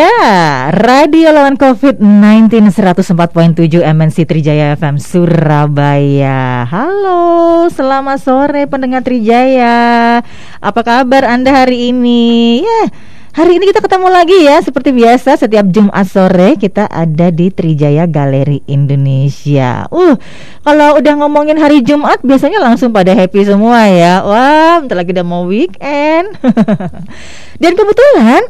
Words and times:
Ya, 0.00 0.72
Radio 0.80 1.28
Lawan 1.28 1.60
COVID-19 1.60 2.72
104.7 2.72 3.84
MNC 3.84 4.24
Trijaya 4.24 4.72
FM 4.72 4.96
Surabaya. 4.96 6.64
Halo, 6.64 7.68
selamat 7.68 8.16
sore 8.24 8.64
pendengar 8.64 9.04
Trijaya. 9.04 10.24
Apa 10.56 10.80
kabar 10.80 11.28
Anda 11.28 11.52
hari 11.52 11.92
ini? 11.92 12.64
Ya, 12.64 12.88
hari 13.36 13.60
ini 13.60 13.68
kita 13.68 13.84
ketemu 13.84 14.08
lagi 14.08 14.40
ya 14.40 14.64
seperti 14.64 14.96
biasa 14.96 15.36
setiap 15.36 15.68
Jumat 15.68 16.08
sore 16.08 16.56
kita 16.56 16.88
ada 16.88 17.28
di 17.28 17.52
Trijaya 17.52 18.08
Galeri 18.08 18.64
Indonesia. 18.72 19.84
Uh, 19.92 20.16
kalau 20.64 20.96
udah 20.96 21.12
ngomongin 21.20 21.60
hari 21.60 21.84
Jumat 21.84 22.24
biasanya 22.24 22.56
langsung 22.56 22.88
pada 22.88 23.12
happy 23.12 23.44
semua 23.44 23.84
ya. 23.84 24.24
Wah, 24.24 24.80
bentar 24.80 24.96
lagi 24.96 25.12
udah 25.12 25.26
mau 25.28 25.44
weekend. 25.44 26.40
Dan 27.60 27.76
kebetulan 27.76 28.48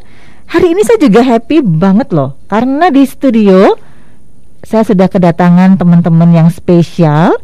Hari 0.50 0.74
ini 0.74 0.82
saya 0.82 0.98
juga 0.98 1.22
happy 1.22 1.62
banget 1.62 2.10
loh 2.10 2.34
karena 2.50 2.90
di 2.90 3.06
studio 3.06 3.70
saya 4.66 4.82
sudah 4.82 5.06
kedatangan 5.06 5.78
teman-teman 5.78 6.26
yang 6.34 6.50
spesial 6.50 7.38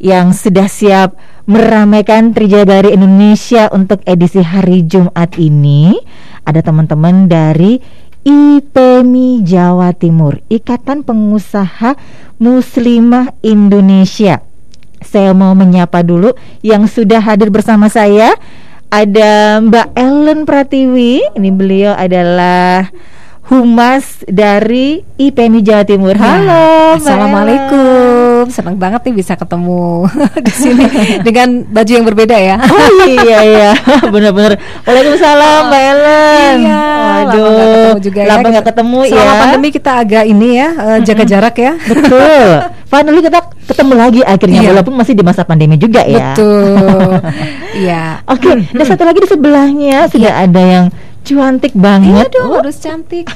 yang 0.00 0.32
sudah 0.32 0.64
siap 0.64 1.20
meramaikan 1.44 2.32
Trijaya 2.32 2.64
dari 2.64 2.96
Indonesia 2.96 3.68
untuk 3.76 4.00
edisi 4.08 4.40
hari 4.40 4.88
Jumat 4.88 5.36
ini. 5.36 6.00
Ada 6.48 6.64
teman-teman 6.64 7.28
dari 7.28 7.76
IPMI 8.24 9.44
Jawa 9.44 9.92
Timur, 9.92 10.40
Ikatan 10.48 11.04
Pengusaha 11.04 11.92
Muslimah 12.40 13.36
Indonesia. 13.44 14.40
Saya 15.04 15.36
mau 15.36 15.52
menyapa 15.52 16.00
dulu 16.00 16.32
yang 16.64 16.88
sudah 16.88 17.20
hadir 17.20 17.52
bersama 17.52 17.92
saya 17.92 18.32
ada 18.90 19.62
Mbak 19.62 19.88
Ellen 19.96 20.40
Pratiwi. 20.46 21.22
Ini 21.34 21.50
beliau 21.52 21.92
adalah 21.94 22.88
Humas 23.46 24.26
dari 24.26 25.06
IPMI 25.22 25.62
Jawa 25.62 25.86
Timur. 25.86 26.18
Ya, 26.18 26.34
Halo, 26.34 26.98
Assalamualaikum. 26.98 28.50
Senang 28.50 28.74
banget 28.74 29.06
nih 29.06 29.22
bisa 29.22 29.38
ketemu 29.38 30.10
di 30.46 30.50
sini 30.50 30.84
dengan 31.26 31.62
baju 31.62 31.92
yang 31.94 32.02
berbeda 32.02 32.34
ya. 32.34 32.58
Oh 32.66 33.06
iya 33.06 33.38
iya, 33.46 33.70
benar-benar. 34.14 34.58
Waalaikumsalam, 34.82 35.70
Mbak 35.70 35.82
Ellen. 35.94 36.56
Iya. 36.66 36.82
Waduh, 37.06 37.46
lama 37.46 37.64
ketemu 37.70 38.00
juga 38.02 38.18
ya. 38.18 38.28
Lama 38.28 38.46
gak 38.50 38.66
ketemu 38.66 38.98
Selama 38.98 39.06
ya. 39.06 39.14
Selama 39.14 39.34
pandemi 39.38 39.68
kita 39.70 39.90
agak 39.94 40.24
ini 40.26 40.48
ya, 40.58 40.68
uh, 40.74 40.98
jaga 41.06 41.24
jarak 41.24 41.54
ya. 41.54 41.72
Betul. 41.86 42.50
Finally 42.86 43.18
kita 43.18 43.40
ketemu 43.66 43.94
lagi 43.98 44.20
akhirnya 44.22 44.60
iya. 44.62 44.70
walaupun 44.70 44.94
masih 44.94 45.18
di 45.18 45.24
masa 45.26 45.42
pandemi 45.42 45.74
juga 45.74 46.06
ya. 46.06 46.34
Betul. 46.34 47.18
Iya. 47.76 48.24
Oke, 48.24 48.48
okay, 48.48 48.72
dan 48.72 48.84
satu 48.88 49.04
lagi 49.04 49.20
di 49.20 49.28
sebelahnya 49.28 50.08
sudah 50.08 50.32
iya. 50.32 50.48
ada 50.48 50.62
yang 50.64 50.84
cantik 51.26 51.74
banget. 51.74 52.30
Iya 52.30 52.30
dong, 52.30 52.50
oh. 52.54 52.58
harus 52.62 52.78
cantik. 52.78 53.26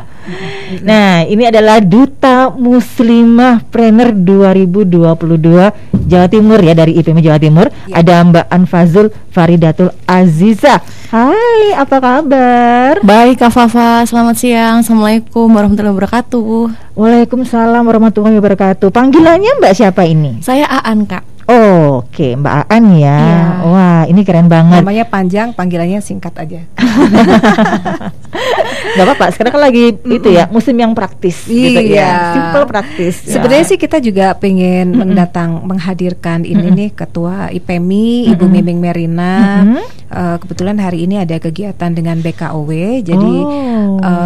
nah, 0.88 1.20
ini 1.28 1.44
adalah 1.44 1.84
Duta 1.84 2.48
Muslimah 2.48 3.60
Trainer 3.68 4.16
2022 4.16 6.08
Jawa 6.08 6.26
Timur 6.32 6.58
ya 6.64 6.72
dari 6.72 6.96
IPM 6.96 7.20
Jawa 7.20 7.36
Timur. 7.36 7.66
Ya. 7.84 8.00
Ada 8.00 8.24
Mbak 8.24 8.46
Anfazul 8.48 9.12
Faridatul 9.28 9.92
Aziza. 10.08 10.80
Hai, 11.12 11.76
apa 11.76 12.00
kabar? 12.00 13.04
Baik, 13.04 13.44
Kak 13.44 13.52
Fafa. 13.52 14.02
Selamat 14.08 14.40
siang. 14.40 14.80
Assalamualaikum 14.80 15.46
warahmatullahi 15.52 15.94
wabarakatuh. 15.94 16.94
Waalaikumsalam 16.96 17.82
warahmatullahi 17.84 18.40
wabarakatuh. 18.40 18.88
Panggilannya 18.88 19.60
Mbak 19.60 19.74
siapa 19.76 20.08
ini? 20.08 20.40
Saya 20.40 20.66
Aan, 20.66 21.04
Kak. 21.04 21.39
Oh, 21.50 22.06
Oke, 22.06 22.30
okay. 22.30 22.32
Mbak 22.38 22.70
Aan 22.70 22.94
ya. 22.94 23.18
Iya. 23.18 23.42
Wah, 23.66 24.02
ini 24.06 24.22
keren 24.22 24.46
banget. 24.46 24.86
Namanya 24.86 25.04
panjang, 25.10 25.50
panggilannya 25.50 25.98
singkat 25.98 26.30
aja. 26.38 26.62
Gak 28.94 29.04
apa-apa. 29.06 29.34
Sekarang 29.34 29.58
kan 29.58 29.62
lagi 29.66 29.90
mm 29.90 29.98
-mm. 29.98 30.16
itu 30.22 30.28
ya 30.30 30.44
musim 30.46 30.78
yang 30.78 30.94
praktis. 30.94 31.50
Iya. 31.50 31.66
Gitu 31.66 31.80
ya. 31.90 32.10
Simple 32.34 32.64
praktis. 32.70 33.14
Ya. 33.26 33.34
Sebenarnya 33.34 33.66
sih 33.66 33.78
kita 33.78 33.98
juga 33.98 34.34
pengen 34.38 34.90
mm 34.90 34.94
-mm. 34.94 35.00
mendatang 35.02 35.50
menghadirkan 35.66 36.46
ini 36.46 36.62
mm 36.62 36.70
-mm. 36.70 36.78
nih 36.78 36.90
Ketua 36.94 37.36
IPMI 37.50 38.06
mm 38.06 38.26
-mm. 38.26 38.32
Ibu 38.34 38.44
Miming 38.46 38.78
Merina. 38.78 39.34
Mm 39.62 39.74
-mm. 39.74 39.84
uh, 40.10 40.36
kebetulan 40.38 40.78
hari 40.78 41.06
ini 41.06 41.18
ada 41.18 41.34
kegiatan 41.42 41.90
dengan 41.90 42.22
BKOW. 42.22 42.70
Jadi 43.02 43.34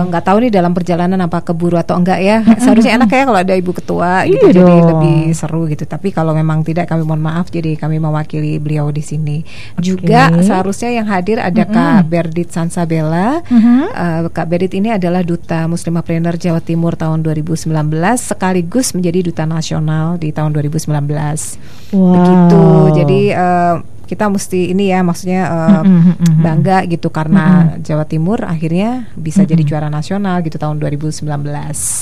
nggak 0.09 0.13
oh. 0.13 0.25
uh, 0.25 0.29
tahu 0.29 0.37
nih 0.45 0.53
dalam 0.53 0.77
perjalanan 0.77 1.21
apa 1.25 1.41
keburu 1.41 1.81
atau 1.81 1.97
enggak 1.97 2.21
ya. 2.21 2.45
Seharusnya 2.61 3.01
enak 3.01 3.09
ya 3.09 3.25
kalau 3.25 3.41
ada 3.41 3.55
Ibu 3.57 3.73
Ketua 3.73 4.29
gitu. 4.29 4.53
Iya 4.53 4.61
jadi 4.61 4.75
lebih 4.93 5.33
seru 5.33 5.65
gitu. 5.73 5.89
Tapi 5.89 6.13
kalau 6.13 6.37
memang 6.37 6.61
tidak 6.61 6.89
kami 6.89 7.14
mohon 7.15 7.23
maaf 7.23 7.47
jadi 7.55 7.79
kami 7.79 8.03
mewakili 8.03 8.59
beliau 8.59 8.91
di 8.91 8.99
sini. 8.99 9.47
Okay. 9.79 9.95
Juga 9.95 10.35
seharusnya 10.43 10.91
yang 10.91 11.07
hadir 11.07 11.39
ada 11.39 11.63
mm 11.63 11.71
-hmm. 11.71 11.79
Kak 11.79 12.03
Berdit 12.11 12.49
Sansabella. 12.51 13.39
Mm 13.47 13.61
-hmm. 13.63 13.81
uh, 13.95 14.21
Kak 14.35 14.51
Berdit 14.51 14.75
ini 14.75 14.91
adalah 14.91 15.23
duta 15.23 15.71
Muslimah 15.71 16.03
Trainer 16.03 16.35
Jawa 16.35 16.59
Timur 16.59 16.99
tahun 16.99 17.23
2019 17.23 17.71
sekaligus 18.19 18.91
menjadi 18.99 19.31
duta 19.31 19.45
nasional 19.47 20.19
di 20.19 20.35
tahun 20.35 20.51
2019. 20.59 20.91
Wow. 21.95 22.11
Begitu. 22.19 22.65
Jadi 22.99 23.21
uh, 23.31 23.77
kita 24.05 24.29
mesti 24.29 24.75
ini 24.75 24.93
ya 24.93 25.01
maksudnya 25.01 25.43
uh, 25.49 25.81
mm 25.81 26.01
-hmm. 26.03 26.43
bangga 26.45 26.79
gitu 26.91 27.09
karena 27.09 27.45
mm 27.47 27.63
-hmm. 27.65 27.81
Jawa 27.87 28.05
Timur 28.05 28.39
akhirnya 28.45 29.09
bisa 29.17 29.41
mm 29.41 29.47
-hmm. 29.47 29.53
jadi 29.55 29.63
juara 29.65 29.89
nasional 29.89 30.43
gitu 30.43 30.59
tahun 30.59 30.77
2019. 30.83 31.25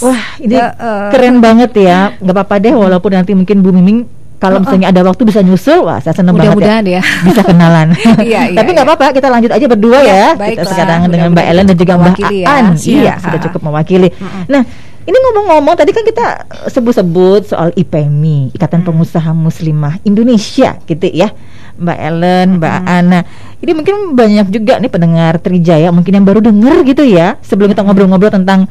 Wah, 0.02 0.24
ini 0.42 0.56
uh, 0.56 0.72
uh, 0.72 1.10
keren 1.14 1.38
banget 1.38 1.72
ya. 1.76 2.16
Gak 2.18 2.34
apa-apa 2.34 2.56
deh 2.58 2.74
walaupun 2.74 3.12
nanti 3.14 3.36
mungkin 3.36 3.60
Bu 3.62 3.70
Miming 3.70 4.21
kalau 4.42 4.58
oh, 4.58 4.62
misalnya 4.66 4.90
oh. 4.90 4.92
ada 4.98 5.00
waktu 5.06 5.22
bisa 5.22 5.38
nyusul, 5.38 5.86
wah 5.86 6.02
saya 6.02 6.18
senang 6.18 6.34
banget 6.34 6.58
ya. 6.66 6.98
ya. 6.98 7.02
Bisa 7.22 7.46
kenalan. 7.46 7.94
iya, 8.26 8.50
iya, 8.50 8.58
Tapi 8.58 8.74
nggak 8.74 8.82
iya. 8.82 8.94
apa-apa, 8.98 9.14
kita 9.14 9.28
lanjut 9.30 9.50
aja 9.54 9.66
berdua 9.70 9.98
ya. 10.02 10.34
ya. 10.34 10.50
Kita 10.50 10.66
sekarang 10.66 11.06
dengan 11.06 11.30
Mbak 11.30 11.46
Ellen 11.46 11.66
dan 11.70 11.76
juga 11.78 11.94
Mbak 11.94 12.18
ya. 12.34 12.46
Aan. 12.50 12.66
Iya, 12.74 13.14
sudah 13.22 13.38
cukup 13.38 13.60
mewakili. 13.70 14.10
Nah, 14.50 14.66
ini 15.06 15.14
ngomong-ngomong 15.14 15.78
tadi 15.78 15.94
kan 15.94 16.02
kita 16.02 16.26
sebut-sebut 16.74 17.54
soal 17.54 17.70
IPMI, 17.78 18.50
Ikatan 18.50 18.82
hmm. 18.82 18.88
Pengusaha 18.90 19.30
Muslimah 19.30 20.02
Indonesia 20.02 20.74
gitu 20.90 21.06
ya. 21.06 21.30
Mbak 21.78 21.98
Ellen, 22.02 22.48
Mbak 22.58 22.76
hmm. 22.82 22.90
Ana. 22.98 23.20
Ini 23.62 23.72
mungkin 23.78 24.18
banyak 24.18 24.50
juga 24.50 24.82
nih 24.82 24.90
pendengar 24.90 25.38
Trijaya 25.38 25.94
mungkin 25.94 26.18
yang 26.18 26.26
baru 26.26 26.42
dengar 26.42 26.82
gitu 26.82 27.06
ya. 27.06 27.38
Sebelum 27.46 27.70
kita 27.70 27.86
ngobrol-ngobrol 27.86 28.34
tentang 28.34 28.66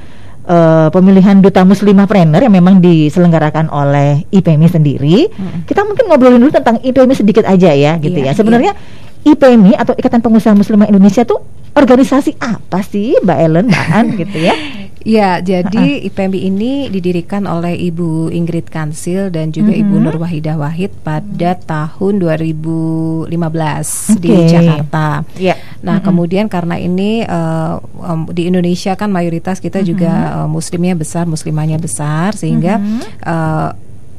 uh, 0.47 0.87
pemilihan 0.89 1.37
duta 1.41 1.61
muslimah 1.61 2.05
trainer 2.09 2.41
yang 2.41 2.53
memang 2.53 2.81
diselenggarakan 2.81 3.69
oleh 3.69 4.25
IPMI 4.29 4.67
sendiri. 4.69 5.17
Hmm. 5.29 5.65
Kita 5.65 5.85
mungkin 5.85 6.09
ngobrolin 6.09 6.41
dulu 6.41 6.53
tentang 6.53 6.81
IPMI 6.81 7.15
sedikit 7.17 7.45
aja 7.45 7.71
ya, 7.73 7.97
gitu 8.01 8.17
iya, 8.17 8.31
ya. 8.31 8.37
Sebenarnya 8.37 8.73
iya. 8.73 9.33
IPMI 9.33 9.77
atau 9.77 9.93
Ikatan 9.93 10.21
Pengusaha 10.21 10.53
Muslimah 10.57 10.89
Indonesia 10.89 11.21
tuh 11.21 11.41
organisasi 11.77 12.35
apa 12.41 12.81
sih, 12.83 13.15
Mbak 13.21 13.37
Ellen, 13.37 13.65
Mbak 13.69 13.87
An, 13.93 14.05
gitu 14.17 14.37
ya? 14.41 14.55
Ya, 15.01 15.41
jadi 15.41 16.05
IPMI 16.05 16.39
ini 16.45 16.71
didirikan 16.93 17.49
oleh 17.49 17.73
Ibu 17.73 18.29
Ingrid 18.29 18.69
Kansil 18.69 19.33
dan 19.33 19.49
juga 19.49 19.73
mm 19.73 19.77
-hmm. 19.77 19.83
Ibu 19.87 19.95
Nur 19.97 20.17
Wahidah 20.21 20.57
Wahid 20.61 20.93
pada 21.01 21.57
tahun 21.57 22.21
2015 22.21 23.27
okay. 23.27 24.21
di 24.21 24.33
Jakarta. 24.45 25.25
Yeah. 25.37 25.57
Nah, 25.81 25.97
mm 25.97 26.01
-hmm. 26.01 26.05
kemudian 26.05 26.45
karena 26.47 26.77
ini 26.77 27.25
uh, 27.25 27.81
um, 27.97 28.29
di 28.29 28.45
Indonesia 28.45 28.93
kan 28.93 29.09
mayoritas 29.09 29.57
kita 29.57 29.81
mm 29.81 29.83
-hmm. 29.83 29.91
juga 29.91 30.11
uh, 30.43 30.47
muslimnya 30.49 30.93
besar, 30.93 31.25
muslimahnya 31.25 31.81
besar 31.81 32.37
sehingga 32.37 32.77
mm 32.77 32.85
-hmm. 32.85 33.01
uh, 33.25 33.69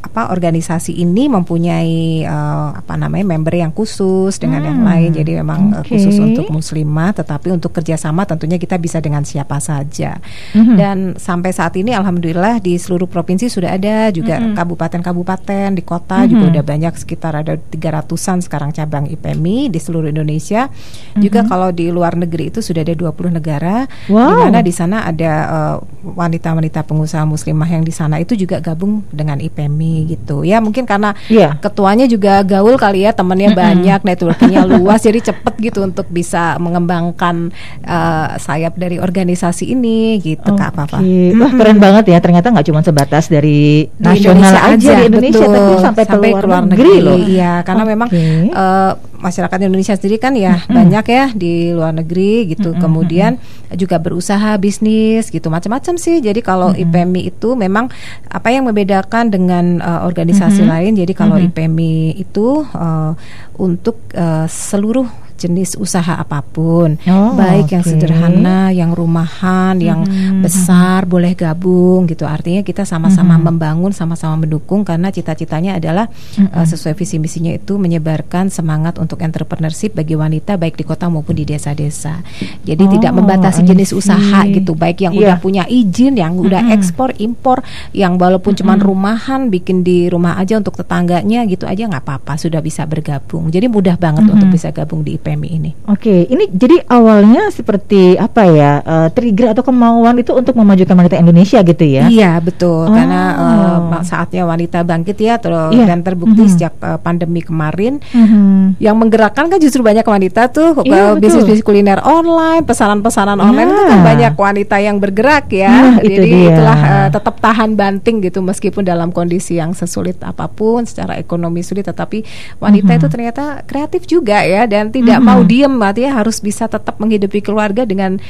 apa 0.02 0.34
organisasi 0.34 0.99
ini 0.99 1.31
mempunyai 1.31 2.26
uh, 2.26 2.75
apa 2.75 2.99
namanya 2.99 3.38
member 3.38 3.54
yang 3.54 3.70
khusus 3.70 4.34
dengan 4.43 4.66
hmm. 4.66 4.69
yang 4.69 4.81
lain 4.82 5.10
jadi 5.14 5.32
memang 5.46 5.60
okay. 5.78 5.78
uh, 5.78 5.84
khusus 5.87 6.16
untuk 6.19 6.50
muslimah 6.50 7.14
tetapi 7.14 7.54
untuk 7.54 7.70
kerjasama 7.70 8.26
tentunya 8.26 8.58
kita 8.58 8.82
bisa 8.82 8.99
dengan 8.99 9.22
siapa 9.22 9.62
saja 9.62 10.19
hmm. 10.58 10.75
dan 10.75 10.96
sampai 11.14 11.54
saat 11.54 11.78
ini 11.78 11.94
alhamdulillah 11.94 12.58
di 12.58 12.75
seluruh 12.82 13.06
provinsi 13.06 13.46
sudah 13.46 13.78
ada 13.78 14.10
juga 14.10 14.43
hmm. 14.43 14.58
kabupaten-kabupaten 14.58 15.78
di 15.78 15.82
kota 15.87 16.26
hmm. 16.26 16.28
juga 16.34 16.44
udah 16.58 16.64
banyak 16.66 16.94
sekitar 16.99 17.38
ada 17.38 17.54
300-an 17.54 18.43
sekarang 18.43 18.75
cabang 18.75 19.06
IPMI 19.06 19.70
di 19.70 19.78
seluruh 19.78 20.10
Indonesia 20.10 20.66
hmm. 20.66 21.22
juga 21.22 21.46
kalau 21.46 21.70
di 21.70 21.94
luar 21.94 22.19
negeri 22.19 22.50
itu 22.50 22.58
sudah 22.58 22.82
ada 22.82 22.99
20 22.99 23.38
negara 23.38 23.87
wow. 24.10 24.19
di 24.19 24.34
mana 24.50 24.58
di 24.66 24.75
sana 24.75 25.06
ada 25.06 25.32
uh, 25.46 25.76
wanita-wanita 26.02 26.82
pengusaha 26.82 27.22
muslimah 27.22 27.70
yang 27.70 27.87
di 27.87 27.94
sana 27.94 28.19
itu 28.19 28.34
juga 28.34 28.58
gabung 28.58 29.06
dengan 29.14 29.38
IPMI 29.38 29.91
gitu 30.08 30.42
ya 30.42 30.58
mungkin 30.58 30.88
karena 30.88 31.12
yeah. 31.28 31.56
ketuanya 31.60 32.08
juga 32.08 32.40
gaul 32.42 32.74
kali 32.80 33.04
ya 33.04 33.12
temennya 33.12 33.52
mm 33.52 33.56
-hmm. 33.56 33.64
banyak 33.64 34.00
networkingnya 34.08 34.62
luas 34.66 35.00
jadi 35.04 35.32
cepet 35.32 35.54
gitu 35.72 35.84
untuk 35.84 36.06
bisa 36.08 36.56
mengembangkan 36.58 37.52
uh, 37.84 38.36
sayap 38.40 38.74
dari 38.80 38.96
organisasi 38.98 39.72
ini 39.72 40.18
gitu 40.22 40.52
okay. 40.54 40.60
kak 40.68 40.72
Papa. 40.72 40.98
Wah 41.02 41.52
keren 41.52 41.78
banget 41.78 42.04
ya 42.16 42.18
ternyata 42.18 42.48
nggak 42.48 42.66
cuma 42.72 42.80
sebatas 42.80 43.28
dari 43.28 43.86
di 43.86 44.02
nasional 44.02 44.40
Indonesia 44.40 44.60
aja 44.66 44.92
di 44.92 45.04
Indonesia 45.08 45.46
betul. 45.46 45.54
tapi 45.54 45.74
sampai, 45.82 46.04
sampai 46.06 46.30
ke 46.32 46.46
luar 46.46 46.62
negeri, 46.66 46.80
negeri 46.80 46.94
loh. 47.04 47.16
Iya 47.22 47.52
karena 47.62 47.82
okay. 47.84 47.92
memang 47.92 48.08
uh, 48.52 48.92
masyarakat 49.22 49.58
Indonesia 49.62 49.94
sendiri 49.94 50.19
kan 50.19 50.34
ya 50.34 50.58
mm 50.58 50.62
-hmm. 50.66 50.74
banyak 50.74 51.04
ya 51.06 51.24
di 51.32 51.70
luar 51.70 51.94
negeri 51.94 52.50
gitu. 52.50 52.74
Mm 52.74 52.76
-hmm. 52.76 52.82
Kemudian 52.82 53.32
juga 53.78 53.96
berusaha 54.02 54.58
bisnis 54.58 55.30
gitu 55.30 55.46
macam-macam 55.48 55.94
sih. 55.96 56.19
Jadi 56.19 56.42
kalau 56.42 56.74
mm 56.74 56.76
-hmm. 56.76 56.82
IPMI 56.90 57.20
itu 57.30 57.48
memang 57.54 57.86
apa 58.26 58.48
yang 58.50 58.66
membedakan 58.66 59.30
dengan 59.30 59.78
uh, 59.78 60.02
organisasi 60.02 60.60
mm 60.60 60.66
-hmm. 60.66 60.72
lain. 60.74 60.92
Jadi 60.98 61.12
kalau 61.14 61.36
mm 61.38 61.42
-hmm. 61.46 61.54
IPMI 61.54 61.94
itu 62.19 62.66
uh, 62.66 63.14
untuk 63.56 64.02
uh, 64.19 64.50
seluruh 64.50 65.06
jenis 65.42 65.74
usaha 65.74 66.14
apa 66.14 66.38
pun, 66.46 66.94
oh, 67.10 67.34
baik 67.34 67.66
okay. 67.66 67.74
yang 67.74 67.84
sederhana, 67.84 68.60
yang 68.70 68.90
rumahan, 68.94 69.74
yang 69.82 70.06
hmm. 70.06 70.46
besar 70.46 71.02
boleh 71.10 71.34
gabung 71.34 72.06
gitu. 72.06 72.22
Artinya 72.22 72.62
kita 72.62 72.86
sama-sama 72.86 73.34
hmm. 73.34 73.44
membangun, 73.50 73.90
sama-sama 73.90 74.46
mendukung 74.46 74.86
karena 74.86 75.10
cita-citanya 75.10 75.82
adalah 75.82 76.06
hmm. 76.38 76.54
uh, 76.54 76.66
sesuai 76.66 76.94
visi 76.94 77.18
misinya 77.18 77.50
itu 77.50 77.74
menyebarkan 77.74 78.48
semangat 78.54 79.02
untuk 79.02 79.18
entrepreneurship 79.26 79.98
bagi 79.98 80.14
wanita 80.14 80.54
baik 80.54 80.78
di 80.78 80.84
kota 80.86 81.10
maupun 81.10 81.34
di 81.34 81.42
desa-desa. 81.42 82.22
Jadi 82.62 82.84
oh, 82.86 82.90
tidak 82.94 83.12
membatasi 83.18 83.66
jenis 83.66 83.90
usaha 83.90 84.46
gitu, 84.46 84.78
baik 84.78 85.02
yang 85.02 85.12
yeah. 85.16 85.22
udah 85.34 85.36
punya 85.42 85.64
izin, 85.66 86.14
yang 86.14 86.38
udah 86.38 86.70
hmm. 86.70 86.76
ekspor, 86.76 87.10
impor, 87.18 87.64
yang 87.90 88.14
walaupun 88.20 88.54
hmm. 88.54 88.60
cuman 88.62 88.78
rumahan 88.78 89.40
bikin 89.50 89.82
di 89.82 90.06
rumah 90.06 90.38
aja 90.38 90.60
untuk 90.60 90.78
tetangganya 90.78 91.42
gitu 91.48 91.66
aja 91.66 91.88
nggak 91.88 92.04
apa-apa, 92.04 92.38
sudah 92.38 92.60
bisa 92.62 92.86
bergabung. 92.86 93.48
Jadi 93.48 93.66
mudah 93.66 93.96
banget 93.96 94.28
hmm. 94.28 94.34
untuk 94.38 94.48
bisa 94.52 94.68
gabung 94.70 95.00
di 95.02 95.16
IPMI 95.32 95.49
ini. 95.49 95.70
Oke, 95.88 95.96
okay. 95.96 96.20
ini 96.29 96.44
jadi 96.52 96.84
awalnya 96.93 97.49
seperti 97.49 98.20
apa 98.20 98.44
ya? 98.44 98.73
Uh, 98.84 99.08
trigger 99.08 99.56
atau 99.56 99.64
kemauan 99.64 100.20
itu 100.20 100.37
untuk 100.37 100.52
memajukan 100.52 100.93
wanita 100.93 101.17
Indonesia 101.17 101.64
gitu 101.64 101.84
ya? 101.88 102.05
Iya, 102.12 102.37
betul. 102.44 102.93
Oh. 102.93 102.93
Karena 102.93 103.23
uh, 103.40 104.05
saatnya 104.05 104.44
wanita 104.44 104.84
bangkit 104.84 105.17
ya 105.17 105.40
terus 105.40 105.73
yeah. 105.73 105.88
dan 105.88 106.05
terbukti 106.05 106.44
hmm. 106.44 106.52
sejak 106.52 106.75
uh, 106.84 106.99
pandemi 107.00 107.40
kemarin 107.40 108.02
hmm. 108.12 108.76
yang 108.76 108.99
menggerakkan 109.00 109.49
kan 109.49 109.58
justru 109.58 109.81
banyak 109.81 110.05
wanita 110.05 110.52
tuh 110.52 110.84
yeah, 110.84 111.17
bisnis 111.17 111.49
bisnis 111.49 111.64
kuliner 111.64 112.02
online, 112.05 112.67
pesanan-pesanan 112.69 113.40
yeah. 113.40 113.49
online 113.49 113.69
itu 113.73 113.82
kan 113.88 114.00
banyak 114.05 114.35
wanita 114.37 114.76
yang 114.82 114.96
bergerak 115.00 115.49
ya. 115.49 115.73
Nah, 115.73 116.05
Jadi 116.05 116.14
itu 116.28 116.37
itulah 116.52 116.78
uh, 116.78 117.08
tetap 117.08 117.35
tahan 117.40 117.75
banting 117.75 118.20
gitu 118.20 118.44
meskipun 118.44 118.85
dalam 118.85 119.08
kondisi 119.14 119.56
yang 119.56 119.73
sesulit 119.73 120.20
apa 120.20 120.50
pun 120.50 120.85
secara 120.85 121.17
ekonomi 121.17 121.64
sulit 121.64 121.88
tetapi 121.88 122.26
wanita 122.58 122.85
mm 122.85 122.93
-hmm. 122.93 122.99
itu 123.00 123.06
ternyata 123.08 123.44
kreatif 123.64 124.02
juga 124.05 124.43
ya 124.43 124.67
dan 124.67 124.90
tidak 124.90 125.12
mm 125.19 125.25
-hmm. 125.25 125.35
mau 125.35 125.41
diem 125.43 125.75
artinya 125.82 126.12
harus 126.23 126.38
bisa 126.38 126.70
tetap 126.70 126.97
menghidupi 127.03 127.43
keluarga 127.43 127.82
dengan 127.82 128.20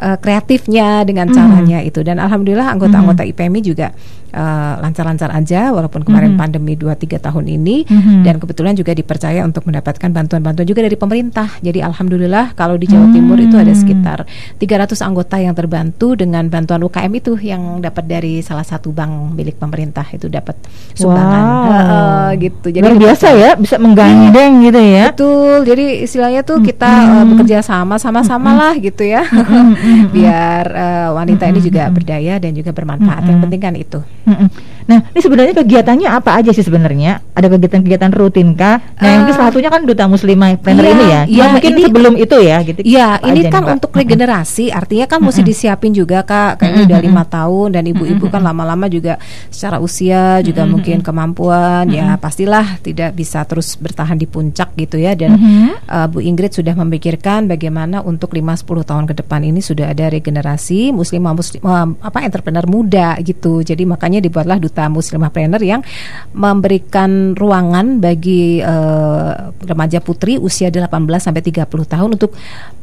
uh, 0.00 0.16
kreatifnya 0.16 1.04
dengan 1.04 1.28
mm 1.28 1.34
-hmm. 1.34 1.38
caranya 1.38 1.78
itu 1.84 2.00
dan 2.00 2.16
alhamdulillah 2.22 2.72
anggota-anggota 2.72 3.22
IPMI 3.28 3.60
juga 3.60 3.92
lancar 4.32 5.02
lancar-lancar 5.02 5.30
aja 5.34 5.74
walaupun 5.74 6.06
kemarin 6.06 6.34
mm 6.34 6.38
-hmm. 6.38 6.42
pandemi 6.42 6.72
2 6.78 6.94
3 6.94 7.20
tahun 7.20 7.44
ini 7.48 7.76
mm 7.84 8.00
-hmm. 8.00 8.20
dan 8.24 8.34
kebetulan 8.38 8.74
juga 8.78 8.92
dipercaya 8.96 9.44
untuk 9.44 9.66
mendapatkan 9.68 10.08
bantuan-bantuan 10.08 10.66
juga 10.66 10.80
dari 10.86 10.96
pemerintah. 10.96 11.48
Jadi 11.60 11.82
alhamdulillah 11.82 12.54
kalau 12.56 12.78
di 12.80 12.86
Jawa 12.88 13.04
mm 13.04 13.12
-hmm. 13.12 13.16
Timur 13.16 13.38
itu 13.42 13.56
ada 13.58 13.72
sekitar 13.74 14.18
300 14.56 14.96
anggota 15.04 15.36
yang 15.36 15.52
terbantu 15.52 16.14
dengan 16.16 16.46
bantuan 16.48 16.80
UKM 16.86 17.12
itu 17.18 17.32
yang 17.42 17.82
dapat 17.82 18.04
dari 18.08 18.40
salah 18.40 18.64
satu 18.64 18.94
bank 18.94 19.36
milik 19.36 19.58
pemerintah 19.58 20.06
itu 20.14 20.30
dapat 20.30 20.56
sumbangan 20.96 21.44
wow. 21.44 21.72
uh, 21.72 22.30
gitu. 22.40 22.68
Jadi 22.72 22.84
Luar 22.84 22.96
biasa 22.96 23.26
ya 23.36 23.50
bisa 23.58 23.76
menggandeng 23.76 24.64
gitu 24.64 24.80
ya. 24.80 25.06
Betul. 25.12 25.58
Jadi 25.68 25.84
istilahnya 26.06 26.40
tuh 26.46 26.62
kita 26.62 26.88
mm 26.88 27.04
-hmm. 27.04 27.18
uh, 27.20 27.24
bekerja 27.36 27.58
sama 27.60 27.96
sama-sama 27.98 28.54
lah 28.54 28.74
gitu 28.78 29.02
ya. 29.04 29.26
Mm 29.28 29.44
-hmm. 29.44 29.98
Biar 30.14 30.64
uh, 30.72 31.08
wanita 31.18 31.44
mm 31.44 31.50
-hmm. 31.50 31.58
ini 31.58 31.60
juga 31.66 31.82
berdaya 31.90 32.34
dan 32.38 32.52
juga 32.54 32.70
bermanfaat. 32.70 33.20
Mm 33.20 33.24
-hmm. 33.24 33.30
Yang 33.32 33.40
penting 33.44 33.60
kan 33.62 33.74
itu. 33.76 34.00
Mm 34.26 34.34
-mm. 34.34 34.71
Nah, 34.88 34.98
ini 35.14 35.20
sebenarnya 35.20 35.54
kegiatannya 35.62 36.08
apa 36.08 36.38
aja 36.38 36.50
sih 36.50 36.64
sebenarnya? 36.64 37.22
Ada 37.32 37.46
kegiatan-kegiatan 37.52 38.10
rutin 38.14 38.54
kah? 38.58 38.82
Nah, 38.98 39.06
uh, 39.06 39.10
yang 39.10 39.22
salah 39.32 39.50
satunya 39.52 39.70
kan 39.70 39.84
duta 39.84 40.04
muslimah 40.08 40.58
planner 40.58 40.84
iya, 40.84 40.92
ini 40.92 41.04
ya. 41.04 41.22
Iya, 41.28 41.44
mungkin 41.52 41.72
ini, 41.72 41.82
sebelum 41.86 42.14
itu 42.18 42.36
ya 42.40 42.56
gitu. 42.64 42.80
Iya, 42.82 43.08
ini 43.28 43.40
kan 43.52 43.62
nih, 43.64 43.74
untuk 43.78 43.90
regenerasi, 43.92 44.64
artinya 44.72 45.06
kan 45.06 45.18
mesti 45.22 45.42
disiapin 45.44 45.92
juga 45.92 46.24
Kak. 46.24 46.58
Kayaknya 46.62 46.82
udah 46.88 47.00
lima 47.02 47.22
tahun 47.28 47.68
dan 47.76 47.84
ibu-ibu 47.88 48.26
kan 48.32 48.42
lama-lama 48.42 48.86
juga 48.88 49.20
secara 49.52 49.78
usia 49.82 50.40
juga 50.40 50.64
mungkin 50.64 51.04
kemampuan 51.04 51.84
ya 51.92 52.16
pastilah 52.16 52.80
tidak 52.80 53.12
bisa 53.12 53.44
terus 53.44 53.76
bertahan 53.76 54.16
di 54.16 54.24
puncak 54.24 54.72
gitu 54.78 54.96
ya 54.96 55.12
dan 55.12 55.36
uh, 55.88 56.06
Bu 56.08 56.24
Ingrid 56.24 56.56
sudah 56.56 56.72
memikirkan 56.72 57.44
bagaimana 57.50 58.00
untuk 58.00 58.32
5 58.32 58.64
10 58.64 58.88
tahun 58.88 59.04
ke 59.10 59.14
depan 59.20 59.44
ini 59.44 59.60
sudah 59.60 59.92
ada 59.92 60.08
regenerasi 60.08 60.94
muslimah 60.96 61.36
muslim 61.36 61.60
uh, 61.66 61.92
apa 62.00 62.24
entrepreneur 62.24 62.64
muda 62.64 63.20
gitu. 63.20 63.60
Jadi 63.60 63.84
makanya 63.84 64.24
dibuatlah 64.24 64.56
duta 64.56 64.71
muslimah 64.88 65.30
planner 65.30 65.62
yang 65.62 65.80
memberikan 66.32 67.36
ruangan 67.36 68.00
bagi 68.00 68.64
uh, 68.64 69.52
remaja 69.62 70.00
putri 70.00 70.40
usia 70.40 70.72
18 70.72 70.88
sampai 71.20 71.42
30 71.44 71.68
tahun 71.68 72.10
untuk 72.16 72.32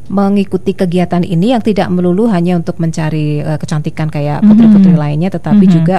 mengikuti 0.10 0.74
kegiatan 0.74 1.22
ini 1.22 1.54
yang 1.54 1.62
tidak 1.62 1.86
melulu 1.94 2.26
hanya 2.34 2.58
untuk 2.58 2.82
mencari 2.82 3.46
uh, 3.46 3.62
kecantikan 3.62 4.10
kayak 4.10 4.42
putri-putri 4.42 4.98
mm-hmm. 4.98 5.06
lainnya 5.06 5.30
tetapi 5.30 5.70
mm-hmm. 5.70 5.78
juga 5.78 5.98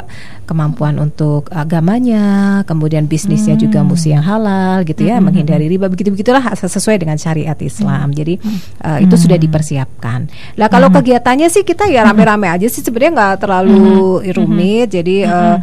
kemampuan 0.51 0.99
untuk 0.99 1.47
agamanya, 1.55 2.61
kemudian 2.67 3.07
bisnisnya 3.07 3.55
mm-hmm. 3.55 3.71
juga 3.71 3.87
mesti 3.87 4.09
yang 4.11 4.27
halal 4.27 4.83
gitu 4.83 5.07
ya, 5.07 5.17
mm-hmm. 5.17 5.25
menghindari 5.31 5.71
riba 5.71 5.87
begitu-begitulah 5.87 6.43
sesuai 6.59 6.99
dengan 6.99 7.15
syariat 7.23 7.55
Islam. 7.63 8.11
Mm-hmm. 8.11 8.19
Jadi 8.19 8.35
uh, 8.83 8.99
itu 8.99 9.07
mm-hmm. 9.07 9.23
sudah 9.23 9.39
dipersiapkan. 9.39 10.21
Lah 10.59 10.67
kalau 10.67 10.91
mm-hmm. 10.91 11.07
kegiatannya 11.07 11.47
sih 11.47 11.63
kita 11.63 11.87
ya 11.87 12.03
rame-rame 12.03 12.51
aja 12.51 12.67
sih 12.67 12.83
sebenarnya 12.83 13.13
nggak 13.15 13.35
terlalu 13.47 13.79
mm-hmm. 13.79 14.35
rumit. 14.35 14.89
Jadi 14.91 15.23
uh, 15.23 15.63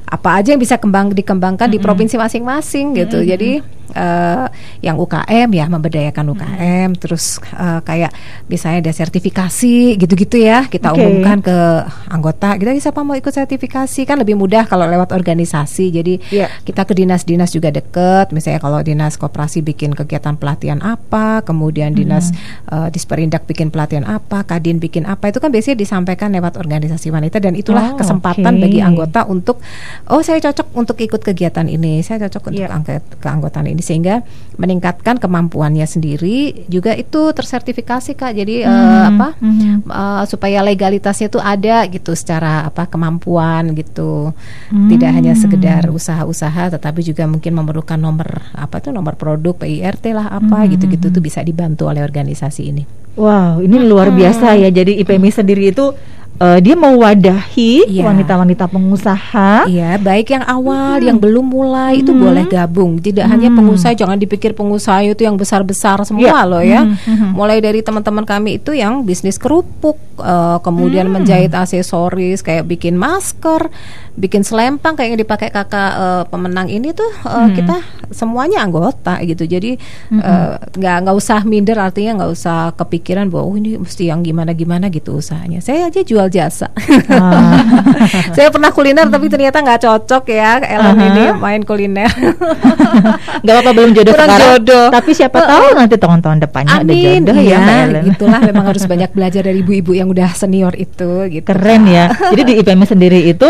apa 0.07 0.41
aja 0.41 0.53
yang 0.53 0.61
bisa 0.61 0.77
kembang 0.81 1.11
dikembangkan 1.11 1.69
mm-hmm. 1.69 1.81
di 1.81 1.85
provinsi 1.85 2.15
masing-masing 2.17 2.85
gitu. 2.97 3.21
Mm-hmm. 3.21 3.31
Jadi 3.31 3.51
uh, 3.95 4.47
yang 4.79 4.97
UKM 4.97 5.49
ya 5.51 5.65
memberdayakan 5.67 6.25
UKM 6.35 6.89
hmm. 6.95 6.99
terus 6.99 7.37
uh, 7.55 7.79
kayak 7.83 8.11
misalnya 8.47 8.89
ada 8.89 8.93
sertifikasi 8.93 9.99
gitu-gitu 9.99 10.41
ya 10.41 10.67
kita 10.67 10.91
okay. 10.91 10.99
umumkan 10.99 11.39
ke 11.43 11.57
anggota 12.09 12.55
kita 12.57 12.73
siapa 12.79 13.03
mau 13.05 13.15
ikut 13.15 13.31
sertifikasi 13.31 14.07
kan 14.07 14.17
lebih 14.19 14.35
mudah 14.39 14.65
kalau 14.65 14.87
lewat 14.87 15.13
organisasi 15.13 15.91
jadi 15.93 16.13
yeah. 16.31 16.49
kita 16.65 16.87
ke 16.87 16.93
dinas-dinas 16.97 17.51
juga 17.53 17.69
deket 17.69 18.33
misalnya 18.33 18.59
kalau 18.63 18.79
dinas 18.81 19.15
koperasi 19.19 19.61
bikin 19.61 19.93
kegiatan 19.93 20.35
pelatihan 20.39 20.79
apa 20.81 21.43
kemudian 21.45 21.93
dinas 21.93 22.31
hmm. 22.31 22.71
uh, 22.71 22.87
disperindak 22.89 23.45
bikin 23.45 23.69
pelatihan 23.69 24.07
apa 24.07 24.43
kadin 24.47 24.81
bikin 24.81 25.05
apa 25.05 25.29
itu 25.29 25.37
kan 25.37 25.53
biasanya 25.53 25.77
disampaikan 25.77 26.33
lewat 26.33 26.57
organisasi 26.57 27.13
wanita 27.13 27.37
dan 27.37 27.53
itulah 27.53 27.93
oh, 27.93 27.97
kesempatan 27.99 28.57
okay. 28.57 28.63
bagi 28.63 28.79
anggota 28.81 29.27
untuk 29.27 29.61
oh 30.09 30.21
saya 30.21 30.39
cocok 30.39 30.73
untuk 30.75 30.97
ikut 30.99 31.21
kegiatan 31.21 31.65
ini 31.65 32.03
saya 32.05 32.27
cocok 32.27 32.53
untuk 32.53 32.65
yeah. 32.67 32.75
angkat 32.75 33.03
keanggotaan 33.19 33.67
ini 33.69 33.81
sehingga 33.81 34.25
meningkatkan 34.59 35.17
kemampuannya 35.17 35.85
sendiri 35.87 36.67
juga 36.67 36.93
itu 36.93 37.31
tersertifikasi 37.31 38.13
kak 38.13 38.31
jadi 38.35 38.67
hmm. 38.67 38.71
uh, 38.71 39.03
apa 39.09 39.27
hmm. 39.39 39.75
uh, 39.87 40.23
supaya 40.27 40.61
legalitasnya 40.61 41.31
itu 41.31 41.39
ada 41.39 41.85
gitu 41.87 42.11
secara 42.13 42.67
apa 42.67 42.85
kemampuan 42.85 43.73
gitu 43.73 44.35
hmm. 44.69 44.89
tidak 44.91 45.11
hanya 45.15 45.33
sekedar 45.33 45.87
usaha-usaha 45.89 46.75
tetapi 46.77 47.01
juga 47.01 47.25
mungkin 47.25 47.55
memerlukan 47.55 47.97
nomor 47.97 48.51
apa 48.53 48.83
tuh 48.83 48.91
nomor 48.91 49.15
produk 49.15 49.55
PIRT 49.55 50.11
lah 50.13 50.27
apa 50.33 50.65
hmm. 50.65 50.67
gitu-gitu 50.77 51.07
tuh 51.13 51.23
bisa 51.23 51.39
dibantu 51.45 51.87
oleh 51.87 52.01
organisasi 52.01 52.63
ini. 52.67 52.83
Wow, 53.11 53.59
ini 53.59 53.75
luar 53.83 54.15
biasa 54.15 54.55
ya. 54.55 54.71
Jadi 54.71 55.03
IPMI 55.03 55.31
sendiri 55.35 55.75
itu 55.75 55.91
uh, 56.41 56.57
dia 56.57 56.73
mewadahi 56.73 57.85
wanita 58.01 58.09
wanita-wanita 58.09 58.65
pengusaha. 58.65 59.69
Iya, 59.69 60.01
baik 60.01 60.33
yang 60.33 60.45
awal, 60.49 60.97
hmm. 60.97 61.07
yang 61.07 61.17
belum 61.21 61.45
mulai 61.45 61.99
hmm. 61.99 62.01
itu 62.01 62.11
boleh 62.17 62.43
gabung. 62.49 62.97
Tidak 62.97 63.21
hmm. 63.21 63.31
hanya 63.31 63.49
pengusaha, 63.53 63.93
jangan 63.93 64.17
dipikir 64.17 64.57
pengusaha 64.57 65.05
itu 65.05 65.21
yang 65.21 65.37
besar-besar 65.37 66.01
semua 66.03 66.41
ya. 66.41 66.49
loh 66.49 66.63
ya. 66.63 66.81
Hmm. 66.81 66.97
Hmm. 66.97 67.31
Mulai 67.37 67.61
dari 67.61 67.85
teman-teman 67.85 68.25
kami 68.25 68.57
itu 68.57 68.73
yang 68.73 69.05
bisnis 69.05 69.37
kerupuk, 69.37 70.01
uh, 70.17 70.57
kemudian 70.65 71.05
hmm. 71.07 71.13
menjahit 71.21 71.53
aksesoris 71.53 72.41
kayak 72.41 72.65
bikin 72.65 72.97
masker, 72.97 73.69
bikin 74.15 74.43
selempang 74.43 74.99
kayak 74.99 75.15
yang 75.15 75.21
dipakai 75.23 75.49
kakak 75.49 75.91
uh, 75.95 76.23
pemenang 76.27 76.67
ini 76.67 76.91
tuh 76.91 77.07
uh, 77.23 77.47
hmm. 77.47 77.55
kita 77.55 77.77
semuanya 78.11 78.63
anggota 78.63 79.17
gitu. 79.23 79.47
Jadi 79.47 79.79
nggak 80.11 80.75
hmm. 80.77 81.01
nggak 81.07 81.15
usah 81.15 81.47
minder 81.47 81.79
artinya 81.79 82.21
nggak 82.21 82.31
usah 82.31 82.75
kepikiran 82.75 83.31
bahwa 83.31 83.43
oh 83.47 83.55
ini 83.55 83.79
mesti 83.79 84.11
yang 84.11 84.19
gimana-gimana 84.21 84.91
gitu 84.91 85.19
usahanya. 85.19 85.63
Saya 85.63 85.87
aja 85.87 86.03
jual 86.03 86.27
jasa. 86.27 86.67
Ah. 87.07 87.63
saya 88.35 88.51
pernah 88.51 88.69
kuliner 88.75 89.07
tapi 89.07 89.31
ternyata 89.31 89.63
nggak 89.63 89.81
cocok 89.87 90.23
ya 90.27 90.59
Ellen 90.59 90.95
uh-huh. 90.97 91.07
ini 91.07 91.23
main 91.39 91.61
kuliner. 91.63 92.11
Gak 93.41 93.53
apa-apa 93.57 93.71
belum 93.73 93.91
jodoh 93.95 94.13
Kurang 94.13 94.29
sekarang. 94.29 94.47
jodoh. 94.59 94.87
Tapi 94.91 95.11
siapa 95.15 95.37
uh, 95.39 95.47
tahu 95.47 95.67
nanti 95.79 95.95
tahun-tahun 95.97 96.37
depannya 96.43 96.73
Amin, 96.83 96.91
ada 96.91 96.93
jodoh 96.93 97.37
ya, 97.41 97.59
ya. 97.63 98.01
Itulah 98.05 98.39
memang 98.43 98.65
harus 98.67 98.83
banyak 98.91 99.09
belajar 99.15 99.41
dari 99.47 99.63
ibu-ibu 99.63 99.91
yang 99.95 100.07
udah 100.11 100.29
senior 100.35 100.75
itu 100.75 101.25
gitu. 101.31 101.47
Keren 101.47 101.87
ya. 101.87 102.11
Jadi 102.11 102.41
di 102.43 102.53
IPM 102.61 102.83
sendiri 102.85 103.19
itu 103.31 103.49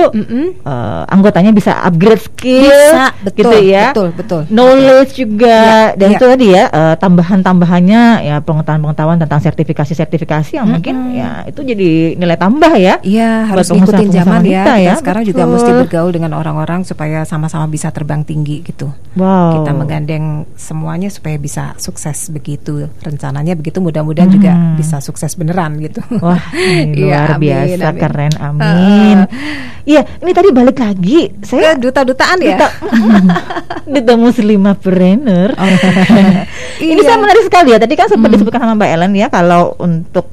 uh, 0.63 1.03
anggotanya 1.07 1.51
bisa 1.55 1.71
upgrade 1.83 2.21
skill 2.21 2.67
bisa, 2.67 3.15
betul, 3.23 3.51
gitu 3.51 3.57
ya. 3.67 3.85
Betul, 3.91 4.09
betul. 4.15 4.41
Knowledge 4.51 5.13
betul. 5.15 5.21
juga 5.23 5.57
ya, 5.57 5.97
dan 5.97 6.09
ya. 6.09 6.17
itu 6.17 6.25
tadi 6.25 6.47
ya 6.51 6.63
uh, 6.69 6.95
tambahan-tambahannya 6.99 8.01
ya 8.27 8.35
pengetahuan-pengetahuan 8.43 9.17
tentang 9.21 9.39
sertifikasi-sertifikasi 9.41 10.51
yang 10.57 10.67
mm 10.67 10.71
-hmm. 10.71 10.73
mungkin 10.73 10.95
ya 11.15 11.29
itu 11.47 11.61
jadi 11.63 11.89
nilai 12.15 12.37
tambah 12.37 12.73
ya. 12.77 12.95
Iya, 13.01 13.31
harus 13.49 13.67
ngikutin 13.71 14.09
zaman 14.11 14.41
ya. 14.45 14.63
Kita 14.63 14.73
ya. 14.77 14.93
sekarang 14.97 15.23
juga 15.27 15.43
mesti 15.47 15.71
bergaul 15.85 16.11
dengan 16.13 16.31
orang-orang 16.37 16.83
supaya 16.85 17.23
sama-sama 17.25 17.65
bisa 17.67 17.89
terbang 17.89 18.21
tinggi 18.25 18.61
gitu. 18.65 18.89
Wow. 19.15 19.61
Kita 19.61 19.71
menggandeng 19.75 20.45
semuanya 20.55 21.09
supaya 21.09 21.35
bisa 21.35 21.75
sukses 21.77 22.31
begitu. 22.31 22.87
Rencananya 23.03 23.53
begitu 23.57 23.83
mudah-mudahan 23.83 24.29
hmm. 24.31 24.37
juga 24.37 24.51
bisa 24.77 24.97
sukses 25.03 25.35
beneran 25.35 25.77
gitu. 25.81 26.01
Wah, 26.19 26.41
luar 26.97 27.37
ya, 27.37 27.39
biasa 27.39 27.87
amin. 27.91 27.99
keren. 27.99 28.33
Amin. 28.39 29.17
Uh, 29.25 29.27
Iya, 29.81 30.01
ini 30.21 30.31
tadi 30.31 30.49
balik 30.53 30.77
lagi. 30.77 31.31
Saya 31.41 31.73
duta-dutaan 31.77 32.37
ya. 32.41 32.57
Duta, 32.57 32.67
duta 33.97 34.13
muslimapreneur. 34.17 35.49
Oh. 35.57 35.67
ini 36.85 37.01
iya. 37.01 37.07
saya 37.07 37.17
menarik 37.17 37.43
sekali 37.45 37.73
ya. 37.73 37.79
Tadi 37.81 37.93
kan 37.97 38.07
sempat 38.09 38.29
hmm. 38.29 38.35
disebutkan 38.37 38.61
sama 38.61 38.77
Mbak 38.77 38.89
Ellen 38.93 39.13
ya 39.17 39.27
kalau 39.33 39.73
untuk 39.81 40.29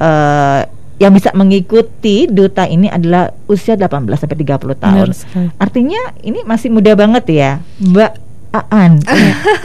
uh, 0.00 0.60
yang 0.98 1.14
bisa 1.14 1.30
mengikuti 1.30 2.26
duta 2.26 2.66
ini 2.66 2.90
adalah 2.90 3.30
usia 3.46 3.78
18 3.78 4.02
sampai 4.18 4.38
30 4.42 4.82
tahun. 4.82 5.08
Artinya 5.54 6.00
ini 6.26 6.42
masih 6.42 6.74
muda 6.74 6.98
banget 6.98 7.24
ya. 7.30 7.50
Mbak 7.78 8.27
Aan. 8.48 8.96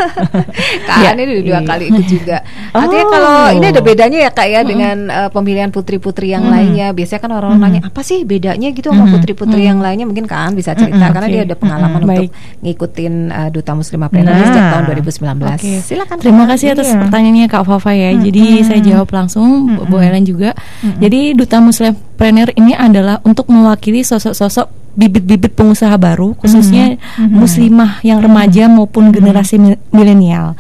Kak 0.88 0.96
Aan 1.00 1.18
ini 1.24 1.40
dua 1.40 1.64
iya. 1.64 1.68
kali 1.68 1.84
ikut 1.88 2.06
juga. 2.06 2.38
Oh. 2.76 2.84
Artinya 2.84 3.06
kalau 3.08 3.36
ini 3.56 3.66
ada 3.72 3.82
bedanya 3.82 4.20
ya 4.28 4.32
Kak 4.36 4.48
ya 4.52 4.60
mm 4.62 4.68
dengan 4.74 4.98
uh, 5.08 5.30
pemilihan 5.32 5.70
putri-putri 5.72 6.36
yang 6.36 6.44
mm 6.44 6.52
lainnya. 6.52 6.88
Biasanya 6.92 7.22
kan 7.24 7.32
orang 7.32 7.52
mm 7.56 7.62
nanya 7.64 7.82
apa 7.88 8.02
sih 8.04 8.28
bedanya 8.28 8.76
gitu 8.76 8.92
sama 8.92 9.08
putri-putri 9.08 9.64
mm 9.64 9.70
yang 9.72 9.80
lainnya. 9.80 10.06
Mungkin 10.10 10.28
Kak 10.28 10.40
Aan 10.40 10.54
bisa 10.60 10.76
cerita 10.76 11.00
mm 11.00 11.14
karena 11.16 11.28
okay. 11.32 11.36
dia 11.40 11.42
ada 11.48 11.56
pengalaman 11.56 12.00
mm 12.04 12.10
untuk 12.12 12.28
ngikutin 12.60 13.14
uh, 13.32 13.50
Duta 13.56 13.72
Muslimah 13.72 14.10
Preneur 14.12 14.36
nah. 14.36 14.48
sejak 14.52 14.66
tahun 14.68 14.84
2019. 15.00 15.60
Okay. 15.64 15.78
Silakan. 15.80 16.16
Terima 16.20 16.44
kasih 16.52 16.68
atas 16.76 16.88
iya. 16.92 17.00
pertanyaannya 17.00 17.48
Kak 17.48 17.64
Fafa 17.64 17.92
ya. 17.96 18.10
Mm 18.12 18.20
Jadi 18.28 18.44
saya 18.68 18.80
jawab 18.84 19.08
langsung 19.16 19.80
mm 19.80 19.88
Bu 19.88 19.96
Helen 20.04 20.28
juga. 20.28 20.52
Mm 20.84 21.00
Jadi 21.00 21.20
Duta 21.40 21.64
Muslim 21.64 21.96
Preneur 22.20 22.52
ini 22.60 22.76
adalah 22.76 23.24
untuk 23.24 23.48
mewakili 23.48 24.04
sosok-sosok 24.04 24.83
bibit-bibit 24.94 25.58
pengusaha 25.58 25.94
baru 25.98 26.38
khususnya 26.38 26.98
mm-hmm. 26.98 27.34
muslimah 27.34 27.92
yang 28.06 28.22
remaja 28.22 28.70
maupun 28.70 29.10
mm-hmm. 29.10 29.18
generasi 29.18 29.56
milenial. 29.90 30.54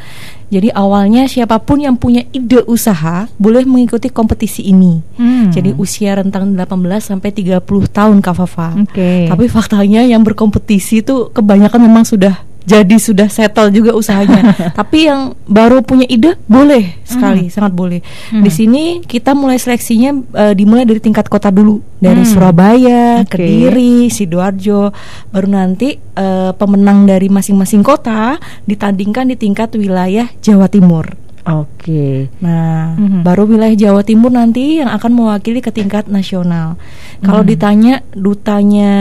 Jadi 0.54 0.70
awalnya 0.70 1.25
siapa 1.25 1.58
pun 1.58 1.82
yang 1.82 1.98
punya 1.98 2.22
ide 2.30 2.62
usaha 2.70 3.25
boleh 3.42 3.66
mengikuti 3.66 4.13
kompetisi 4.13 4.62
ini. 4.70 5.02
Hmm. 5.18 5.50
Jadi 5.50 5.74
usia 5.82 6.13
rentang 6.13 6.54
18 6.54 6.70
sampai 7.02 7.34
30 7.34 7.58
tahun 7.90 8.22
Kak 8.22 8.36
Fafa. 8.38 8.78
Okay. 8.86 9.25
Tapi 9.25 9.50
faktanya 9.50 10.06
yang 10.06 10.22
berkompetisi 10.22 11.02
itu 11.02 11.34
kebanyakan 11.34 11.90
memang 11.90 12.06
sudah 12.06 12.46
jadi 12.63 12.96
sudah 12.96 13.27
settle 13.27 13.70
juga 13.72 13.91
usahanya. 13.96 14.55
Tapi 14.79 15.08
yang 15.12 15.36
baru 15.48 15.84
punya 15.84 16.08
ide 16.08 16.39
boleh 16.48 17.03
sekali, 17.03 17.48
hmm. 17.48 17.53
sangat 17.53 17.74
boleh. 17.75 18.00
Hmm. 18.32 18.43
Di 18.43 18.51
sini 18.51 18.84
kita 19.03 19.36
mulai 19.36 19.60
seleksinya 19.60 20.12
uh, 20.15 20.53
dimulai 20.55 20.88
dari 20.88 21.03
tingkat 21.03 21.27
kota 21.27 21.51
dulu, 21.51 21.84
dari 22.00 22.24
hmm. 22.24 22.32
Surabaya, 22.32 23.03
okay. 23.24 23.32
Kediri, 23.36 24.08
sidoarjo, 24.08 24.91
baru 25.32 25.48
nanti 25.48 26.00
uh, 26.15 26.51
pemenang 26.55 27.03
dari 27.08 27.27
masing-masing 27.27 27.84
kota 27.84 28.39
ditandingkan 28.63 29.32
di 29.32 29.36
tingkat 29.36 29.75
wilayah 29.75 30.27
Jawa 30.39 30.72
Timur. 30.72 31.23
Oke. 31.44 31.68
Okay. 31.84 32.16
Nah, 32.40 32.96
mm-hmm. 32.96 33.22
baru 33.28 33.44
wilayah 33.44 33.76
Jawa 33.76 34.08
Timur 34.08 34.32
nanti 34.32 34.80
yang 34.80 34.88
akan 34.88 35.12
mewakili 35.12 35.60
ke 35.60 35.76
tingkat 35.76 36.08
nasional. 36.08 36.80
Mm-hmm. 36.80 37.24
Kalau 37.28 37.44
ditanya 37.44 38.00
dutanya 38.16 38.92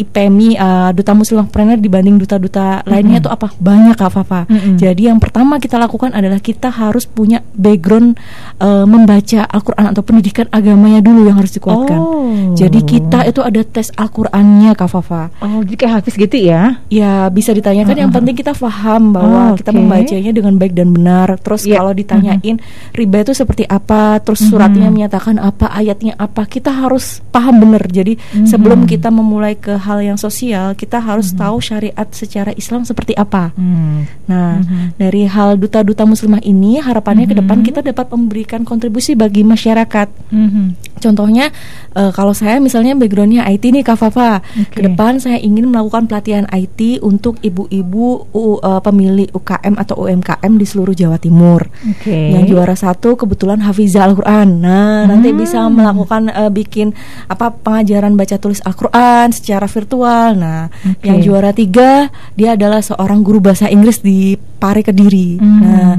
IPMI, 0.00 0.56
uh, 0.56 0.90
duta 0.96 1.12
Muslim 1.12 1.44
Entrepreneur 1.44 1.76
dibanding 1.76 2.16
duta-duta 2.16 2.80
mm-hmm. 2.80 2.88
lainnya 2.88 3.16
itu 3.20 3.28
apa? 3.28 3.52
Banyak 3.60 3.96
Kak 4.00 4.08
Fafa. 4.08 4.48
Mm-hmm. 4.48 4.76
Jadi 4.80 5.02
yang 5.04 5.20
pertama 5.20 5.60
kita 5.60 5.76
lakukan 5.76 6.16
adalah 6.16 6.40
kita 6.40 6.72
harus 6.72 7.04
punya 7.04 7.44
background 7.52 8.16
uh, 8.56 8.88
membaca 8.88 9.44
Al-Qur'an 9.52 9.92
atau 9.92 10.00
pendidikan 10.00 10.48
agamanya 10.48 11.04
dulu 11.04 11.28
yang 11.28 11.36
harus 11.36 11.52
dikuatkan. 11.52 12.00
Oh. 12.00 12.56
Jadi 12.56 12.88
kita 12.88 13.28
itu 13.28 13.44
ada 13.44 13.60
tes 13.68 13.92
Al-Qur'annya 14.00 14.72
Kak 14.72 14.88
Fafa. 14.88 15.28
Oh, 15.44 15.60
jadi 15.60 15.76
kayak 15.76 15.92
hafiz 16.00 16.16
gitu 16.16 16.40
ya? 16.40 16.80
Ya, 16.88 17.28
bisa 17.28 17.52
ditanyakan 17.52 17.92
uh-huh. 17.92 18.04
yang 18.08 18.12
penting 18.16 18.32
kita 18.40 18.56
paham 18.56 19.12
bahwa 19.12 19.28
oh, 19.28 19.46
okay. 19.52 19.60
kita 19.60 19.70
membacanya 19.76 20.32
dengan 20.32 20.56
baik 20.56 20.72
dan 20.72 20.88
benar. 20.96 21.36
Terus 21.36 21.68
yeah 21.68 21.81
kalau 21.82 21.90
ditanyain 21.98 22.62
mm-hmm. 22.62 22.94
riba 22.94 23.26
itu 23.26 23.34
seperti 23.34 23.66
apa, 23.66 24.22
terus 24.22 24.46
mm-hmm. 24.46 24.54
suratnya 24.54 24.88
menyatakan 24.94 25.42
apa, 25.42 25.66
ayatnya 25.74 26.14
apa, 26.14 26.46
kita 26.46 26.70
harus 26.70 27.18
paham 27.34 27.58
benar. 27.58 27.82
Jadi 27.90 28.14
mm-hmm. 28.14 28.46
sebelum 28.46 28.86
kita 28.86 29.10
memulai 29.10 29.58
ke 29.58 29.74
hal 29.74 29.98
yang 29.98 30.14
sosial, 30.14 30.78
kita 30.78 31.02
harus 31.02 31.34
mm-hmm. 31.34 31.42
tahu 31.42 31.56
syariat 31.58 32.06
secara 32.14 32.54
Islam 32.54 32.86
seperti 32.86 33.18
apa. 33.18 33.50
Mm-hmm. 33.58 33.98
Nah, 34.30 34.62
mm-hmm. 34.62 34.86
dari 34.94 35.26
hal 35.26 35.58
duta-duta 35.58 36.06
muslimah 36.06 36.38
ini 36.46 36.78
harapannya 36.78 37.26
mm-hmm. 37.26 37.34
ke 37.34 37.42
depan 37.42 37.58
kita 37.66 37.80
dapat 37.82 38.06
memberikan 38.14 38.62
kontribusi 38.62 39.18
bagi 39.18 39.42
masyarakat. 39.42 40.08
Mm-hmm. 40.30 40.66
Contohnya 41.02 41.50
uh, 41.98 42.14
kalau 42.14 42.30
saya 42.30 42.62
misalnya 42.62 42.94
backgroundnya 42.94 43.42
IT 43.50 43.74
nih 43.74 43.82
Kak 43.82 43.98
Fafa, 43.98 44.38
okay. 44.38 44.70
ke 44.70 44.80
depan 44.86 45.18
saya 45.18 45.42
ingin 45.42 45.66
melakukan 45.66 46.06
pelatihan 46.06 46.46
IT 46.54 47.02
untuk 47.02 47.42
ibu-ibu 47.42 48.30
uh, 48.30 48.78
pemilik 48.78 49.26
UKM 49.34 49.74
atau 49.82 50.06
UMKM 50.06 50.52
di 50.54 50.66
seluruh 50.68 50.94
Jawa 50.94 51.18
Timur. 51.18 51.66
Okay. 51.82 52.36
Yang 52.36 52.54
juara 52.54 52.76
satu 52.78 53.18
kebetulan 53.18 53.58
Hafizah 53.64 54.06
Al-Qur'an. 54.06 54.62
Nah, 54.62 55.02
hmm. 55.02 55.08
nanti 55.10 55.28
bisa 55.34 55.66
melakukan 55.66 56.30
uh, 56.30 56.52
bikin 56.52 56.94
apa 57.26 57.50
pengajaran 57.50 58.14
baca 58.14 58.38
tulis 58.38 58.62
Al-Qur'an 58.62 59.34
secara 59.34 59.66
virtual. 59.66 60.38
Nah, 60.38 60.70
okay. 60.70 61.10
yang 61.10 61.18
juara 61.18 61.50
tiga 61.50 62.12
dia 62.38 62.54
adalah 62.54 62.84
seorang 62.84 63.26
guru 63.26 63.42
bahasa 63.42 63.66
Inggris 63.66 63.98
di 63.98 64.38
Pare 64.38 64.86
Kediri. 64.86 65.42
Hmm. 65.42 65.58
Nah, 65.58 65.92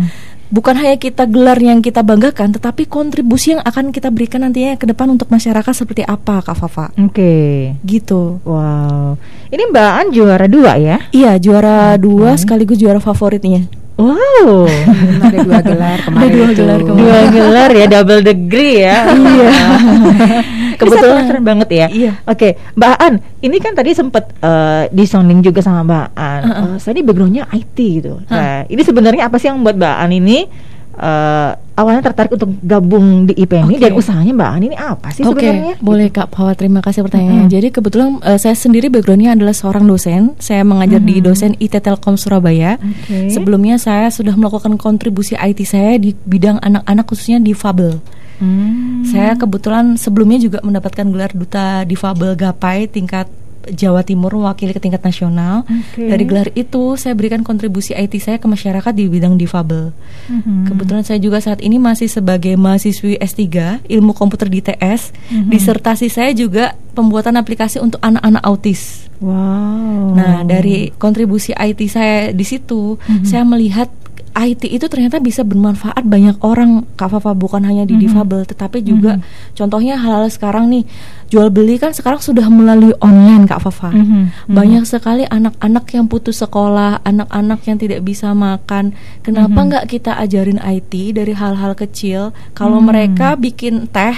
bukan 0.54 0.78
hanya 0.78 0.96
kita 1.02 1.26
gelar 1.26 1.58
yang 1.58 1.82
kita 1.82 2.06
banggakan, 2.06 2.54
tetapi 2.54 2.86
kontribusi 2.86 3.58
yang 3.58 3.62
akan 3.66 3.90
kita 3.90 4.14
berikan 4.14 4.46
nantinya 4.46 4.78
ke 4.78 4.86
depan 4.86 5.10
untuk 5.10 5.28
masyarakat 5.34 5.74
seperti 5.74 6.06
apa, 6.06 6.46
Kak 6.46 6.56
Fafa? 6.56 6.94
Oke, 6.96 7.10
okay. 7.10 7.54
gitu. 7.84 8.38
Wow, 8.46 9.18
ini 9.50 9.64
Mbak 9.74 9.92
An 9.98 10.08
juara 10.14 10.46
dua 10.46 10.78
ya? 10.78 10.98
Iya, 11.10 11.42
juara 11.42 11.98
okay. 11.98 12.06
dua 12.06 12.30
sekaligus 12.38 12.78
juara 12.78 13.02
favoritnya. 13.02 13.83
Wow, 13.94 14.66
ada 15.22 15.38
dua 15.46 15.62
gelar 15.62 15.98
kemarin. 16.02 16.26
Ada 16.26 16.34
dua 16.34 16.50
gelar 16.58 16.80
kemarin. 16.82 16.98
Dua 16.98 17.20
gelar 17.30 17.70
ya, 17.70 17.86
double 17.86 18.22
degree 18.26 18.76
ya. 18.82 18.98
iya. 19.38 19.52
Kebetulan 20.82 21.24
keren 21.30 21.46
banget 21.46 21.70
ya. 21.70 21.88
Iya. 21.94 22.12
Oke, 22.26 22.58
Mbak 22.74 22.96
An, 22.98 23.14
ini 23.46 23.58
kan 23.62 23.78
tadi 23.78 23.94
sempat 23.94 24.34
uh, 24.42 24.50
eh, 24.50 24.84
disounding 24.90 25.46
juga 25.46 25.62
sama 25.62 25.86
Mbak 25.86 26.08
An. 26.18 26.42
Uh 26.42 26.50
-uh. 26.50 26.64
Uh, 26.74 26.76
saya 26.82 27.06
backgroundnya 27.06 27.46
IT 27.54 27.78
gitu. 27.78 28.18
Uh. 28.18 28.34
Nah, 28.34 28.66
ini 28.66 28.82
sebenarnya 28.82 29.30
apa 29.30 29.38
sih 29.38 29.54
yang 29.54 29.62
membuat 29.62 29.78
Mbak 29.78 29.96
An 30.02 30.10
ini 30.10 30.38
uh, 30.98 31.52
awalnya 31.74 32.06
tertarik 32.06 32.34
untuk 32.38 32.54
gabung 32.62 33.26
di 33.26 33.34
IPMI 33.34 33.78
okay. 33.78 33.82
dan 33.82 33.92
usahanya 33.98 34.34
Mbak 34.34 34.50
Ani 34.54 34.66
ini 34.70 34.78
apa 34.78 35.08
sih 35.10 35.26
okay. 35.26 35.50
sebenarnya? 35.50 35.76
Boleh 35.82 36.08
Kak 36.14 36.28
Pawa, 36.30 36.54
terima 36.54 36.80
kasih 36.86 37.02
pertanyaannya. 37.06 37.46
Mm-hmm. 37.46 37.56
Jadi 37.58 37.68
kebetulan 37.74 38.10
uh, 38.22 38.40
saya 38.40 38.56
sendiri 38.58 38.88
backgroundnya 38.94 39.34
adalah 39.34 39.56
seorang 39.56 39.86
dosen. 39.90 40.38
Saya 40.38 40.62
mengajar 40.62 41.02
mm-hmm. 41.02 41.20
di 41.20 41.26
dosen 41.26 41.52
IT 41.58 41.76
Telkom 41.82 42.16
Surabaya. 42.16 42.78
Okay. 42.78 43.34
Sebelumnya 43.34 43.82
saya 43.82 44.14
sudah 44.14 44.38
melakukan 44.38 44.78
kontribusi 44.78 45.34
IT 45.34 45.66
saya 45.66 45.98
di 45.98 46.14
bidang 46.14 46.62
anak-anak 46.62 47.06
khususnya 47.10 47.42
di 47.42 47.58
Fabel. 47.58 47.98
Hmm. 48.42 49.06
Saya 49.06 49.38
kebetulan 49.38 49.96
sebelumnya 49.96 50.42
juga 50.42 50.60
mendapatkan 50.66 51.06
gelar 51.06 51.32
duta 51.32 51.86
difabel 51.86 52.34
Gapai 52.34 52.90
tingkat 52.90 53.30
Jawa 53.72 54.04
Timur 54.04 54.36
mewakili 54.36 54.76
ke 54.76 54.82
tingkat 54.84 55.04
nasional. 55.04 55.64
Okay. 55.64 56.12
Dari 56.12 56.24
gelar 56.28 56.50
itu 56.54 57.00
saya 57.00 57.16
berikan 57.16 57.46
kontribusi 57.46 57.96
IT 57.96 58.20
saya 58.20 58.38
ke 58.42 58.48
masyarakat 58.50 58.92
di 58.92 59.08
bidang 59.08 59.40
difabel. 59.40 59.96
Mm-hmm. 60.28 60.60
Kebetulan 60.68 61.04
saya 61.08 61.20
juga 61.24 61.40
saat 61.40 61.64
ini 61.64 61.80
masih 61.80 62.12
sebagai 62.12 62.56
mahasiswi 62.60 63.16
S3 63.20 63.42
Ilmu 63.88 64.12
Komputer 64.12 64.52
di 64.52 64.60
TS. 64.60 65.16
Mm-hmm. 65.16 65.50
Disertasi 65.52 66.08
saya 66.12 66.32
juga 66.36 66.76
pembuatan 66.94 67.40
aplikasi 67.40 67.80
untuk 67.80 68.04
anak-anak 68.04 68.44
autis. 68.44 69.08
Wow. 69.24 70.20
Nah, 70.20 70.44
dari 70.44 70.92
kontribusi 71.00 71.56
IT 71.56 71.80
saya 71.88 72.36
di 72.36 72.44
situ, 72.44 73.00
mm-hmm. 73.00 73.24
saya 73.24 73.48
melihat 73.48 73.88
IT 74.34 74.66
itu 74.66 74.86
ternyata 74.90 75.22
bisa 75.22 75.46
bermanfaat 75.46 76.02
banyak 76.04 76.42
orang 76.42 76.90
Kak 76.98 77.14
Fafa 77.14 77.38
bukan 77.38 77.62
hanya 77.64 77.86
di 77.86 77.94
mm 77.94 78.02
-hmm. 78.02 78.06
difabel 78.10 78.42
tetapi 78.50 78.82
juga 78.82 79.18
mm 79.18 79.22
-hmm. 79.22 79.54
contohnya 79.54 79.96
hal-hal 80.02 80.26
sekarang 80.34 80.74
nih 80.74 80.84
jual 81.34 81.50
beli 81.50 81.82
kan 81.82 81.94
sekarang 81.94 82.22
sudah 82.22 82.46
melalui 82.46 82.94
online 83.02 83.50
Kak 83.50 83.66
Fafa. 83.66 83.90
Mm 83.90 84.06
-hmm. 84.06 84.24
Banyak 84.54 84.84
sekali 84.86 85.26
anak-anak 85.26 85.90
yang 85.90 86.06
putus 86.06 86.46
sekolah, 86.46 87.02
anak-anak 87.02 87.66
yang 87.66 87.82
tidak 87.82 88.06
bisa 88.06 88.38
makan. 88.38 88.94
Kenapa 89.26 89.58
nggak 89.58 89.86
mm 89.86 89.90
-hmm. 89.90 90.02
kita 90.06 90.12
ajarin 90.22 90.62
IT 90.62 90.94
dari 91.18 91.34
hal-hal 91.34 91.74
kecil? 91.74 92.38
Kalau 92.54 92.78
mm 92.78 92.86
-hmm. 92.86 92.90
mereka 92.94 93.28
bikin 93.34 93.90
teh 93.90 94.14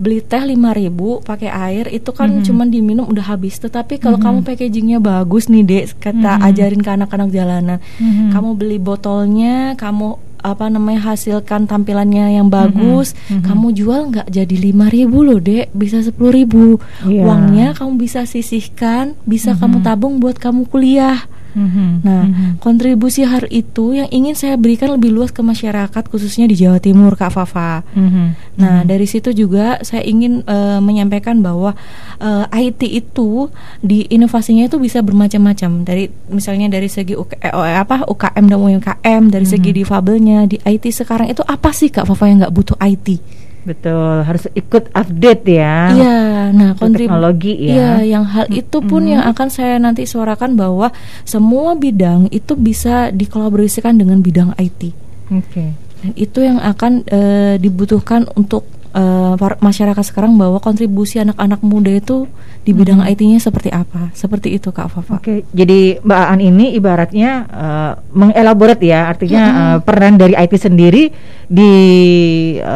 beli 0.00 0.24
teh 0.24 0.40
lima 0.48 0.72
ribu 0.72 1.20
pakai 1.20 1.52
air 1.52 1.84
itu 1.92 2.08
kan 2.16 2.32
mm 2.32 2.36
-hmm. 2.40 2.46
cuman 2.48 2.66
diminum 2.72 3.04
udah 3.04 3.36
habis 3.36 3.60
tetapi 3.60 4.00
kalau 4.00 4.16
mm 4.16 4.24
-hmm. 4.24 4.40
kamu 4.40 4.48
packagingnya 4.48 4.98
bagus 4.98 5.52
nih 5.52 5.62
dek 5.68 5.84
kata 6.00 6.16
mm 6.16 6.36
-hmm. 6.40 6.48
ajarin 6.48 6.80
ke 6.80 6.90
anak-anak 6.90 7.28
jalanan 7.28 7.78
mm 8.00 8.08
-hmm. 8.08 8.28
kamu 8.32 8.50
beli 8.56 8.78
botolnya 8.80 9.76
kamu 9.76 10.16
apa 10.40 10.72
namanya 10.72 11.12
hasilkan 11.12 11.68
tampilannya 11.68 12.40
yang 12.40 12.48
bagus 12.48 13.12
mm 13.12 13.20
-hmm. 13.20 13.42
kamu 13.44 13.66
jual 13.76 14.00
nggak 14.08 14.28
jadi 14.32 14.56
lima 14.56 14.88
ribu 14.88 15.20
loh 15.20 15.36
dek 15.36 15.68
bisa 15.76 16.00
sepuluh 16.00 16.32
ribu 16.32 16.80
yeah. 17.04 17.28
uangnya 17.28 17.76
kamu 17.76 18.00
bisa 18.00 18.24
sisihkan 18.24 19.12
bisa 19.28 19.52
mm 19.52 19.60
-hmm. 19.60 19.60
kamu 19.60 19.76
tabung 19.84 20.14
buat 20.16 20.40
kamu 20.40 20.64
kuliah 20.72 21.28
Mm-hmm. 21.50 21.90
Nah, 22.06 22.22
mm-hmm. 22.26 22.50
kontribusi 22.62 23.26
hari 23.26 23.64
itu 23.64 23.96
yang 23.96 24.08
ingin 24.10 24.34
saya 24.38 24.54
berikan 24.54 24.94
lebih 24.94 25.10
luas 25.10 25.34
ke 25.34 25.42
masyarakat, 25.42 26.02
khususnya 26.06 26.46
di 26.46 26.56
Jawa 26.58 26.78
Timur, 26.78 27.18
Kak 27.18 27.34
Fafa. 27.34 27.82
Mm-hmm. 27.94 28.26
Nah, 28.60 28.82
mm-hmm. 28.82 28.88
dari 28.88 29.06
situ 29.06 29.30
juga 29.34 29.82
saya 29.82 30.06
ingin 30.06 30.46
uh, 30.46 30.78
menyampaikan 30.78 31.42
bahwa 31.42 31.74
uh, 32.22 32.46
eh, 32.54 32.70
IT 32.70 32.82
itu 32.86 33.50
di 33.82 34.06
inovasinya 34.10 34.66
itu 34.70 34.78
bisa 34.78 35.02
bermacam-macam. 35.02 35.82
Dari 35.82 36.06
misalnya 36.30 36.70
dari 36.70 36.86
segi 36.86 37.18
UK, 37.18 37.42
eh, 37.42 37.76
apa 37.78 38.06
UKM 38.06 38.44
dan 38.46 38.58
UMKM, 38.58 39.22
dari 39.30 39.46
mm-hmm. 39.46 39.46
segi 39.50 39.70
difabelnya 39.74 40.38
di 40.46 40.56
IT 40.62 40.84
sekarang 40.94 41.30
itu 41.30 41.42
apa 41.42 41.74
sih 41.74 41.90
Kak 41.90 42.06
Fafa 42.06 42.30
yang 42.30 42.46
nggak 42.46 42.54
butuh 42.54 42.76
IT? 42.78 43.40
Betul, 43.60 44.24
harus 44.24 44.48
ikut 44.56 44.88
update 44.96 45.44
ya. 45.44 45.92
Iya, 45.92 46.20
nah 46.56 46.70
teknologi 46.76 47.68
ya. 47.68 48.00
Iya, 48.00 48.16
yang 48.16 48.24
hal 48.24 48.48
itu 48.48 48.80
pun 48.80 49.04
hmm. 49.04 49.12
yang 49.18 49.22
akan 49.28 49.48
saya 49.52 49.76
nanti 49.76 50.08
suarakan 50.08 50.56
bahwa 50.56 50.88
semua 51.28 51.76
bidang 51.76 52.32
itu 52.32 52.56
bisa 52.56 53.12
dikolaborasikan 53.12 54.00
dengan 54.00 54.24
bidang 54.24 54.56
IT. 54.56 54.96
Oke. 55.28 55.44
Okay. 55.52 55.70
Dan 56.00 56.12
itu 56.16 56.40
yang 56.40 56.56
akan 56.56 57.04
e, 57.04 57.20
dibutuhkan 57.60 58.24
untuk 58.32 58.64
uh, 58.94 59.34
masyarakat 59.60 60.04
sekarang 60.06 60.36
bahwa 60.38 60.58
kontribusi 60.62 61.18
anak-anak 61.20 61.60
muda 61.62 61.90
itu 61.90 62.26
di 62.60 62.72
bidang 62.76 63.00
hmm. 63.00 63.10
IT-nya 63.16 63.40
seperti 63.40 63.72
apa? 63.72 64.12
Seperti 64.12 64.52
itu 64.54 64.68
Kak 64.70 64.92
Fafa. 64.92 65.18
Oke, 65.18 65.24
okay. 65.24 65.38
jadi 65.50 65.98
Mbak 66.04 66.24
An 66.28 66.40
ini 66.40 66.76
ibaratnya 66.76 67.46
uh, 67.48 67.96
mengelaborat 68.12 68.78
ya, 68.82 69.08
artinya 69.08 69.42
hmm. 69.44 69.58
uh, 69.58 69.78
peran 69.84 70.18
dari 70.20 70.34
IT 70.36 70.54
sendiri 70.60 71.08
dituangkan, 71.50 72.68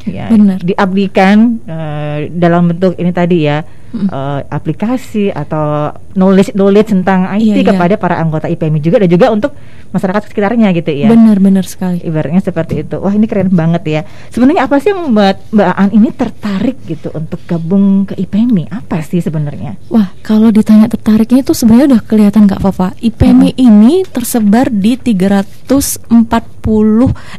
uh, 0.00 0.08
ya, 0.08 0.28
diabdikan 0.62 1.58
uh, 1.66 2.30
dalam 2.30 2.68
bentuk 2.72 2.94
ini 2.96 3.12
tadi 3.12 3.44
ya 3.44 3.64
uh, 3.94 4.40
aplikasi 4.50 5.30
atau 5.30 5.94
knowledge 6.18 6.54
knowledge 6.54 6.90
tentang 6.90 7.30
IT 7.38 7.42
iya, 7.42 7.54
iya, 7.62 7.64
kepada 7.74 7.94
para 7.94 8.18
anggota 8.18 8.50
IPMI 8.50 8.80
juga 8.82 9.02
dan 9.02 9.08
juga 9.10 9.26
untuk 9.30 9.52
masyarakat 9.94 10.30
sekitarnya 10.30 10.74
gitu 10.74 10.90
ya. 10.90 11.08
Benar 11.10 11.38
benar 11.38 11.64
sekali. 11.66 12.02
Ibaratnya 12.02 12.42
seperti 12.42 12.82
itu. 12.82 12.96
Wah 12.98 13.14
ini 13.14 13.26
keren 13.30 13.50
banget 13.54 13.82
ya. 13.86 14.00
Sebenarnya 14.30 14.66
apa 14.66 14.82
sih 14.82 14.90
yang 14.90 15.10
membuat 15.10 15.36
Mbak 15.54 15.74
An 15.74 15.90
ini 15.94 16.08
tertarik 16.10 16.78
gitu 16.86 17.08
untuk 17.14 17.40
gabung 17.46 18.06
ke 18.10 18.14
IPMI? 18.18 18.70
Apa 18.70 19.02
sih 19.06 19.22
sebenarnya? 19.22 19.78
Wah 19.90 20.10
kalau 20.26 20.50
ditanya 20.50 20.90
tertariknya 20.90 21.46
itu 21.46 21.52
sebenarnya 21.54 21.96
udah 21.96 22.02
kelihatan 22.02 22.50
Kak 22.50 22.60
Fafa. 22.62 22.88
IPMI 22.98 23.54
hmm. 23.54 23.62
ini 23.62 23.94
tersebar 24.06 24.70
di 24.70 24.98
340 24.98 26.53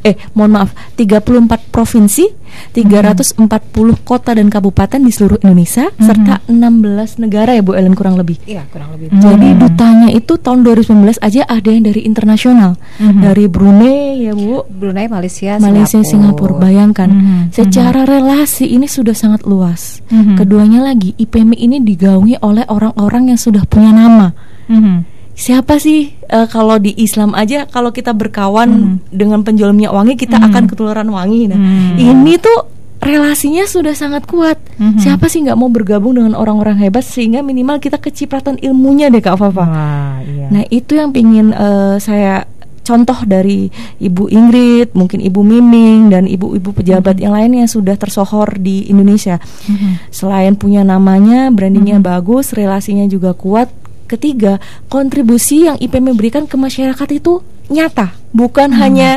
eh 0.06 0.16
mohon 0.38 0.62
maaf 0.62 0.70
34 0.94 1.74
provinsi, 1.74 2.26
340 2.72 3.42
hmm. 3.42 4.06
kota 4.06 4.32
dan 4.38 4.48
kabupaten 4.48 5.02
di 5.02 5.12
seluruh 5.12 5.42
Indonesia 5.42 5.90
hmm. 5.90 6.04
serta 6.06 6.36
16 6.48 7.24
negara 7.26 7.58
ya 7.58 7.62
Bu 7.66 7.74
Ellen 7.74 7.98
kurang 7.98 8.16
lebih. 8.16 8.38
Iya, 8.46 8.64
kurang 8.70 8.94
lebih. 8.96 9.12
Hmm. 9.12 9.22
Jadi 9.22 9.48
dutanya 9.58 10.10
itu 10.14 10.34
tahun 10.38 10.62
2019 10.64 11.20
aja 11.20 11.42
ada 11.50 11.70
yang 11.70 11.84
dari 11.86 12.02
internasional. 12.06 12.78
Hmm. 13.02 13.22
Dari 13.22 13.46
Brunei 13.50 14.30
ya 14.30 14.34
Bu. 14.38 14.68
Brunei, 14.70 15.10
Malaysia, 15.10 15.58
Malaysia, 15.58 16.00
Singapura. 16.06 16.62
Bayangkan. 16.62 17.10
Hmm. 17.10 17.44
Secara 17.50 18.06
relasi 18.06 18.70
ini 18.70 18.86
sudah 18.86 19.18
sangat 19.18 19.44
luas. 19.44 20.06
Hmm. 20.12 20.38
Keduanya 20.38 20.86
lagi 20.86 21.18
IPMI 21.18 21.58
ini 21.58 21.78
digaungi 21.82 22.40
oleh 22.46 22.66
orang-orang 22.70 23.34
yang 23.34 23.40
sudah 23.40 23.66
punya 23.66 23.92
nama. 23.92 24.32
Hmm. 24.70 25.15
Siapa 25.36 25.78
sih 25.84 26.16
uh, 26.32 26.48
kalau 26.48 26.80
di 26.80 26.96
Islam 26.96 27.36
aja 27.36 27.68
kalau 27.68 27.92
kita 27.92 28.16
berkawan 28.16 28.72
hmm. 28.72 29.12
dengan 29.12 29.44
penjual 29.44 29.76
minyak 29.76 29.92
wangi 29.92 30.16
kita 30.16 30.40
hmm. 30.40 30.48
akan 30.48 30.64
ketularan 30.72 31.10
wangi. 31.12 31.52
Nah, 31.52 31.60
hmm. 31.60 32.00
ini 32.00 32.40
tuh 32.40 32.76
relasinya 33.06 33.70
sudah 33.70 33.94
sangat 33.94 34.26
kuat. 34.26 34.58
Mm-hmm. 34.82 35.00
Siapa 35.00 35.30
sih 35.30 35.46
nggak 35.46 35.60
mau 35.60 35.70
bergabung 35.70 36.18
dengan 36.18 36.34
orang-orang 36.34 36.82
hebat 36.82 37.06
sehingga 37.06 37.46
minimal 37.46 37.78
kita 37.78 38.02
kecipratan 38.02 38.58
ilmunya 38.60 39.14
deh 39.14 39.22
Kak 39.22 39.38
Fafa. 39.38 39.62
Wah, 39.62 40.18
iya. 40.26 40.50
Nah 40.50 40.64
itu 40.74 40.98
yang 40.98 41.14
ingin 41.14 41.54
uh, 41.54 42.02
saya 42.02 42.50
contoh 42.86 43.18
dari 43.26 43.70
Ibu 43.98 44.30
Ingrid, 44.30 44.94
mungkin 44.94 45.22
Ibu 45.22 45.42
Miming 45.42 46.14
dan 46.14 46.26
ibu-ibu 46.26 46.74
pejabat 46.74 47.18
mm-hmm. 47.18 47.24
yang 47.26 47.34
lainnya 47.34 47.66
sudah 47.70 47.94
tersohor 47.98 48.58
di 48.58 48.90
Indonesia. 48.90 49.38
Mm-hmm. 49.42 49.94
Selain 50.10 50.54
punya 50.58 50.82
namanya, 50.82 51.54
brandingnya 51.54 52.02
mm-hmm. 52.02 52.12
bagus, 52.14 52.58
relasinya 52.58 53.06
juga 53.06 53.38
kuat. 53.38 53.70
Ketiga, 54.16 54.64
kontribusi 54.88 55.68
yang 55.68 55.76
IPM 55.78 56.16
berikan 56.16 56.48
ke 56.48 56.56
masyarakat 56.56 57.10
itu 57.12 57.44
nyata, 57.68 58.16
bukan 58.32 58.72
hmm. 58.72 58.80
hanya 58.80 59.10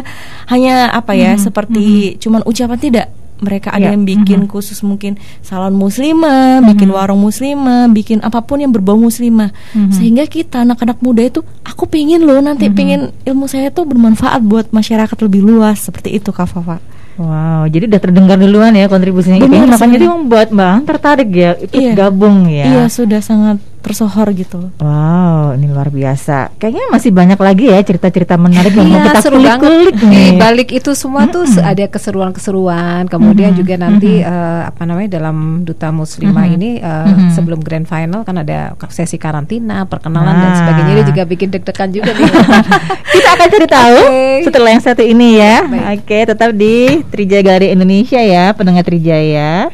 hanya 0.51 0.91
apa 0.91 1.15
ya 1.15 1.37
hmm. 1.37 1.43
seperti 1.43 1.87
hmm. 1.87 2.15
cuman 2.19 2.41
ucapan 2.49 2.79
tidak 2.81 3.07
mereka 3.39 3.71
ada 3.71 3.91
yeah. 3.91 3.95
yang 3.95 4.05
bikin 4.05 4.39
mm-hmm. 4.45 4.53
khusus 4.53 4.83
mungkin 4.83 5.17
salon 5.41 5.75
muslimah, 5.75 6.59
mm-hmm. 6.59 6.71
bikin 6.75 6.89
warung 6.91 7.23
muslimah, 7.23 7.87
bikin 7.91 8.19
apa 8.23 8.43
pun 8.43 8.59
yang 8.63 8.75
berbau 8.75 8.99
muslimah. 8.99 9.55
Mm-hmm. 9.75 9.95
Sehingga 9.95 10.25
kita 10.27 10.67
anak-anak 10.67 10.99
muda 11.01 11.23
itu 11.23 11.41
aku 11.63 11.87
pengen 11.87 12.27
loh 12.27 12.39
nanti 12.43 12.67
mm-hmm. 12.69 12.79
pengen 12.79 13.01
ilmu 13.25 13.47
saya 13.47 13.71
tuh 13.71 13.87
bermanfaat 13.87 14.43
buat 14.43 14.67
masyarakat 14.75 15.17
lebih 15.25 15.43
luas 15.47 15.79
seperti 15.87 16.19
itu 16.19 16.35
Kak 16.35 16.51
Fafa. 16.51 16.79
Wow, 17.19 17.67
jadi 17.67 17.91
udah 17.91 17.99
terdengar 17.99 18.39
duluan 18.39 18.71
ya 18.79 18.87
kontribusinya 18.87 19.43
Benar, 19.43 19.67
ini 19.67 19.75
makanya 19.75 19.97
dia 19.99 20.11
membuat 20.15 20.49
Mbak 20.55 20.75
tertarik 20.87 21.31
ya 21.35 21.51
ikut 21.59 21.83
iya. 21.83 21.93
gabung 21.99 22.47
ya. 22.47 22.67
Iya, 22.71 22.85
sudah 22.87 23.19
sangat 23.19 23.59
tersohor 23.79 24.29
gitu. 24.35 24.71
Wow, 24.83 25.55
ini 25.57 25.67
luar 25.71 25.89
biasa. 25.89 26.55
Kayaknya 26.59 26.85
masih 26.91 27.11
banyak 27.15 27.41
lagi 27.41 27.65
ya 27.71 27.79
cerita-cerita 27.81 28.35
menarik 28.37 28.75
yang 28.75 28.91
mau 28.91 29.01
kita 29.01 29.21
kulik-kulik 29.25 29.97
nih. 30.03 30.29
Di 30.35 30.39
balik 30.39 30.69
itu 30.75 30.91
semua 30.93 31.25
mm 31.25 31.31
-hmm. 31.31 31.37
tuh 31.37 31.45
ada 31.63 31.85
keseruan-keseruan. 31.89 33.03
Kemudian 33.07 33.51
mm 33.51 33.55
-hmm. 33.55 33.61
juga 33.65 33.75
nanti 33.79 34.13
mm 34.21 34.25
-hmm. 34.27 34.35
uh, 34.35 34.63
apa 34.69 34.83
namanya 34.85 35.11
dalam 35.19 35.37
duta 35.63 35.89
muslimah 35.89 36.45
mm 36.45 36.51
-hmm. 36.51 36.57
ini 36.59 36.71
uh, 36.83 36.89
mm 37.07 37.15
-hmm. 37.15 37.31
sebelum 37.33 37.61
grand 37.63 37.87
final 37.89 38.21
kan 38.27 38.37
ada 38.43 38.75
sesi 38.91 39.17
karantina, 39.17 39.87
perkenalan 39.89 40.35
ah. 40.35 40.41
dan 40.43 40.53
sebagainya. 40.61 40.93
Dia 40.99 41.07
juga 41.09 41.23
bikin 41.25 41.49
deg-degan 41.55 41.91
juga 41.95 42.11
nih. 42.13 42.31
kita 43.15 43.29
akan 43.39 43.47
cari 43.49 43.67
tahu 43.67 44.01
okay. 44.11 44.37
setelah 44.45 44.71
yang 44.75 44.85
satu 44.85 45.03
ini 45.07 45.39
ya. 45.39 45.55
Oke, 45.65 46.05
okay, 46.05 46.23
tetap 46.27 46.51
di 46.53 47.01
Trijaya 47.09 47.43
Galeri 47.43 47.73
Indonesia 47.73 48.21
ya, 48.21 48.53
pendengar 48.53 48.85
Trijaya. 48.85 49.71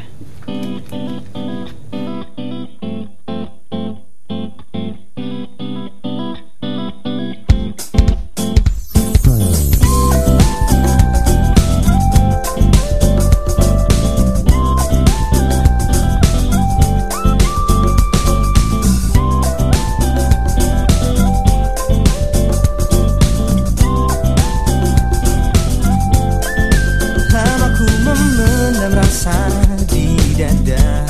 dada 30.34 31.06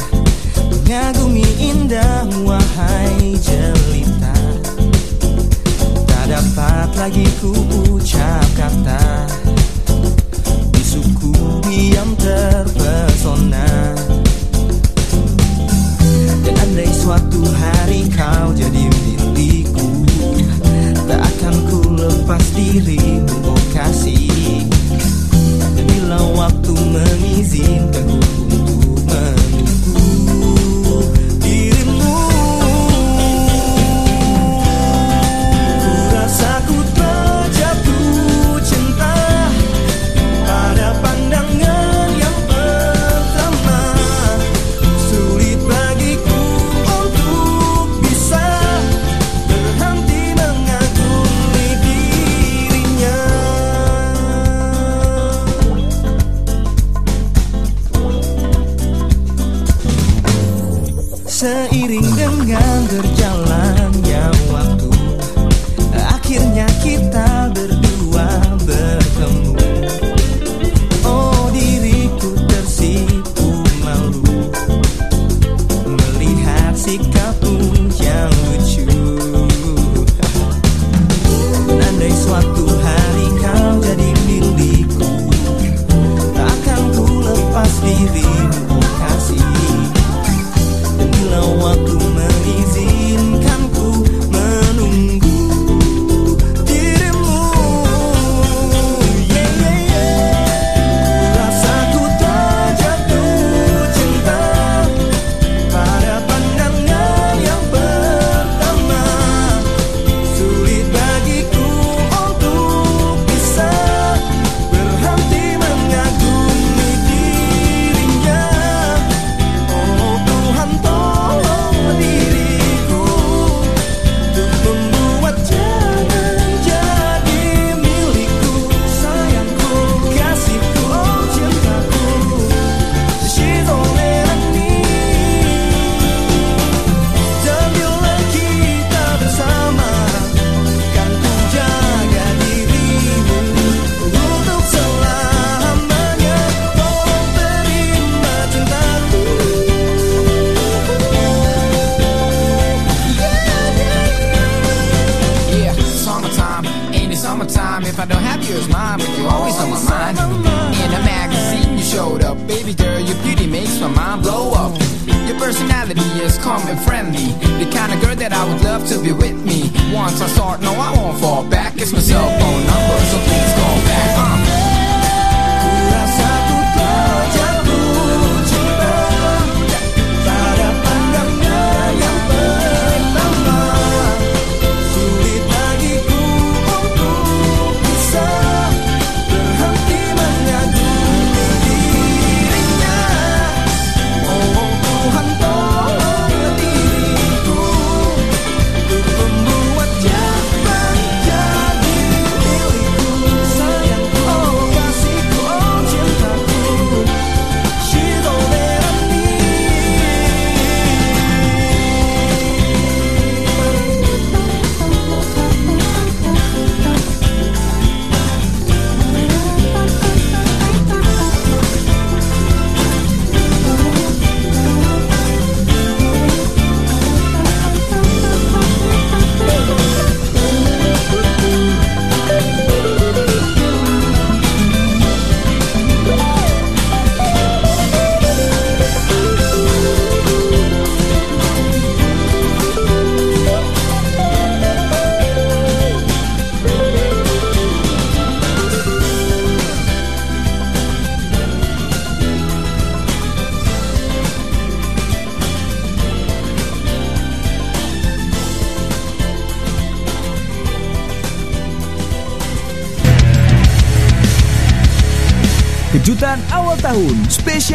Mengagumi 0.70 1.48
indah 1.58 2.28
wahai 2.44 3.40
jelita. 3.40 4.37
Tak 6.04 6.24
dapat 6.28 6.88
lagi 7.00 7.24
ku 7.40 7.56
ucap 7.96 8.44
kata 8.52 9.24
Bisuku 10.76 11.32
diam 11.64 12.12
terpesona. 12.20 13.96
Dan 16.44 16.54
andai 16.60 16.92
suatu 16.92 17.40
hari 17.48 18.04
kau 18.12 18.52
jadi 18.52 18.92
milikku 18.92 19.88
Tak 21.08 21.20
akan 21.32 21.54
ku 21.72 21.80
lepas 21.96 22.44
dirimu 22.52 23.37
oh 23.50 23.62
kasih. 23.72 24.68
Bila 25.80 26.20
waktu 26.37 26.76
mengizinkan 26.76 28.20
ku 28.20 28.43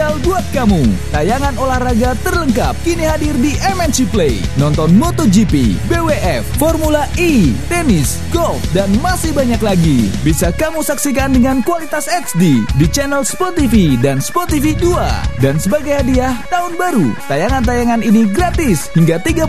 spesial 0.10 0.26
buat 0.26 0.46
kamu. 0.50 0.82
Tayangan 1.14 1.56
olahraga 1.62 2.18
terlengkap 2.26 2.74
kini 2.82 3.06
hadir 3.06 3.38
di 3.38 3.54
MNC 3.62 4.10
Play. 4.10 4.42
Nonton 4.58 4.98
MotoGP, 4.98 5.78
BWF, 5.86 6.42
Formula 6.58 7.06
E, 7.22 7.54
tenis, 7.70 8.18
golf, 8.34 8.58
dan 8.74 8.90
masih 9.06 9.30
banyak 9.38 9.62
lagi. 9.62 10.10
Bisa 10.26 10.50
kamu 10.50 10.82
saksikan 10.82 11.30
dengan 11.30 11.62
kualitas 11.62 12.10
HD 12.10 12.66
di 12.66 12.86
channel 12.90 13.22
Sport 13.22 13.62
TV 13.62 14.02
dan 14.02 14.18
Sport 14.18 14.58
TV 14.58 14.74
2. 14.74 15.42
Dan 15.46 15.62
sebagai 15.62 15.94
hadiah 15.94 16.34
tahun 16.50 16.74
baru, 16.74 17.14
tayangan-tayangan 17.30 18.02
ini 18.02 18.26
gratis 18.34 18.90
hingga 18.98 19.22
31 19.22 19.46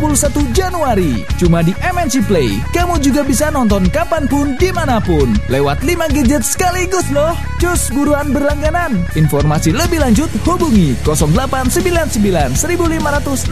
Januari. 0.53 1.25
Cuma 1.41 1.65
di 1.65 1.73
MNC 1.81 2.29
Play, 2.29 2.61
kamu 2.77 3.01
juga 3.01 3.25
bisa 3.25 3.49
nonton 3.49 3.89
kapan 3.89 4.29
pun 4.29 4.53
di 4.61 4.69
mana 4.69 5.01
pun. 5.01 5.33
Lewat 5.49 5.81
5 5.81 6.13
gadget 6.13 6.45
sekaligus 6.45 7.09
loh. 7.09 7.33
Cus 7.57 7.89
buruan 7.89 8.29
berlangganan. 8.37 9.01
Informasi 9.17 9.73
lebih 9.73 10.05
lanjut 10.05 10.29
hubungi 10.45 10.93
0899 11.09 12.61
1500 12.61 13.49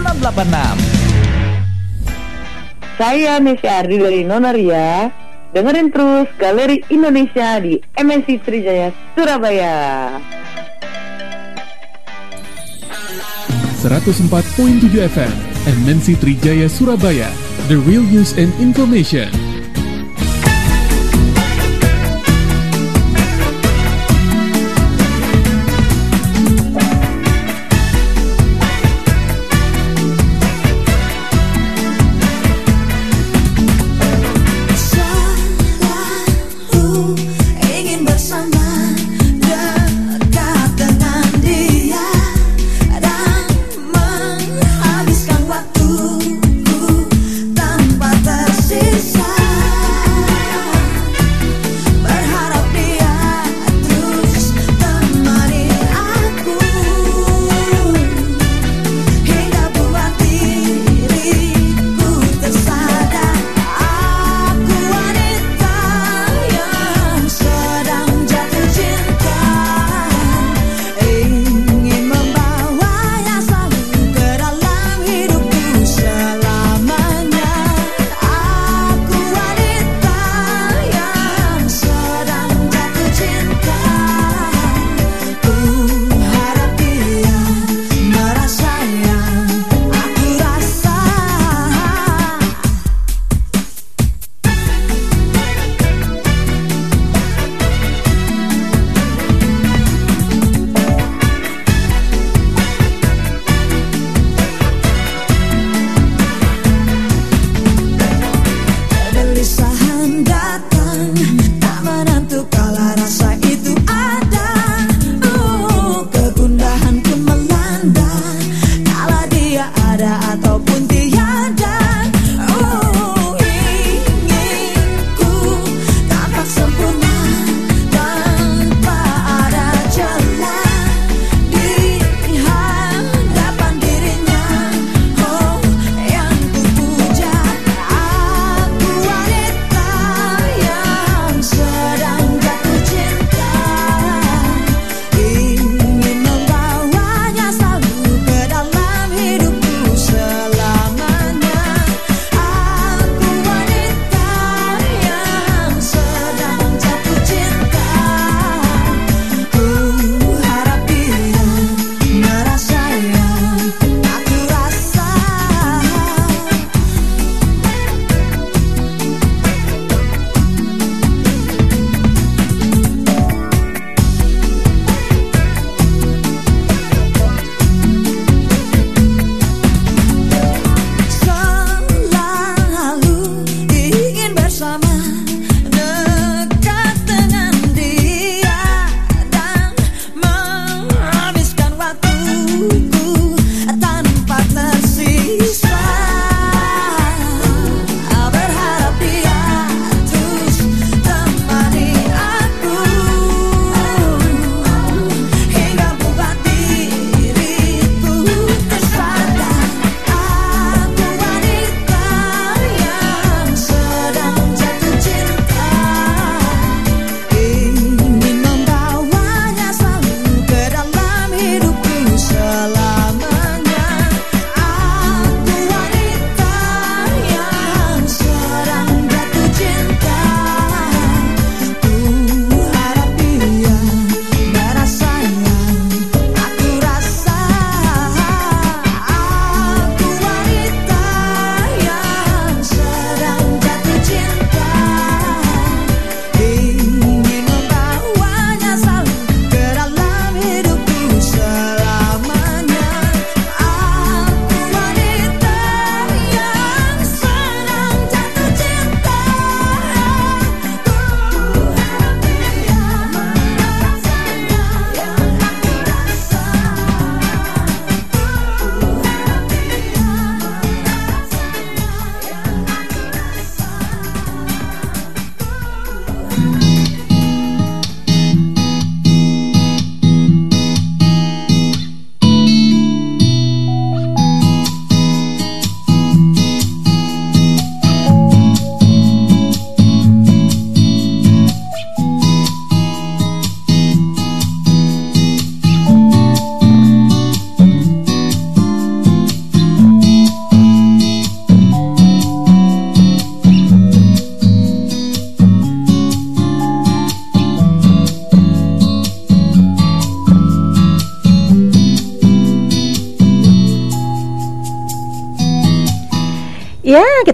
Saya 3.01 3.41
Nesya 3.41 3.73
Ardi 3.81 3.97
dari 3.97 4.21
Nonaria. 4.29 5.09
Dengerin 5.49 5.89
terus 5.89 6.29
Galeri 6.37 6.85
Indonesia 6.93 7.57
di 7.57 7.81
MNC 7.97 8.45
Trijaya 8.45 8.93
Surabaya. 9.17 10.38
104.7 13.85 14.91
FM 15.07 15.33
MNC 15.85 16.19
Trijaya 16.19 16.67
Surabaya. 16.67 17.31
The 17.71 17.79
Real 17.79 18.03
News 18.03 18.35
and 18.35 18.51
Information 18.59 19.48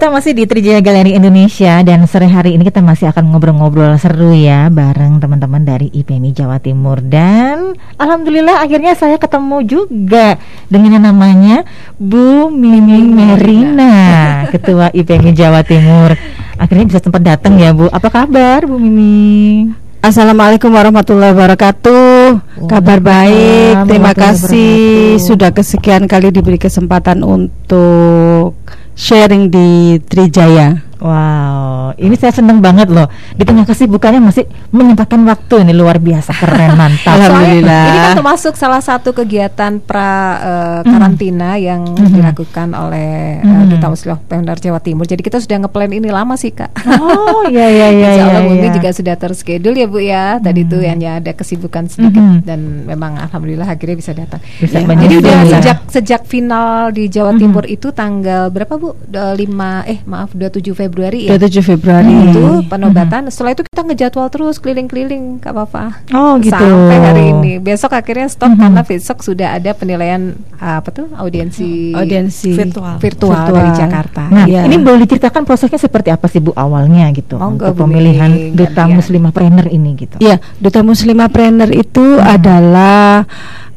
kita 0.05 0.13
masih 0.13 0.37
di 0.37 0.45
Trijaya 0.45 0.85
Galeri 0.85 1.17
Indonesia 1.17 1.81
dan 1.81 2.05
sore 2.05 2.29
hari 2.29 2.53
ini 2.53 2.69
kita 2.69 2.85
masih 2.85 3.09
akan 3.09 3.25
ngobrol-ngobrol 3.25 3.97
seru 3.97 4.37
ya 4.37 4.69
bareng 4.69 5.17
teman-teman 5.17 5.65
dari 5.65 5.89
IPMI 5.97 6.37
Jawa 6.37 6.61
Timur 6.61 7.01
dan 7.01 7.73
alhamdulillah 7.97 8.61
akhirnya 8.61 8.93
saya 8.93 9.17
ketemu 9.17 9.65
juga 9.65 10.37
dengan 10.69 11.01
yang 11.01 11.05
namanya 11.09 11.65
Bu 11.97 12.53
Miming 12.53 13.17
Merina, 13.17 13.97
Ketua 14.53 14.93
IPMI 14.93 15.33
Jawa 15.33 15.65
Timur. 15.65 16.13
Akhirnya 16.61 16.85
bisa 16.85 17.01
sempat 17.01 17.25
datang 17.25 17.57
ya 17.57 17.73
Bu. 17.73 17.89
Apa 17.89 18.13
kabar 18.13 18.69
Bu 18.69 18.77
Miming? 18.77 19.73
Assalamualaikum 20.05 20.69
warahmatullahi 20.69 21.33
wabarakatuh. 21.33 22.45
Kabar 22.69 23.01
baik. 23.01 23.89
Terima 23.89 24.13
kasih 24.13 25.17
sudah 25.17 25.49
kesekian 25.49 26.05
kali 26.05 26.29
diberi 26.29 26.61
kesempatan 26.61 27.25
untuk 27.25 28.53
sharing 28.95 29.51
di 29.51 30.01
Trijaya. 30.09 30.94
Wow, 31.05 31.93
ini 32.01 32.17
saya 32.17 32.33
senang 32.33 32.65
banget 32.65 32.89
loh. 32.89 33.05
Di 33.37 33.45
tengah 33.45 33.69
kesibukannya 33.69 34.25
masih 34.25 34.49
menyempatkan 34.73 35.21
waktu 35.29 35.61
ini 35.61 35.77
luar 35.77 36.01
biasa 36.01 36.33
keren 36.33 36.73
mantap. 36.81 37.21
Alhamdulillah. 37.21 37.85
ini 37.93 37.99
kan 38.01 38.13
termasuk 38.17 38.57
salah 38.57 38.81
satu 38.81 39.13
kegiatan 39.13 39.85
pra 39.85 40.17
uh, 40.41 40.81
karantina 40.81 41.61
mm-hmm. 41.61 41.69
yang 41.69 41.83
mm-hmm. 41.85 42.09
dilakukan 42.09 42.73
oleh 42.73 43.37
uh, 43.37 43.45
mm-hmm. 43.45 43.69
Duta 43.77 43.87
Muslim 43.93 44.17
Pemdar 44.25 44.57
Jawa 44.57 44.81
Timur. 44.81 45.05
Jadi 45.05 45.21
kita 45.21 45.45
sudah 45.45 45.69
ngeplan 45.69 45.93
ini 45.93 46.09
lama 46.09 46.41
sih 46.41 46.57
kak. 46.57 46.73
Oh 46.97 47.45
iya 47.53 47.69
iya 47.69 47.89
iya. 48.01 48.09
Insya 48.09 48.25
Allah 48.25 48.41
iya, 48.41 48.49
mungkin 48.49 48.71
iya. 48.73 48.77
juga 48.81 48.89
sudah 48.97 49.15
terschedule 49.21 49.77
ya 49.77 49.87
bu 49.93 50.01
ya. 50.01 50.25
Tadi 50.41 50.65
mm-hmm. 50.65 50.89
hanya 50.89 51.11
ada 51.21 51.37
kesibukan 51.37 51.85
sedikit 51.85 52.25
mm-hmm. 52.25 52.49
dan 52.49 52.89
memang 52.89 53.21
alhamdulillah 53.21 53.69
akhirnya 53.69 54.01
bisa 54.01 54.17
datang. 54.17 54.41
Bisa 54.57 54.81
ya, 54.81 54.89
jadi 54.89 55.15
udah 55.21 55.37
ya. 55.37 55.53
sejak 55.61 55.79
sejak 55.85 56.23
final 56.25 56.97
di 56.97 57.13
Jawa 57.13 57.37
mm-hmm. 57.37 57.43
Timur 57.45 57.65
itu 57.69 57.93
tanggal 57.93 58.49
berapa 58.49 58.73
bu? 58.81 58.97
5 59.13 59.37
eh 59.85 60.01
maaf 60.09 60.33
27 60.33 60.73
Februari 60.73 60.94
Februari 60.95 61.27
ya. 61.27 61.35
27 61.35 61.75
Februari. 61.75 62.15
Hmm. 62.15 62.31
Itu 62.31 62.43
penobatan. 62.71 63.27
Hmm. 63.27 63.33
Setelah 63.35 63.51
itu 63.59 63.63
kita 63.67 63.83
ngejadwal 63.83 64.27
terus 64.31 64.63
keliling-keliling 64.63 65.43
Kak 65.43 65.51
Papa. 65.51 66.07
Oh 66.15 66.39
gitu. 66.39 66.55
Sampai 66.55 66.99
hari 67.03 67.35
ini. 67.35 67.53
Besok 67.59 67.99
akhirnya 67.99 68.31
stop 68.31 68.55
hmm. 68.55 68.63
karena 68.63 68.83
besok 68.87 69.19
sudah 69.27 69.59
ada 69.59 69.75
penilaian 69.75 70.39
apa 70.63 70.89
tuh 70.95 71.11
audiensi 71.19 71.93
audiensi 71.93 72.55
virtual 72.55 73.03
virtual, 73.03 73.35
virtual. 73.35 73.59
dari 73.59 73.71
Jakarta. 73.75 74.23
Nah, 74.31 74.47
ya. 74.47 74.63
ini 74.63 74.79
boleh 74.79 75.03
diceritakan 75.03 75.43
prosesnya 75.43 75.83
seperti 75.83 76.15
apa 76.15 76.31
sih 76.31 76.39
Bu 76.39 76.55
awalnya 76.55 77.11
gitu 77.11 77.37
Monggo, 77.37 77.75
untuk 77.75 77.85
pemilihan 77.85 78.55
duta 78.55 78.87
muslimah 78.87 79.35
trainer 79.35 79.67
ini 79.67 79.91
gitu. 79.99 80.17
Iya, 80.23 80.39
duta 80.63 80.87
muslimah 80.87 81.29
trainer 81.29 81.69
itu 81.75 82.23
hmm. 82.23 82.23
adalah 82.23 83.27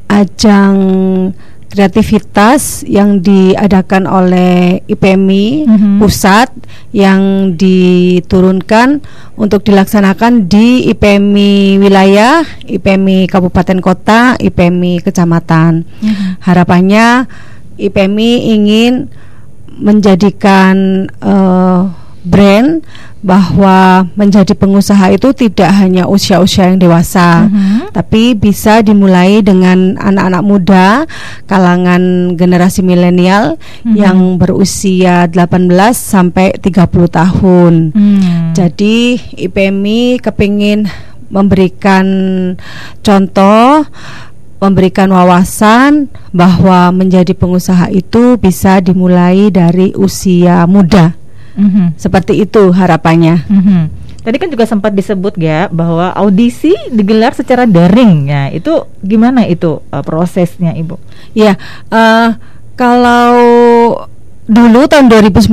ajang 0.07 0.77
kreativitas 1.77 2.81
yang 2.89 3.21
diadakan 3.21 4.09
oleh 4.09 4.81
IPMI 4.89 5.69
mm-hmm. 5.69 5.93
pusat 6.01 6.49
yang 6.89 7.53
diturunkan 7.53 9.05
untuk 9.37 9.61
dilaksanakan 9.61 10.49
di 10.49 10.89
IPMI 10.89 11.77
wilayah, 11.77 12.41
IPMI 12.65 13.29
kabupaten 13.29 13.77
kota, 13.77 14.33
IPMI 14.41 15.05
kecamatan. 15.05 15.85
Mm-hmm. 15.85 16.29
Harapannya 16.41 17.29
IPMI 17.77 18.57
ingin 18.57 19.13
menjadikan 19.77 21.05
uh, 21.21 21.93
brand 22.27 22.83
bahwa 23.25 24.05
menjadi 24.13 24.53
pengusaha 24.53 25.09
itu 25.09 25.33
tidak 25.33 25.73
hanya 25.73 26.05
usia-usia 26.05 26.69
yang 26.69 26.79
dewasa, 26.79 27.49
uh-huh. 27.49 27.89
tapi 27.89 28.37
bisa 28.37 28.85
dimulai 28.85 29.41
dengan 29.41 29.97
anak-anak 29.97 30.43
muda, 30.45 30.87
kalangan 31.49 32.33
generasi 32.37 32.85
milenial 32.85 33.57
uh-huh. 33.57 33.95
yang 33.97 34.37
berusia 34.37 35.25
18 35.27 35.67
sampai 35.91 36.55
30 36.61 36.87
tahun. 37.09 37.73
Uh-huh. 37.91 38.53
Jadi 38.53 39.17
IPMI 39.49 40.21
kepingin 40.21 40.85
memberikan 41.27 42.05
contoh 43.03 43.83
memberikan 44.57 45.11
wawasan 45.13 46.09
bahwa 46.33 46.89
menjadi 46.89 47.35
pengusaha 47.37 47.93
itu 47.93 48.41
bisa 48.41 48.81
dimulai 48.81 49.53
dari 49.53 49.93
usia 49.93 50.65
muda 50.65 51.13
hmm 51.57 51.87
Seperti 51.97 52.37
itu 52.45 52.69
harapannya. 52.69 53.41
Mm-hmm. 53.49 53.81
Tadi 54.21 54.37
kan 54.43 54.49
juga 54.51 54.67
sempat 54.67 54.91
disebut 54.91 55.39
ya 55.39 55.71
bahwa 55.71 56.11
audisi 56.13 56.75
digelar 56.91 57.33
secara 57.33 57.65
daring 57.65 58.29
ya. 58.29 58.53
Itu 58.53 58.85
gimana 59.01 59.47
itu 59.49 59.81
uh, 59.89 60.03
prosesnya, 60.03 60.75
Ibu? 60.77 60.99
Ya, 61.33 61.57
uh, 61.89 62.37
kalau 62.77 63.33
dulu 64.47 64.87
tahun 64.87 65.11
2019 65.11 65.51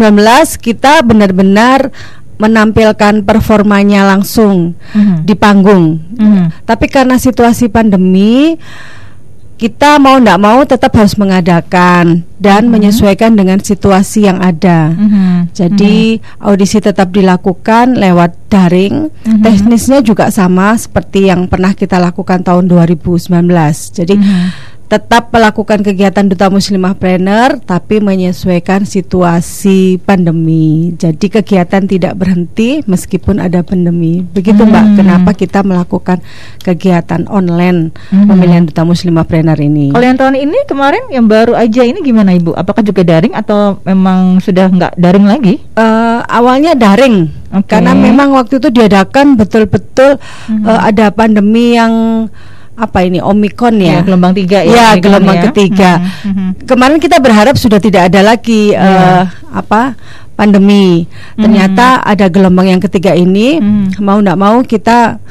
kita 0.60 1.02
benar-benar 1.02 1.90
menampilkan 2.34 3.22
performanya 3.22 4.04
langsung 4.04 4.74
mm-hmm. 4.74 5.18
di 5.22 5.34
panggung. 5.38 6.02
Mm-hmm. 6.18 6.66
Tapi 6.66 6.86
karena 6.90 7.16
situasi 7.16 7.70
pandemi 7.70 8.58
kita 9.54 10.02
mau 10.02 10.18
tidak 10.18 10.38
mau 10.42 10.60
tetap 10.66 10.92
harus 10.98 11.14
mengadakan 11.14 12.26
dan 12.42 12.62
mm 12.62 12.66
-hmm. 12.66 12.72
menyesuaikan 12.74 13.32
dengan 13.38 13.62
situasi 13.62 14.26
yang 14.26 14.42
ada. 14.42 14.90
Mm 14.90 15.08
-hmm. 15.08 15.34
Jadi 15.54 16.18
mm 16.18 16.20
-hmm. 16.20 16.46
audisi 16.50 16.78
tetap 16.82 17.14
dilakukan 17.14 17.94
lewat 17.94 18.34
daring. 18.50 19.08
Mm 19.08 19.30
-hmm. 19.30 19.42
Teknisnya 19.46 20.02
juga 20.02 20.28
sama 20.34 20.74
seperti 20.74 21.30
yang 21.30 21.46
pernah 21.46 21.70
kita 21.72 22.02
lakukan 22.02 22.42
tahun 22.42 22.66
2019. 22.66 23.30
Jadi 23.94 24.14
mm 24.18 24.24
-hmm 24.24 24.73
tetap 24.84 25.32
melakukan 25.32 25.80
kegiatan 25.80 26.28
duta 26.28 26.52
muslimah 26.52 26.94
planner 26.94 27.56
tapi 27.64 27.98
menyesuaikan 27.98 28.84
situasi 28.84 29.98
pandemi. 30.04 30.92
Jadi 30.94 31.26
kegiatan 31.32 31.88
tidak 31.88 32.14
berhenti 32.14 32.84
meskipun 32.84 33.40
ada 33.40 33.64
pandemi. 33.64 34.20
Begitu 34.22 34.60
hmm. 34.60 34.70
Mbak, 34.70 34.86
kenapa 35.00 35.30
kita 35.32 35.64
melakukan 35.64 36.20
kegiatan 36.60 37.24
online 37.32 37.96
hmm. 38.12 38.28
pemilihan 38.28 38.64
duta 38.68 38.84
muslimah 38.84 39.24
planner 39.24 39.56
ini? 39.58 39.90
Kalau 39.96 40.04
yang 40.04 40.20
tahun 40.20 40.36
ini 40.36 40.58
kemarin 40.68 41.04
yang 41.08 41.26
baru 41.26 41.56
aja 41.56 41.82
ini 41.82 42.04
gimana 42.04 42.36
Ibu? 42.36 42.52
Apakah 42.52 42.84
juga 42.84 43.02
daring 43.02 43.32
atau 43.32 43.80
memang 43.82 44.38
sudah 44.44 44.68
nggak 44.68 44.92
daring 45.00 45.26
lagi? 45.26 45.54
Uh, 45.74 46.20
awalnya 46.28 46.76
daring. 46.76 47.32
Okay. 47.54 47.78
Karena 47.78 47.94
memang 47.94 48.34
waktu 48.34 48.58
itu 48.58 48.68
diadakan 48.68 49.38
betul-betul 49.38 50.18
hmm. 50.50 50.66
uh, 50.66 50.80
ada 50.86 51.14
pandemi 51.14 51.78
yang 51.78 52.26
apa 52.74 53.06
ini 53.06 53.22
Omikron 53.22 53.78
ya, 53.78 53.98
ya 53.98 54.06
gelombang 54.06 54.34
tiga 54.34 54.58
ya, 54.66 54.74
ya 54.74 54.88
gelombang 54.98 55.38
ya. 55.38 55.44
ketiga. 55.50 55.90
Hmm, 56.02 56.34
hmm, 56.34 56.50
Kemarin 56.66 56.98
kita 56.98 57.22
berharap 57.22 57.54
sudah 57.54 57.78
tidak 57.78 58.10
ada 58.10 58.20
lagi 58.20 58.74
ya. 58.74 58.82
uh, 58.82 59.24
apa 59.54 59.94
pandemi. 60.34 61.06
Ternyata 61.38 62.02
hmm. 62.02 62.10
ada 62.10 62.26
gelombang 62.26 62.66
yang 62.74 62.82
ketiga 62.82 63.14
ini. 63.14 63.62
Hmm. 63.62 63.94
Mau 64.02 64.18
tidak 64.18 64.38
mau 64.38 64.58
kita 64.66 65.22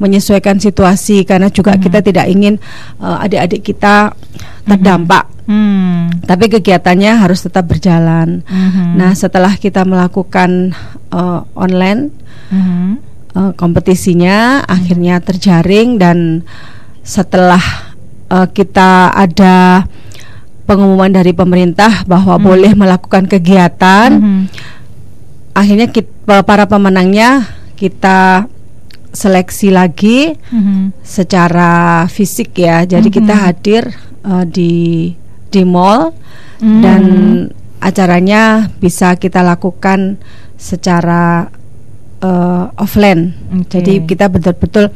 menyesuaikan 0.00 0.56
situasi 0.56 1.28
karena 1.28 1.52
juga 1.52 1.76
hmm. 1.76 1.82
kita 1.84 1.98
tidak 2.00 2.26
ingin 2.28 2.56
uh, 3.00 3.20
adik-adik 3.20 3.60
kita 3.60 4.16
terdampak. 4.64 5.28
Hmm. 5.44 6.08
Tapi 6.24 6.46
kegiatannya 6.46 7.20
harus 7.20 7.44
tetap 7.44 7.68
berjalan. 7.68 8.40
Hmm. 8.48 8.96
Nah, 8.96 9.12
setelah 9.12 9.56
kita 9.60 9.84
melakukan 9.84 10.72
uh, 11.12 11.44
online 11.52 12.14
hmm. 12.48 12.96
uh, 13.36 13.52
kompetisinya, 13.60 14.64
hmm. 14.64 14.72
akhirnya 14.72 15.14
terjaring 15.20 16.00
dan 16.00 16.46
setelah 17.02 17.62
uh, 18.30 18.46
kita 18.50 19.10
ada 19.14 19.84
pengumuman 20.64 21.10
dari 21.10 21.34
pemerintah 21.34 22.06
bahwa 22.06 22.38
hmm. 22.38 22.44
boleh 22.46 22.72
melakukan 22.78 23.26
kegiatan, 23.26 24.08
hmm. 24.22 24.42
akhirnya 25.52 25.90
kita, 25.90 26.46
para 26.46 26.70
pemenangnya 26.70 27.50
kita 27.74 28.46
seleksi 29.10 29.74
lagi 29.74 30.38
hmm. 30.38 30.94
secara 31.02 32.06
fisik 32.06 32.54
ya. 32.54 32.86
Jadi 32.86 33.10
hmm. 33.10 33.16
kita 33.18 33.34
hadir 33.34 33.82
uh, 34.22 34.46
di 34.46 35.10
di 35.50 35.62
mall 35.66 36.14
hmm. 36.62 36.80
dan 36.82 37.02
acaranya 37.82 38.70
bisa 38.78 39.18
kita 39.18 39.42
lakukan 39.42 40.20
secara 40.54 41.50
uh, 42.22 42.70
offline. 42.78 43.34
Okay. 43.66 43.80
Jadi 43.80 43.94
kita 44.06 44.30
betul-betul 44.30 44.94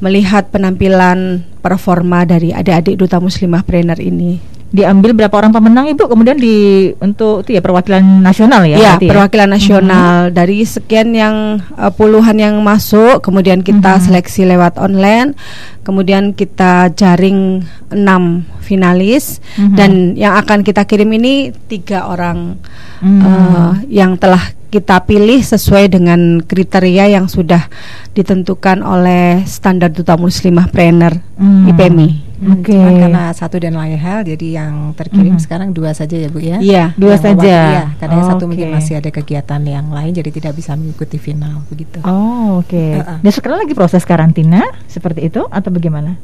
melihat 0.00 0.52
penampilan 0.52 1.44
performa 1.64 2.28
dari 2.28 2.52
adik-adik 2.52 3.00
duta 3.00 3.16
muslimah 3.20 3.64
trainer 3.64 3.96
ini 4.00 4.55
diambil 4.74 5.14
berapa 5.14 5.30
orang 5.30 5.54
pemenang 5.54 5.86
ibu 5.86 6.10
kemudian 6.10 6.34
di 6.34 6.90
untuk 6.98 7.46
itu 7.46 7.54
ya 7.54 7.62
perwakilan 7.62 8.02
nasional 8.18 8.66
ya 8.66 8.76
ya, 8.76 8.92
ya? 8.98 9.10
perwakilan 9.14 9.46
ya? 9.46 9.54
nasional 9.54 10.10
mm 10.18 10.26
-hmm. 10.26 10.34
dari 10.34 10.58
sekian 10.66 11.14
yang 11.14 11.62
uh, 11.78 11.92
puluhan 11.94 12.34
yang 12.34 12.58
masuk 12.66 13.22
kemudian 13.22 13.62
kita 13.62 13.94
mm 13.94 13.98
-hmm. 14.02 14.06
seleksi 14.10 14.42
lewat 14.42 14.74
online 14.82 15.38
kemudian 15.86 16.34
kita 16.34 16.90
jaring 16.98 17.62
enam 17.94 18.42
finalis 18.58 19.38
mm 19.54 19.70
-hmm. 19.70 19.76
dan 19.78 19.90
yang 20.18 20.34
akan 20.34 20.66
kita 20.66 20.82
kirim 20.82 21.14
ini 21.14 21.54
tiga 21.70 22.10
orang 22.10 22.58
mm 22.98 23.06
-hmm. 23.06 23.22
uh, 23.22 23.72
yang 23.86 24.18
telah 24.18 24.50
kita 24.66 24.98
pilih 25.06 25.40
sesuai 25.40 25.94
dengan 25.94 26.42
kriteria 26.42 27.08
yang 27.08 27.30
sudah 27.30 27.70
ditentukan 28.12 28.82
oleh 28.82 29.46
standar 29.46 29.94
duta 29.94 30.18
muslimah 30.18 30.68
trainer 30.68 31.22
mm. 31.38 31.70
IPMI. 31.70 32.25
Hmm, 32.36 32.60
Oke. 32.60 32.76
Okay. 32.76 33.00
karena 33.00 33.32
satu 33.32 33.56
dan 33.56 33.74
lain 33.80 33.96
hal, 33.96 34.20
jadi 34.28 34.60
yang 34.60 34.92
terkirim 34.92 35.40
hmm. 35.40 35.44
sekarang 35.44 35.68
dua 35.72 35.96
saja 35.96 36.16
ya 36.20 36.28
bu 36.28 36.40
ya? 36.40 36.60
Iya, 36.60 36.84
dua 36.94 37.16
saja. 37.16 37.56
Iya, 37.72 37.84
karena 37.96 38.18
oh, 38.20 38.28
satu 38.28 38.44
okay. 38.44 38.48
mungkin 38.52 38.68
masih 38.76 38.94
ada 39.00 39.08
kegiatan 39.08 39.60
yang 39.64 39.88
lain, 39.88 40.12
jadi 40.12 40.30
tidak 40.30 40.52
bisa 40.60 40.76
mengikuti 40.76 41.16
final 41.16 41.64
begitu. 41.72 42.04
Oh 42.04 42.60
oke. 42.60 42.68
Okay. 42.68 43.00
Uh 43.00 43.16
-uh. 43.16 43.18
Dan 43.24 43.32
sekarang 43.32 43.58
lagi 43.64 43.72
proses 43.72 44.04
karantina 44.04 44.62
seperti 44.84 45.32
itu 45.32 45.48
atau 45.48 45.70
bagaimana? 45.72 46.20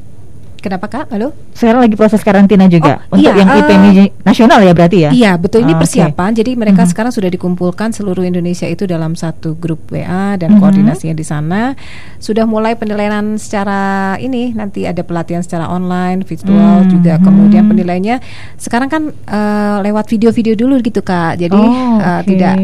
Kenapa 0.63 0.87
kak? 0.87 1.11
Halo? 1.11 1.35
Sekarang 1.51 1.83
lagi 1.83 1.99
proses 1.99 2.23
karantina 2.23 2.71
juga 2.71 3.03
oh, 3.11 3.19
untuk 3.19 3.35
iya, 3.35 3.43
yang 3.43 3.51
uh, 3.51 3.59
IPM 3.67 3.83
nasional 4.23 4.63
ya 4.63 4.71
berarti 4.71 4.97
ya? 5.03 5.09
Iya 5.11 5.31
betul 5.35 5.67
ini 5.67 5.75
oh, 5.75 5.79
persiapan. 5.83 6.31
Okay. 6.31 6.39
Jadi 6.39 6.51
mereka 6.55 6.87
uh-huh. 6.87 6.91
sekarang 6.95 7.11
sudah 7.11 7.27
dikumpulkan 7.27 7.91
seluruh 7.91 8.23
Indonesia 8.23 8.63
itu 8.63 8.87
dalam 8.87 9.11
satu 9.11 9.59
grup 9.59 9.91
WA 9.91 10.39
dan 10.39 10.55
uh-huh. 10.55 10.63
koordinasinya 10.63 11.19
di 11.19 11.25
sana. 11.27 11.75
Sudah 12.15 12.47
mulai 12.47 12.79
penilaian 12.79 13.35
secara 13.35 14.15
ini 14.23 14.55
nanti 14.55 14.87
ada 14.87 15.03
pelatihan 15.03 15.43
secara 15.43 15.67
online, 15.67 16.23
virtual 16.23 16.55
uh-huh. 16.55 16.87
juga. 16.87 17.19
Kemudian 17.19 17.67
penilaiannya 17.67 18.23
sekarang 18.55 18.87
kan 18.87 19.03
uh, 19.11 19.83
lewat 19.83 20.07
video-video 20.07 20.55
dulu 20.55 20.79
gitu 20.79 21.03
kak. 21.03 21.43
Jadi 21.43 21.59
oh, 21.59 21.99
okay. 21.99 22.07
uh, 22.07 22.21
tidak 22.23 22.55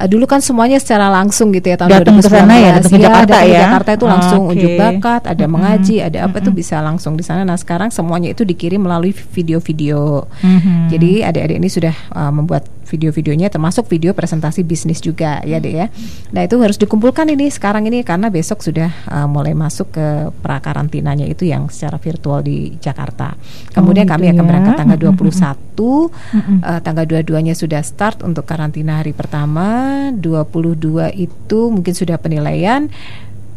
uh, 0.00 0.08
dulu 0.08 0.24
kan 0.26 0.40
semuanya 0.42 0.78
secara 0.80 1.10
langsung 1.10 1.54
gitu 1.54 1.70
ya 1.70 1.76
tahun 1.78 1.90
datang 2.02 2.16
2019 2.18 2.24
ke 2.24 2.30
sana 2.30 2.54
ya, 2.54 2.70
datang 2.78 2.92
ke 2.92 2.98
ya, 2.98 3.04
Jakarta 3.04 3.36
ya. 3.44 3.60
Jakarta 3.68 3.90
itu 3.94 4.06
langsung 4.08 4.40
okay. 4.46 4.52
unjuk 4.56 4.72
bakat, 4.78 5.22
ada 5.28 5.44
mengaji, 5.46 5.96
ada 6.02 6.18
apa 6.26 6.36
itu 6.42 6.50
bisa 6.50 6.76
langsung 6.82 7.12
di 7.14 7.24
sana 7.24 7.33
sana. 7.34 7.42
Nah 7.42 7.58
sekarang 7.58 7.90
semuanya 7.90 8.30
itu 8.30 8.46
dikirim 8.46 8.86
melalui 8.86 9.10
video-video. 9.10 10.30
Mm-hmm. 10.38 10.78
Jadi 10.94 11.10
adik-adik 11.26 11.56
ini 11.58 11.68
sudah 11.68 11.94
uh, 12.14 12.30
membuat 12.30 12.70
video-videonya 12.84 13.50
termasuk 13.50 13.90
video 13.90 14.14
presentasi 14.14 14.62
bisnis 14.62 15.02
juga 15.02 15.42
ya 15.42 15.58
deh 15.58 15.74
ya. 15.84 15.86
Nah 16.30 16.46
itu 16.46 16.54
harus 16.62 16.78
dikumpulkan 16.78 17.26
ini 17.32 17.50
sekarang 17.50 17.90
ini 17.90 18.06
karena 18.06 18.30
besok 18.30 18.62
sudah 18.62 18.92
uh, 19.10 19.26
mulai 19.26 19.56
masuk 19.56 19.90
ke 19.90 20.30
prakarantinanya 20.44 21.26
itu 21.26 21.48
yang 21.50 21.66
secara 21.72 21.98
virtual 21.98 22.44
di 22.44 22.78
Jakarta. 22.78 23.34
Kemudian 23.74 24.06
oh, 24.06 24.10
kami 24.14 24.30
akan 24.30 24.44
ya. 24.44 24.48
berangkat 24.48 24.74
tanggal 24.78 24.98
21, 25.00 25.10
mm-hmm. 25.10 26.58
uh, 26.62 26.80
tanggal 26.84 27.04
22-nya 27.08 27.54
sudah 27.58 27.82
start 27.82 28.22
untuk 28.22 28.46
karantina 28.46 29.02
hari 29.02 29.10
pertama, 29.10 30.08
22 30.14 31.10
itu 31.18 31.60
mungkin 31.72 31.94
sudah 31.96 32.20
penilaian 32.20 32.86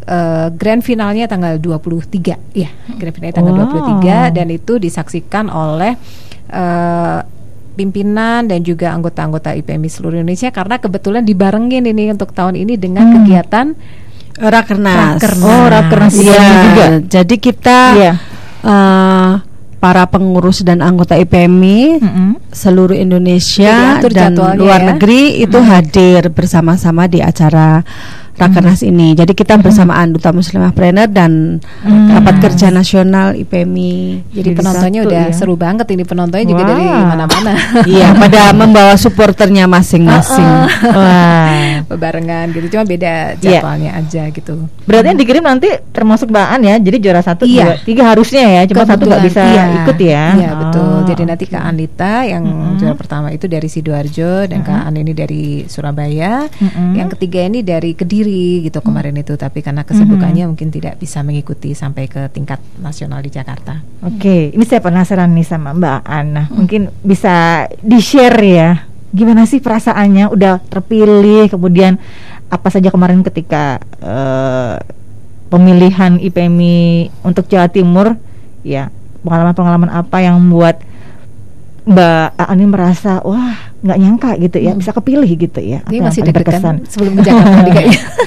uh, 0.08 0.48
grand 0.56 0.82
finalnya 0.82 1.28
tanggal 1.28 1.60
23 1.60 2.58
ya 2.58 2.70
grand 2.96 3.14
finalnya 3.14 3.36
tanggal 3.36 3.54
wow. 3.54 4.02
23 4.02 4.36
dan 4.36 4.48
itu 4.50 4.80
disaksikan 4.80 5.52
oleh 5.52 5.94
uh, 6.52 7.20
pimpinan 7.78 8.50
dan 8.50 8.66
juga 8.66 8.90
anggota-anggota 8.98 9.54
IPMI 9.54 9.86
seluruh 9.86 10.18
Indonesia 10.18 10.50
karena 10.50 10.82
kebetulan 10.82 11.22
dibarengin 11.22 11.86
ini 11.86 12.10
untuk 12.10 12.34
tahun 12.34 12.58
ini 12.58 12.74
dengan 12.74 13.06
hmm. 13.06 13.14
kegiatan 13.22 13.68
Rakernas. 14.38 15.18
Rakernas. 15.18 15.50
Oh, 15.50 15.66
Rakernas 15.66 16.14
ya. 16.14 16.38
juga. 16.38 16.86
Jadi 17.10 17.36
kita 17.42 17.80
ya. 17.98 18.14
uh, 18.62 19.42
para 19.78 20.06
pengurus 20.10 20.66
dan 20.66 20.82
anggota 20.82 21.14
IPMI 21.18 22.02
mm 22.02 22.10
-hmm. 22.10 22.30
seluruh 22.50 22.98
Indonesia 22.98 24.02
dan 24.10 24.34
luar 24.34 24.82
ya. 24.82 24.88
negeri 24.94 25.42
itu 25.42 25.58
mm 25.58 25.66
-hmm. 25.66 25.74
hadir 25.74 26.22
bersama-sama 26.34 27.06
di 27.06 27.22
acara 27.22 27.86
Rakernas 28.38 28.86
hmm. 28.86 28.90
ini. 28.94 29.08
Jadi 29.18 29.34
kita 29.34 29.58
bersamaan 29.58 30.14
Duta 30.14 30.30
Muslimah 30.30 30.70
Trainer 30.70 31.10
dan 31.10 31.58
hmm. 31.58 32.08
rapat 32.14 32.36
kerja 32.38 32.70
nasional 32.70 33.34
IPMI. 33.34 34.30
Jadi, 34.30 34.38
Jadi 34.38 34.50
penontonnya 34.54 35.02
satu, 35.02 35.10
udah 35.10 35.24
ya. 35.26 35.34
seru 35.34 35.56
banget 35.58 35.88
ini 35.90 36.06
penontonnya 36.06 36.46
wow. 36.46 36.52
juga 36.54 36.64
dari 36.70 36.86
mana-mana. 36.86 37.54
iya, 37.90 38.08
pada 38.22 38.54
membawa 38.54 38.94
supporternya 38.94 39.66
masing-masing. 39.66 40.46
Uh 40.46 40.70
-uh. 40.70 40.94
Wah, 40.94 41.74
bebarengan 41.90 42.54
gitu. 42.54 42.78
Cuma 42.78 42.86
beda 42.86 43.42
iya. 43.42 43.58
jadwalnya 43.58 43.92
yeah. 43.98 44.02
aja 44.06 44.24
gitu. 44.30 44.54
Berarti 44.86 45.08
yang 45.10 45.20
dikirim 45.20 45.44
nanti 45.44 45.70
termasuk 45.90 46.30
Baan 46.30 46.62
ya. 46.62 46.78
Jadi 46.78 46.98
juara 47.02 47.26
satu, 47.26 47.50
iya. 47.50 47.74
dua, 47.74 47.82
tiga 47.82 48.04
harusnya 48.14 48.46
ya. 48.46 48.62
Cuma 48.70 48.86
Kebetulan, 48.86 48.94
satu 48.94 49.04
nggak 49.10 49.24
bisa 49.26 49.42
iya. 49.50 49.64
ikut 49.82 49.98
ya. 49.98 50.26
Iya 50.38 50.50
oh. 50.54 50.58
betul. 50.62 50.96
Jadi 51.10 51.24
nanti 51.26 51.46
Kak 51.50 51.64
Anita 51.66 52.14
yang 52.22 52.44
hmm. 52.46 52.78
juara 52.78 52.94
pertama 52.94 53.28
itu 53.34 53.50
dari 53.50 53.66
sidoarjo 53.66 54.46
dan 54.46 54.62
hmm. 54.62 54.68
Kak 54.70 54.82
An 54.86 54.94
ini 54.94 55.14
dari 55.18 55.44
Surabaya. 55.66 56.46
Hmm. 56.62 56.94
Yang 56.94 57.18
ketiga 57.18 57.50
ini 57.50 57.66
dari 57.66 57.98
Kediri 57.98 58.27
sendiri 58.28 58.68
gitu 58.68 58.80
kemarin 58.84 59.16
itu 59.16 59.40
tapi 59.40 59.64
karena 59.64 59.88
kesibukannya 59.88 60.44
hmm. 60.44 60.52
mungkin 60.52 60.68
tidak 60.68 61.00
bisa 61.00 61.24
mengikuti 61.24 61.72
sampai 61.72 62.12
ke 62.12 62.28
tingkat 62.36 62.60
nasional 62.84 63.24
di 63.24 63.32
Jakarta. 63.32 63.80
Oke, 64.04 64.20
okay. 64.20 64.42
ini 64.52 64.68
saya 64.68 64.84
penasaran 64.84 65.32
nih 65.32 65.48
sama 65.48 65.72
Mbak 65.72 66.00
Ana. 66.04 66.44
Hmm. 66.52 66.56
Mungkin 66.64 66.82
bisa 67.08 67.66
di-share 67.80 68.40
ya. 68.44 68.70
Gimana 69.16 69.48
sih 69.48 69.64
perasaannya 69.64 70.28
udah 70.36 70.60
terpilih 70.68 71.48
kemudian 71.48 71.96
apa 72.52 72.68
saja 72.68 72.92
kemarin 72.92 73.24
ketika 73.24 73.80
uh, 74.04 74.76
pemilihan 75.48 76.20
IPMI 76.20 77.08
untuk 77.24 77.48
Jawa 77.48 77.72
Timur 77.72 78.20
ya 78.68 78.92
pengalaman-pengalaman 79.24 79.92
apa 79.92 80.18
yang 80.20 80.36
membuat 80.44 80.84
Mbak 81.88 82.36
Ani 82.36 82.68
merasa 82.68 83.24
wah 83.24 83.67
nggak 83.78 83.98
nyangka 84.02 84.32
gitu 84.42 84.58
ya 84.58 84.72
hmm. 84.74 84.82
bisa 84.82 84.92
kepilih 84.96 85.32
gitu 85.38 85.60
ya. 85.62 85.80
Ini 85.86 86.02
masih 86.02 86.26
deg-degan 86.26 86.82
sebelum 86.90 87.14
ke 87.20 87.22
Jakarta 87.30 87.70
kayaknya. 87.70 88.02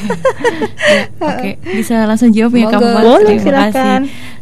Oke, 1.30 1.50
bisa 1.62 2.06
langsung 2.06 2.30
jawab 2.32 2.54
ya 2.56 2.66
kamu. 2.70 2.88
Boleh 3.02 3.36
silakan. 3.38 4.00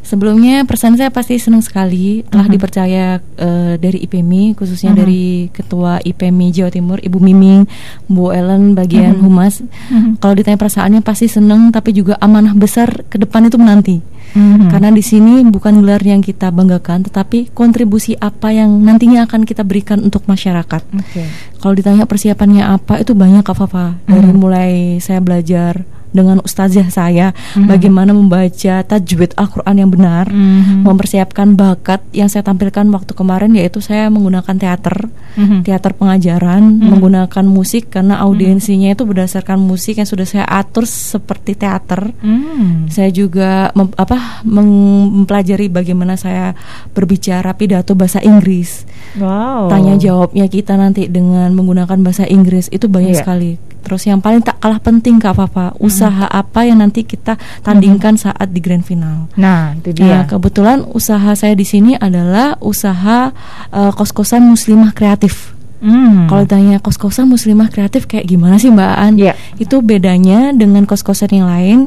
Sebelumnya 0.08 0.64
persen 0.64 0.96
saya 0.96 1.12
pasti 1.12 1.36
senang 1.36 1.60
sekali 1.60 2.24
telah 2.32 2.44
uh 2.44 2.48
-huh. 2.48 2.54
dipercaya 2.56 3.04
uh, 3.20 3.76
dari 3.76 4.00
IPMI 4.08 4.56
khususnya 4.56 4.92
uh 4.92 4.96
-huh. 4.96 5.02
dari 5.04 5.52
Ketua 5.52 6.00
IPMI 6.00 6.48
Jawa 6.48 6.70
Timur 6.72 6.96
Ibu 6.96 7.20
Miming, 7.20 7.68
Bu 8.08 8.32
Ellen 8.32 8.72
bagian 8.72 9.16
uh 9.16 9.20
-huh. 9.20 9.24
humas. 9.28 9.60
Uh 9.60 9.68
-huh. 9.68 10.12
Kalau 10.16 10.32
ditanya 10.32 10.56
perasaannya 10.56 11.04
pasti 11.04 11.28
senang 11.28 11.68
tapi 11.68 11.92
juga 11.92 12.16
amanah 12.24 12.56
besar 12.56 13.04
ke 13.12 13.20
depan 13.20 13.52
itu 13.52 13.60
menanti. 13.60 14.00
Mm-hmm. 14.34 14.68
Karena 14.68 14.90
di 14.92 15.02
sini 15.04 15.40
bukan 15.48 15.80
gelar 15.80 16.02
yang 16.04 16.20
kita 16.20 16.52
banggakan, 16.52 17.08
tetapi 17.08 17.52
kontribusi 17.52 18.16
apa 18.20 18.52
yang 18.52 18.80
nantinya 18.84 19.24
akan 19.24 19.48
kita 19.48 19.64
berikan 19.64 20.04
untuk 20.04 20.28
masyarakat. 20.28 20.82
Okay. 20.84 21.26
Kalau 21.58 21.74
ditanya 21.74 22.04
persiapannya 22.04 22.64
apa, 22.64 23.00
itu 23.00 23.16
banyak 23.16 23.42
Kak 23.44 23.56
Fafa. 23.56 23.98
Dari 24.04 24.28
mm-hmm. 24.28 24.38
mulai 24.38 24.72
saya 25.00 25.18
belajar 25.24 25.84
dengan 26.10 26.40
ustazah 26.40 26.88
saya 26.88 27.32
mm-hmm. 27.32 27.68
bagaimana 27.68 28.10
membaca 28.16 28.80
tajwid 28.84 29.36
Al-Qur'an 29.36 29.76
yang 29.76 29.92
benar, 29.92 30.28
mm-hmm. 30.32 30.84
mempersiapkan 30.84 31.52
bakat 31.54 32.00
yang 32.16 32.32
saya 32.32 32.44
tampilkan 32.44 32.88
waktu 32.88 33.12
kemarin 33.12 33.52
yaitu 33.54 33.84
saya 33.84 34.08
menggunakan 34.08 34.56
teater, 34.56 35.12
mm-hmm. 35.36 35.60
teater 35.68 35.92
pengajaran, 35.92 36.62
mm-hmm. 36.64 36.88
menggunakan 36.88 37.44
musik 37.44 37.92
karena 37.92 38.20
audiensinya 38.24 38.92
itu 38.92 39.04
berdasarkan 39.04 39.60
musik 39.60 40.00
yang 40.00 40.08
sudah 40.08 40.24
saya 40.24 40.44
atur 40.48 40.88
seperti 40.88 41.54
teater. 41.56 42.12
Mm-hmm. 42.24 42.88
Saya 42.88 43.10
juga 43.12 43.70
mem, 43.76 43.92
apa 43.94 44.42
mempelajari 44.48 45.68
bagaimana 45.68 46.16
saya 46.16 46.56
berbicara 46.96 47.52
pidato 47.52 47.92
bahasa 47.92 48.24
Inggris. 48.24 48.88
Wow. 49.20 49.68
Tanya 49.68 50.00
jawabnya 50.00 50.48
kita 50.48 50.74
nanti 50.80 51.06
dengan 51.08 51.52
menggunakan 51.52 52.00
bahasa 52.00 52.24
Inggris 52.24 52.72
itu 52.72 52.88
banyak 52.88 53.14
yeah. 53.14 53.20
sekali 53.20 53.67
Terus 53.82 54.04
yang 54.04 54.20
paling 54.20 54.44
tak 54.44 54.60
kalah 54.60 54.82
penting 54.82 55.16
Kak 55.22 55.38
Fafa, 55.38 55.72
hmm. 55.72 55.80
usaha 55.80 56.26
apa 56.28 56.66
yang 56.66 56.82
nanti 56.82 57.06
kita 57.06 57.40
tandingkan 57.64 58.18
hmm. 58.18 58.22
saat 58.28 58.48
di 58.52 58.60
grand 58.60 58.84
final. 58.84 59.30
Nah, 59.38 59.78
itu 59.78 59.96
dia. 59.96 60.22
Nah, 60.22 60.22
kebetulan 60.28 60.84
usaha 60.92 61.32
saya 61.32 61.54
di 61.56 61.64
sini 61.64 61.96
adalah 61.96 62.58
usaha 62.60 63.32
uh, 63.72 63.92
kos-kosan 63.94 64.44
muslimah 64.44 64.92
kreatif. 64.92 65.56
Hmm. 65.78 66.26
Kalau 66.26 66.42
tanya 66.42 66.82
kos-kosan 66.82 67.30
muslimah 67.30 67.70
kreatif 67.70 68.10
kayak 68.10 68.26
gimana 68.26 68.58
sih 68.58 68.66
Mbak 68.66 68.92
An? 68.98 69.14
Yeah. 69.14 69.38
Itu 69.62 69.78
bedanya 69.78 70.50
dengan 70.50 70.90
kos-kosan 70.90 71.30
yang 71.30 71.46
lain. 71.46 71.78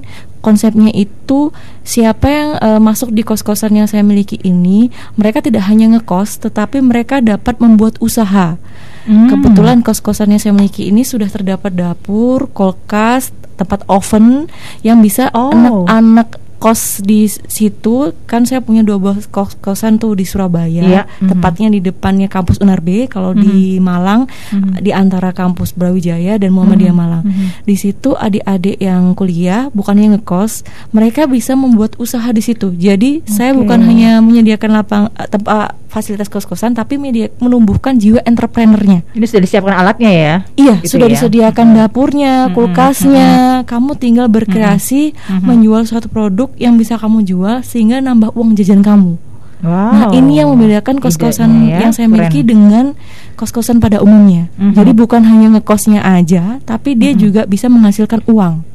Konsepnya 0.41 0.89
itu 0.95 1.53
siapa 1.85 2.25
yang 2.25 2.49
uh, 2.57 2.79
masuk 2.81 3.13
di 3.13 3.21
kos-kosan 3.21 3.77
yang 3.77 3.85
saya 3.85 4.01
miliki 4.01 4.41
ini, 4.41 4.89
mereka 5.19 5.43
tidak 5.43 5.69
hanya 5.69 5.91
ngekos, 5.93 6.41
tetapi 6.41 6.81
mereka 6.81 7.21
dapat 7.21 7.61
membuat 7.61 8.01
usaha. 8.01 8.57
Hmm. 9.05 9.29
Kebetulan 9.29 9.81
kos-kosan 9.81 10.29
yang 10.33 10.41
saya 10.41 10.53
miliki 10.53 10.89
ini 10.93 11.01
sudah 11.01 11.25
terdapat 11.25 11.73
dapur, 11.73 12.51
kulkas, 12.53 13.33
tempat 13.57 13.85
oven 13.89 14.49
yang 14.85 15.01
bisa 15.01 15.29
oh. 15.33 15.49
anak-anak 15.53 16.37
oh 16.37 16.50
kos 16.61 17.01
di 17.01 17.25
situ 17.25 18.13
kan 18.29 18.45
saya 18.45 18.61
punya 18.61 18.85
dua 18.85 19.01
buah 19.01 19.17
kos 19.33 19.57
kosan 19.57 19.97
tuh 19.97 20.13
di 20.13 20.29
Surabaya 20.29 20.85
yeah. 20.85 21.05
mm-hmm. 21.09 21.33
tepatnya 21.33 21.73
di 21.73 21.81
depannya 21.81 22.29
kampus 22.29 22.61
Unar 22.61 22.85
B 22.85 23.09
kalau 23.09 23.33
mm-hmm. 23.33 23.45
di 23.49 23.81
Malang 23.81 24.29
mm-hmm. 24.29 24.77
di 24.77 24.93
antara 24.93 25.33
kampus 25.33 25.73
Brawijaya 25.73 26.37
dan 26.37 26.53
Muhammadiyah 26.53 26.93
mm-hmm. 26.93 27.01
Malang 27.01 27.23
mm-hmm. 27.25 27.65
di 27.65 27.75
situ 27.81 28.13
adik-adik 28.13 28.77
yang 28.77 29.17
kuliah 29.17 29.73
bukannya 29.73 30.21
ngekos 30.21 30.61
mereka 30.93 31.25
bisa 31.25 31.57
membuat 31.57 31.97
usaha 31.97 32.29
di 32.29 32.45
situ 32.45 32.77
jadi 32.77 33.25
okay. 33.25 33.33
saya 33.33 33.51
bukan 33.57 33.81
hanya 33.81 34.21
menyediakan 34.21 34.69
lapang 34.69 35.03
eh, 35.17 35.25
tempat 35.25 35.81
fasilitas 35.91 36.31
kos-kosan 36.31 36.71
tapi 36.71 36.95
media 36.95 37.27
menumbuhkan 37.43 37.99
jiwa 37.99 38.23
entrepreneurnya. 38.23 39.03
Ini 39.11 39.25
sudah 39.27 39.43
disiapkan 39.43 39.75
alatnya 39.75 40.11
ya? 40.15 40.35
Iya, 40.55 40.73
gitu 40.79 40.95
sudah 40.95 41.07
ya? 41.11 41.13
disediakan 41.19 41.67
hmm. 41.67 41.77
dapurnya, 41.83 42.33
kulkasnya. 42.55 43.29
Hmm. 43.61 43.67
Kamu 43.67 43.99
tinggal 43.99 44.31
berkreasi 44.31 45.11
hmm. 45.11 45.43
menjual 45.43 45.83
suatu 45.83 46.07
produk 46.07 46.47
yang 46.57 46.75
bisa 46.75 46.97
kamu 46.99 47.23
jual 47.23 47.61
sehingga 47.61 47.99
nambah 47.99 48.33
uang 48.33 48.55
jajan 48.57 48.81
kamu. 48.81 49.15
Wow. 49.61 49.93
Nah, 49.93 50.05
ini 50.17 50.41
yang 50.41 50.49
membedakan 50.49 50.97
kos-kosan 50.97 51.69
ya, 51.69 51.85
yang 51.85 51.93
saya 51.93 52.09
miliki 52.09 52.41
Keren. 52.41 52.49
dengan 52.49 52.85
kos-kosan 53.37 53.77
pada 53.77 54.01
umumnya. 54.01 54.49
Mm 54.57 54.73
-hmm. 54.73 54.73
Jadi 54.73 54.91
bukan 54.97 55.21
hanya 55.21 55.47
ngekosnya 55.53 56.01
aja, 56.01 56.57
tapi 56.65 56.97
dia 56.97 57.13
mm 57.13 57.15
-hmm. 57.15 57.21
juga 57.21 57.41
bisa 57.45 57.69
menghasilkan 57.69 58.25
uang. 58.25 58.65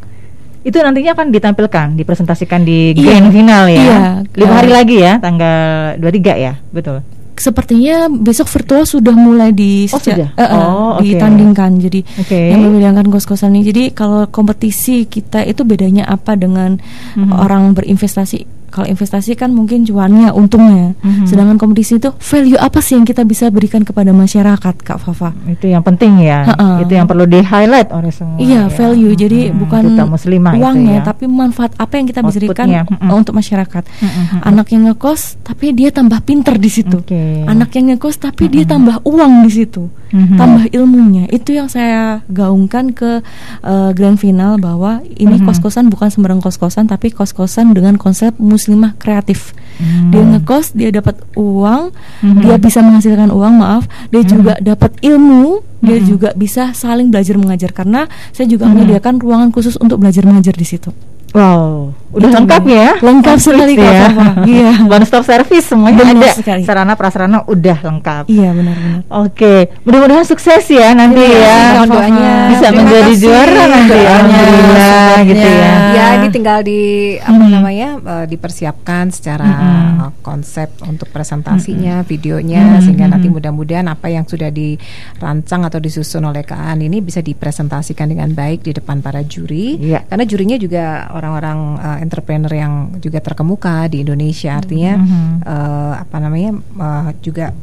itu 0.67 0.83
nantinya 0.83 1.15
akan 1.15 1.31
ditampilkan, 1.31 1.95
dipresentasikan 1.95 2.67
di 2.67 2.91
grand 2.99 3.31
final 3.31 3.71
ya. 3.71 3.79
Iya. 3.79 4.01
Lima 4.35 4.55
hari 4.59 4.71
Eh, 4.71 4.75
lagi 4.75 4.97
ya, 4.99 5.15
tanggal 5.23 5.95
23 6.03 6.35
ya, 6.35 6.59
betul. 6.75 7.07
Sepertinya 7.37 8.09
besok 8.09 8.49
virtual 8.49 8.83
sudah 8.83 9.13
mulai 9.13 9.53
di 9.53 9.85
Oh, 9.87 10.01
sudah? 10.01 10.33
eh, 10.33 10.43
eh, 10.43 10.57
Oh, 10.59 10.97
oke. 10.97 11.05
ditandingkan. 11.05 11.77
Jadi 11.79 12.01
Oke. 12.17 12.51
yang 12.51 12.65
membedakan 12.65 13.07
kos-kosan 13.07 13.53
ini. 13.53 13.63
Jadi 13.63 13.83
kalau 13.93 14.25
kompetisi 14.27 15.05
kita 15.05 15.41
itu 15.41 15.63
bedanya 15.63 16.05
apa 16.05 16.33
dengan 16.33 16.81
Mhm. 17.15 17.31
orang 17.31 17.77
berinvestasi? 17.77 18.56
Kalau 18.77 18.85
investasi 18.87 19.33
kan 19.33 19.57
mungkin 19.57 19.83
cuannya, 19.83 20.29
untungnya. 20.31 20.93
Mhm. 21.01 21.25
Sedangkan 21.25 21.57
kompetisi 21.57 21.97
itu 21.97 22.13
value 22.13 22.61
apa 22.61 22.77
sih 22.79 22.93
yang 22.93 23.09
kita 23.09 23.25
bisa 23.25 23.49
berikan 23.49 23.81
kepada 23.81 24.13
masyarakat, 24.13 24.75
Kak 24.77 25.01
Fafa? 25.01 25.33
Itu 25.49 25.65
yang 25.65 25.81
penting 25.81 26.21
ya. 26.21 26.45
Ha-ha. 26.45 26.85
Itu 26.85 26.93
yang 26.93 27.09
perlu 27.09 27.25
di-highlight 27.25 27.89
oleh 27.89 28.13
semua. 28.13 28.37
Iya, 28.37 28.69
ya. 28.69 28.71
value. 28.71 29.17
Jadi 29.17 29.49
Hmm, 29.49 29.57
bukan 29.57 29.83
muslimah 30.07 30.53
itu 30.53 30.61
uangnya, 30.61 30.97
ya. 31.01 31.09
tapi 31.09 31.25
manfaat 31.25 31.73
apa 31.75 31.97
yang 31.97 32.05
kita 32.05 32.21
bisa 32.21 32.37
berikan. 32.37 32.69
Mm-mm. 32.69 33.09
untuk 33.09 33.33
masyarakat. 33.33 33.83
Mm-mm. 33.89 34.45
Anak 34.45 34.67
yang 34.69 34.83
ngekos, 34.87 35.41
tapi 35.41 35.73
dia 35.73 35.89
tambah 35.89 36.21
pinter 36.21 36.61
di 36.61 36.69
situ. 36.69 37.01
Oke. 37.01 37.49
Anak 37.49 37.73
yang 37.73 37.97
ngekos, 37.97 38.21
tapi 38.21 38.53
dia 38.53 38.69
tambah 38.69 39.01
uang 39.03 39.49
di 39.49 39.53
situ, 39.55 39.89
Mhm. 40.13 40.37
tambah 40.37 40.65
ilmunya. 40.69 41.25
Itu 41.31 41.57
yang 41.57 41.73
saya 41.73 42.21
gaungkan 42.29 42.93
ke 42.93 43.25
eh, 43.63 43.91
grand 43.95 44.19
final 44.19 44.59
bahwa 44.59 45.01
ini 45.09 45.41
Mhm. 45.41 45.47
kos-kosan 45.47 45.89
bukan 45.89 46.11
sembarang 46.11 46.39
kos-kosan, 46.39 46.85
tapi 46.85 47.09
kos-kosan 47.09 47.73
dengan 47.73 47.97
konsep 47.97 48.35
muslimah 48.67 48.99
kreatif. 48.99 49.55
Hmm. 49.79 50.11
Dia 50.11 50.23
ngekos, 50.27 50.75
dia 50.75 50.91
dapat 50.91 51.23
uang, 51.39 51.95
Mhm. 52.27 52.43
dia 52.43 52.57
bisa 52.59 52.83
menghasilkan 52.83 53.31
uang, 53.31 53.55
maaf, 53.63 53.87
dia 54.11 54.27
Mhm. 54.27 54.29
juga 54.29 54.53
dapat 54.59 54.99
ilmu, 54.99 55.63
dia 55.79 56.03
Mhm. 56.03 56.07
juga 56.11 56.29
bisa 56.35 56.75
saling 56.75 57.15
belajar 57.15 57.39
mengajar 57.39 57.71
karena 57.71 58.11
saya 58.35 58.51
juga 58.51 58.67
Mhm. 58.67 58.73
menyediakan 58.75 59.15
ruangan 59.23 59.49
khusus 59.55 59.79
untuk 59.79 60.03
belajar 60.03 60.27
mengajar 60.27 60.59
di 60.59 60.67
situ. 60.67 60.91
Wow, 61.31 61.95
udah 62.09 62.29
Itu 62.29 62.37
lengkap 62.37 62.63
ya? 62.65 62.89
Lengkap 62.99 63.37
sekali, 63.37 63.75
ya. 63.75 64.09
Iya. 64.47 64.73
One 64.85 65.05
stop 65.05 65.23
service 65.23 65.67
semuanya 65.67 66.03
Benar 66.03 66.17
ada. 66.17 66.31
sekali. 66.35 66.63
Sarana 66.63 66.95
prasarana 66.95 67.43
udah 67.45 67.79
lengkap. 67.81 68.25
Iya 68.27 68.51
benar-benar. 68.51 69.01
Oke, 69.09 69.55
mudah-mudahan 69.83 70.25
sukses 70.25 70.63
ya 70.67 70.93
nanti 70.93 71.19
Terima 71.19 71.43
ya. 71.43 71.59
mohon 71.75 71.89
doanya. 71.91 72.31
Bisa 72.49 72.67
Terima 72.67 72.79
menjadi 72.81 73.11
kasih. 73.11 73.21
juara 73.21 73.63
nanti. 73.67 73.93
Doanya, 73.93 74.15
Alhamdulillah 74.17 75.17
gitu 75.25 75.49
ya. 75.49 75.73
Ya, 75.93 76.07
ini 76.15 76.27
tinggal 76.31 76.59
di 76.61 76.81
apa 77.19 77.33
Mhm. 77.37 77.51
namanya 77.51 77.89
eh, 77.99 78.27
dipersiapkan 78.27 79.05
secara 79.09 79.49
eh, 79.49 80.09
konsep 80.21 80.69
untuk 80.83 81.09
presentasinya, 81.09 82.01
Mhm, 82.01 82.07
videonya, 82.07 82.63
sehingga 82.81 83.07
nanti 83.07 83.27
mhm. 83.27 83.35
mudah-mudahan 83.35 83.87
apa 83.87 84.07
yang 84.07 84.25
sudah 84.25 84.49
dirancang 84.49 85.63
atau 85.63 85.79
disusun 85.79 86.23
oleh 86.23 86.43
KAN 86.43 86.81
ini 86.81 87.01
bisa 87.01 87.21
dipresentasikan 87.21 88.07
dengan 88.07 88.31
baik 88.31 88.63
di 88.63 88.73
depan 88.73 89.01
para 89.01 89.23
juri. 89.23 89.79
Iya. 89.79 90.07
Karena 90.07 90.25
jurinya 90.25 90.57
juga 90.57 90.85
orang-orang 91.11 91.59
eh, 91.97 92.05
entrepreneur 92.05 92.53
yang 92.53 93.01
juga 93.01 93.19
terkemuka 93.19 93.89
di 93.89 94.05
Indonesia, 94.05 94.53
artinya 94.53 95.01
Mhm. 95.01 95.29
eh, 95.41 95.95
apa 96.05 96.17
namanya 96.21 96.51
eh, 96.61 97.11
juga 97.25 97.57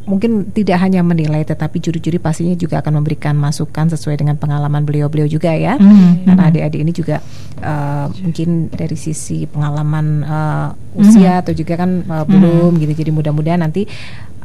mungkin 0.00 0.50
tidak 0.50 0.80
hanya 0.82 1.06
menilai 1.06 1.46
tetapi 1.46 1.78
juri-juri 1.78 2.18
pastinya 2.18 2.58
juga 2.58 2.82
akan 2.82 2.98
memberikan 2.98 3.36
masukan 3.36 3.94
sesuai 3.94 4.18
dengan 4.18 4.34
pengalaman 4.34 4.82
beliau-beliau 4.82 5.30
juga 5.30 5.54
ya. 5.54 5.78
Mhm. 5.78 6.26
karena 6.26 6.42
adik-adik 6.50 6.80
ini 6.82 6.92
juga 6.92 7.16
eh, 7.60 8.06
mungkin 8.24 8.72
dari 8.72 8.96
sisi 8.98 9.46
pengalaman 9.46 10.06
eh, 10.24 10.68
usia 10.98 11.44
atau 11.44 11.54
juga 11.54 11.78
kan 11.78 12.02
eh, 12.02 12.24
belum 12.26 12.80
gitu. 12.82 12.92
Jadi 12.96 13.10
mudah-mudahan 13.14 13.62
nanti 13.62 13.86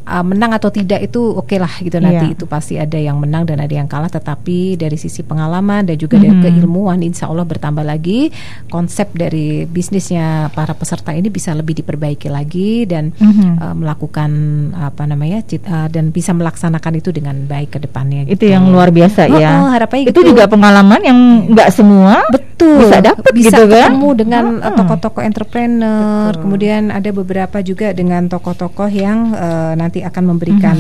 eh, 0.05 0.23
menang 0.23 0.51
atau 0.51 0.69
tidak 0.69 1.01
itu 1.01 1.19
oke 1.19 1.55
lah 1.55 1.73
gitu 1.77 1.97
nanti 1.97 2.13
Iya. 2.23 2.33
itu 2.33 2.45
pasti 2.45 2.75
ada 2.75 2.95
yang 2.95 3.17
menang 3.17 3.43
dan 3.43 3.57
ada 3.57 3.71
yang 3.71 3.85
kalah 3.85 4.07
tetapi 4.07 4.33
dari 4.75 4.95
sisi 4.95 5.21
pengalaman 5.21 5.83
dan 5.83 5.95
juga 5.95 6.15
dari 6.15 6.31
Mhm. 6.31 6.41
keilmuan 6.41 7.01
insya 7.01 7.25
Allah 7.25 7.43
bertambah 7.43 7.81
lagi 7.81 8.29
konsep 8.67 9.09
dari 9.11 9.65
bisnisnya 9.65 10.25
para 10.49 10.71
peserta 10.71 11.11
ini 11.11 11.27
bisa 11.27 11.51
lebih 11.51 11.75
diperbaiki 11.75 12.27
lagi 12.27 12.85
dan 12.85 13.11
Mhm. 13.11 13.49
eh, 13.55 13.73
melakukan 13.75 14.31
apa 14.75 15.03
namanya 15.03 15.41
cit- 15.41 15.63
eh, 15.63 15.87
dan 15.87 16.09
bisa 16.09 16.31
melaksanakan 16.31 16.93
itu 16.95 17.09
dengan 17.09 17.35
baik 17.43 17.71
ke 17.71 17.79
depannya 17.79 18.23
Itu 18.23 18.41
gitu. 18.41 18.53
yang 18.53 18.69
luar 18.69 18.89
biasa 18.89 19.25
Oh, 19.25 19.35
ya. 19.35 19.51
oh, 19.59 19.69
harapannya 19.69 20.05
itu 20.05 20.13
gitu. 20.15 20.31
juga 20.31 20.45
pengalaman 20.45 21.01
yang 21.01 21.17
nggak 21.49 21.69
semua 21.69 22.21
Betul. 22.29 22.43
Bisa 22.59 22.97
dapat 23.03 23.31
bisa 23.35 23.49
gitu 23.51 23.63
kan. 23.67 23.91
ketemu 23.91 24.09
dengan 24.15 24.43
Hmm. 24.61 24.75
tokoh-tokoh 24.75 25.21
entrepreneur. 25.21 26.31
Betul. 26.31 26.41
Kemudian 26.47 26.83
ada 26.89 27.09
beberapa 27.11 27.57
juga 27.59 27.91
dengan 27.91 28.29
tokoh-tokoh 28.31 28.87
yang 28.87 29.33
uh, 29.33 29.73
nanti 29.75 30.05
akan 30.05 30.23
memberikan 30.31 30.77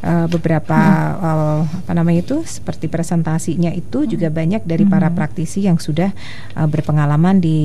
uh, 0.00 0.26
beberapa 0.26 0.78
uh, 1.18 1.60
apa 1.66 1.92
namanya 1.92 2.22
itu 2.22 2.46
seperti 2.46 2.86
presentasinya 2.86 3.74
itu 3.74 4.06
juga 4.06 4.30
banyak 4.30 4.62
dari 4.62 4.86
para 4.86 5.10
praktisi 5.10 5.66
yang 5.66 5.76
sudah 5.76 6.14
uh, 6.54 6.64
berpengalaman 6.64 7.42
di 7.42 7.58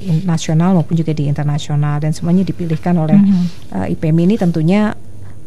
in- 0.00 0.24
nasional 0.24 0.78
maupun 0.78 0.94
juga 0.94 1.10
di 1.10 1.26
internasional 1.26 1.98
dan 1.98 2.14
semuanya 2.14 2.46
dipilihkan 2.46 2.94
oleh 2.94 3.18
uh, 3.74 3.86
IPM 3.90 4.16
ini 4.24 4.34
tentunya 4.38 4.94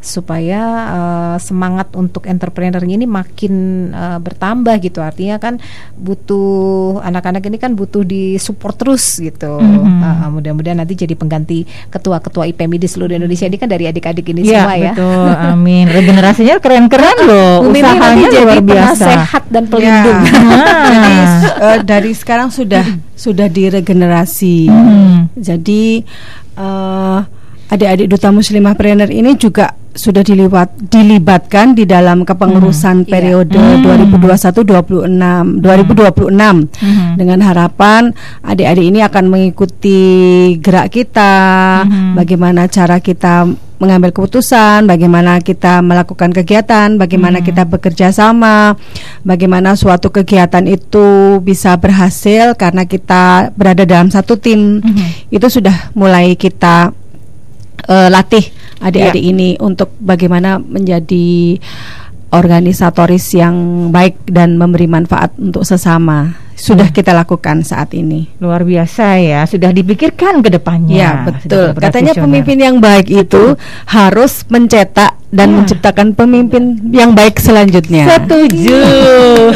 supaya 0.04 0.60
uh, 0.92 1.38
semangat 1.38 1.90
untuk 1.94 2.24
entrepreneurnya 2.24 2.96
ini 2.96 3.08
makin 3.08 3.54
uh, 3.90 4.20
bertambah 4.20 4.76
gitu 4.78 5.00
artinya 5.00 5.40
kan 5.40 5.58
butuh 5.96 7.00
anak-anak 7.00 7.42
ini 7.44 7.56
kan 7.56 7.72
butuh 7.72 8.04
di 8.04 8.36
support 8.36 8.76
terus 8.76 9.18
gitu 9.18 9.56
Mhm. 9.56 10.02
Uh, 10.04 10.28
mudah-mudahan 10.30 10.78
nanti 10.78 10.94
jadi 10.94 11.14
pengganti 11.14 11.64
ketua-ketua 11.88 12.46
IPM 12.46 12.76
di 12.76 12.86
seluruh 12.86 13.16
Indonesia 13.16 13.46
ini 13.46 13.56
kan 13.56 13.66
dari 13.66 13.86
adik-adik 13.86 14.28
ini 14.28 14.44
Iya 14.44 14.60
semua 14.62 14.76
ya 14.76 14.92
betul, 14.92 15.32
amin. 15.50 15.86
Regenerasinya 15.88 16.56
keren-keren 16.58 17.18
loh, 17.24 17.54
Bu 17.62 17.70
Mimi 17.70 17.82
nanti 17.82 17.96
usahanya 17.96 18.28
jadi 18.28 18.44
luar 18.44 18.60
biasa. 18.62 19.06
penasehat 19.08 19.44
dan 19.48 19.64
pelindung 19.66 20.20
Ya. 20.20 20.32
Jadi 20.84 21.14
Nah. 21.14 21.42
eh, 21.64 21.80
dari 21.82 22.12
sekarang 22.12 22.50
sudah 22.50 22.84
sudah 23.14 23.48
diregenerasi. 23.48 24.58
Hmm. 24.68 25.32
Jadi 25.34 26.04
eh, 26.54 27.20
adik-adik 27.68 28.08
duta 28.08 28.30
muslimah 28.30 28.74
trainer 28.74 29.08
ini 29.08 29.36
juga 29.36 29.72
sudah 29.94 30.26
dilibat, 30.26 30.74
dilibatkan 30.90 31.78
di 31.78 31.86
dalam 31.86 32.26
kepengurusan 32.26 33.06
Iya. 33.06 33.10
periode 33.14 33.62
Hmm. 33.62 33.86
2021-26 33.86 35.62
2026 35.62 36.66
Hmm. 36.82 37.14
dengan 37.14 37.40
harapan 37.46 38.10
adik-adik 38.42 38.86
ini 38.90 39.00
akan 39.02 39.30
mengikuti 39.30 40.02
gerak 40.58 40.90
kita, 40.90 41.36
Hmm. 41.86 42.18
bagaimana 42.18 42.66
cara 42.68 42.98
kita 42.98 43.46
mengambil 43.78 44.16
keputusan, 44.16 44.88
bagaimana 44.88 45.44
kita 45.44 45.84
melakukan 45.84 46.32
kegiatan, 46.32 46.96
bagaimana 46.96 47.44
Hmm. 47.44 47.46
kita 47.46 47.64
bekerja 47.68 48.10
sama, 48.10 48.74
bagaimana 49.22 49.76
suatu 49.76 50.08
kegiatan 50.08 50.64
itu 50.66 51.38
bisa 51.44 51.76
berhasil 51.76 52.56
karena 52.56 52.88
kita 52.88 53.52
berada 53.54 53.84
dalam 53.84 54.08
satu 54.08 54.40
tim. 54.40 54.80
Mhm. 54.80 55.30
Itu 55.30 55.52
sudah 55.52 55.92
mulai 55.94 56.40
kita 56.40 56.96
eh, 57.88 58.10
latih 58.10 58.46
adik-adik 58.84 59.24
Ya. 59.24 59.30
ini 59.32 59.50
untuk 59.60 59.96
bagaimana 60.00 60.60
menjadi 60.60 61.58
organisatoris 62.34 63.38
yang 63.38 63.88
baik 63.94 64.26
dan 64.26 64.58
memberi 64.58 64.90
manfaat 64.90 65.32
untuk 65.38 65.64
sesama. 65.64 66.34
Sudah 66.56 66.86
Hmm. 66.86 66.96
kita 66.96 67.12
lakukan 67.12 67.62
saat 67.62 67.92
ini. 67.92 68.30
Luar 68.38 68.62
biasa 68.62 69.18
ya, 69.18 69.42
sudah 69.44 69.70
dipikirkan 69.70 70.40
ke 70.40 70.50
depannya. 70.50 70.96
Ya, 70.96 71.12
betul. 71.24 71.74
Katanya 71.74 72.14
pemimpin 72.14 72.58
yang 72.58 72.78
baik 72.78 73.08
itu 73.08 73.58
harus 73.86 74.46
mencetak 74.48 75.18
dan 75.28 75.50
Ya. 75.50 75.56
menciptakan 75.58 76.14
pemimpin 76.14 76.64
yang 76.90 77.12
baik 77.12 77.38
selanjutnya. 77.38 78.06
Setuju. 78.08 78.80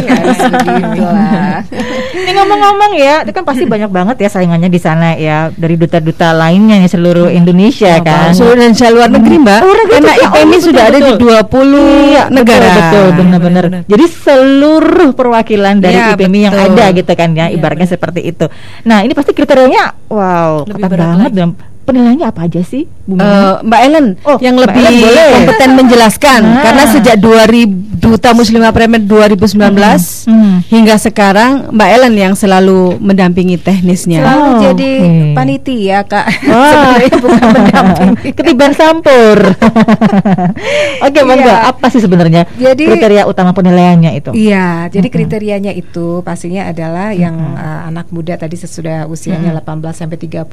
lah 0.98 1.62
Ini 2.18 2.32
ngomong-ngomong 2.34 2.92
ya, 2.94 3.22
itu 3.22 3.32
kan 3.32 3.44
pasti 3.44 3.64
banyak 3.64 3.88
banget 3.88 4.18
ya 4.18 4.30
saingannya 4.30 4.68
di 4.68 4.78
sana 4.78 5.14
ya 5.14 5.54
dari 5.54 5.76
duta-duta 5.76 6.34
lainnya 6.34 6.78
nih 6.78 6.90
seluruh 6.90 7.30
Indonesia 7.30 8.02
kan. 8.02 8.34
Seluruh 8.34 8.58
Indonesia 8.60 8.90
luar 8.90 9.10
negeri, 9.10 9.36
Mbak. 9.38 9.60
Luar 9.62 9.78
negeri 9.78 9.94
Karena 9.94 10.14
juga. 10.14 10.26
IPM 10.28 10.42
ini 10.44 10.58
Oh, 10.58 10.62
sudah 10.64 10.84
betul, 10.84 10.90
ada 10.90 10.98
di 10.98 11.12
betul. 11.14 11.28
20 11.30 11.86
Iya, 12.08 12.24
negara. 12.30 12.66
Betul, 12.68 13.06
betul 13.08 13.38
benar-benar. 13.40 13.64
Jadi 13.86 14.06
seluruh 14.10 15.10
perwakilan 15.14 15.76
dari 15.78 15.96
Ya, 15.96 16.08
IPMI 16.12 16.40
yang 16.42 16.54
betul. 16.54 16.66
Ada 16.88 16.98
gitu 16.98 17.12
kan 17.14 17.30
ya, 17.32 17.46
Iya, 17.46 17.54
ibaratnya 17.54 17.86
seperti 17.86 18.22
itu. 18.26 18.46
Nah, 18.84 19.02
ini 19.02 19.12
pasti 19.12 19.32
kriterianya 19.32 20.08
wow, 20.08 20.64
Lebih 20.64 20.74
ketat 20.78 20.90
berat 20.90 21.06
banget 21.06 21.26
lagi. 21.26 21.36
dan 21.36 21.50
penilaiannya 21.84 22.26
apa 22.26 22.42
aja 22.44 22.62
sih, 22.62 22.84
Bu? 23.02 23.16
Eh, 23.16 23.56
Mbak 23.62 23.80
Ellen 23.82 24.08
Oh, 24.22 24.36
yang 24.38 24.56
Mbak 24.56 24.64
lebih 24.66 24.82
Ellen 24.82 24.96
boleh. 25.02 25.30
kompeten 25.34 25.70
menjelaskan 25.74 26.42
Nah. 26.44 26.62
karena 26.62 26.84
sejak 26.86 27.16
2000 27.16 27.87
Duta 28.10 28.32
Muslimah 28.32 28.72
Premier 28.72 29.00
2019 29.00 30.24
Hmm. 30.24 30.64
hingga 30.66 30.96
sekarang 30.98 31.52
Mbak 31.70 31.90
Ellen 31.90 32.16
yang 32.16 32.34
selalu 32.34 32.96
mendampingi 32.98 33.58
teknisnya. 33.58 34.22
selalu 34.22 34.44
Oh, 34.44 34.60
jadi 34.62 34.92
oke. 34.98 35.34
panitia 35.34 36.00
kak 36.04 36.28
Wah, 36.48 36.96
bukan 37.14 37.42
mendampingi. 37.54 38.32
Ketiban 38.38 38.72
sampur. 38.72 39.38
Oke, 41.00 41.20
monggo. 41.22 41.48
Iya. 41.48 41.70
Apa 41.70 41.88
sih 41.88 42.00
sebenarnya 42.00 42.46
Jadi- 42.54 42.86
kriteria 42.88 43.24
utama 43.26 43.52
penilaiannya 43.52 44.12
itu? 44.14 44.32
Iya, 44.34 44.90
jadi 44.90 45.04
Mm-mm. 45.04 45.16
kriterianya 45.16 45.72
itu 45.74 46.22
pastinya 46.22 46.66
adalah 46.66 47.12
yang 47.12 47.34
uh, 47.54 47.88
anak 47.88 48.10
muda 48.10 48.36
tadi 48.36 48.56
sesudah 48.56 49.06
usianya 49.06 49.54
18 49.56 49.66
sampai 49.96 50.18
30, 50.18 50.46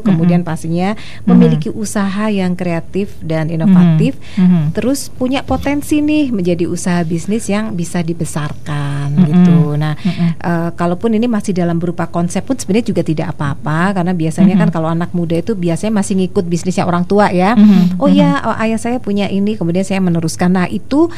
kemudian 0.00 0.42
pastinya 0.42 0.92
memiliki 1.24 1.68
usaha 1.68 2.28
yang 2.28 2.52
kreatif 2.52 3.14
dan 3.20 3.48
inovatif, 3.48 4.16
Mhm. 4.34 4.72
terus 4.72 5.08
punya 5.08 5.40
potensi 5.42 6.00
nih 6.00 6.28
menjadi 6.30 6.64
usaha 6.66 6.91
usaha 6.92 7.08
bisnis 7.08 7.48
yang 7.48 7.72
bisa 7.72 8.04
dibesarkan 8.04 9.08
mm 9.08 9.16
-hmm. 9.16 9.28
gitu. 9.32 9.60
Nah, 9.80 9.94
mm 9.96 10.12
-hmm. 10.12 10.28
uh, 10.44 10.70
kalaupun 10.76 11.16
ini 11.16 11.24
masih 11.24 11.56
dalam 11.56 11.80
berupa 11.80 12.04
konsep 12.12 12.44
pun 12.44 12.60
sebenarnya 12.60 12.92
juga 12.92 13.00
tidak 13.00 13.32
apa-apa 13.32 13.96
karena 13.96 14.12
biasanya 14.12 14.52
mm 14.52 14.60
-hmm. 14.60 14.62
kan 14.68 14.76
kalau 14.76 14.88
anak 14.92 15.10
muda 15.16 15.40
itu 15.40 15.56
biasanya 15.56 15.96
masih 15.96 16.20
ngikut 16.20 16.44
bisnisnya 16.44 16.84
orang 16.84 17.08
tua 17.08 17.32
ya. 17.32 17.56
Mm 17.56 17.64
-hmm. 17.64 17.82
Oh 17.96 18.12
ya, 18.12 18.44
oh, 18.44 18.56
ayah 18.60 18.76
saya 18.76 19.00
punya 19.00 19.32
ini, 19.32 19.56
kemudian 19.56 19.88
saya 19.88 20.04
meneruskan. 20.04 20.52
Nah, 20.52 20.68
itu 20.68 21.08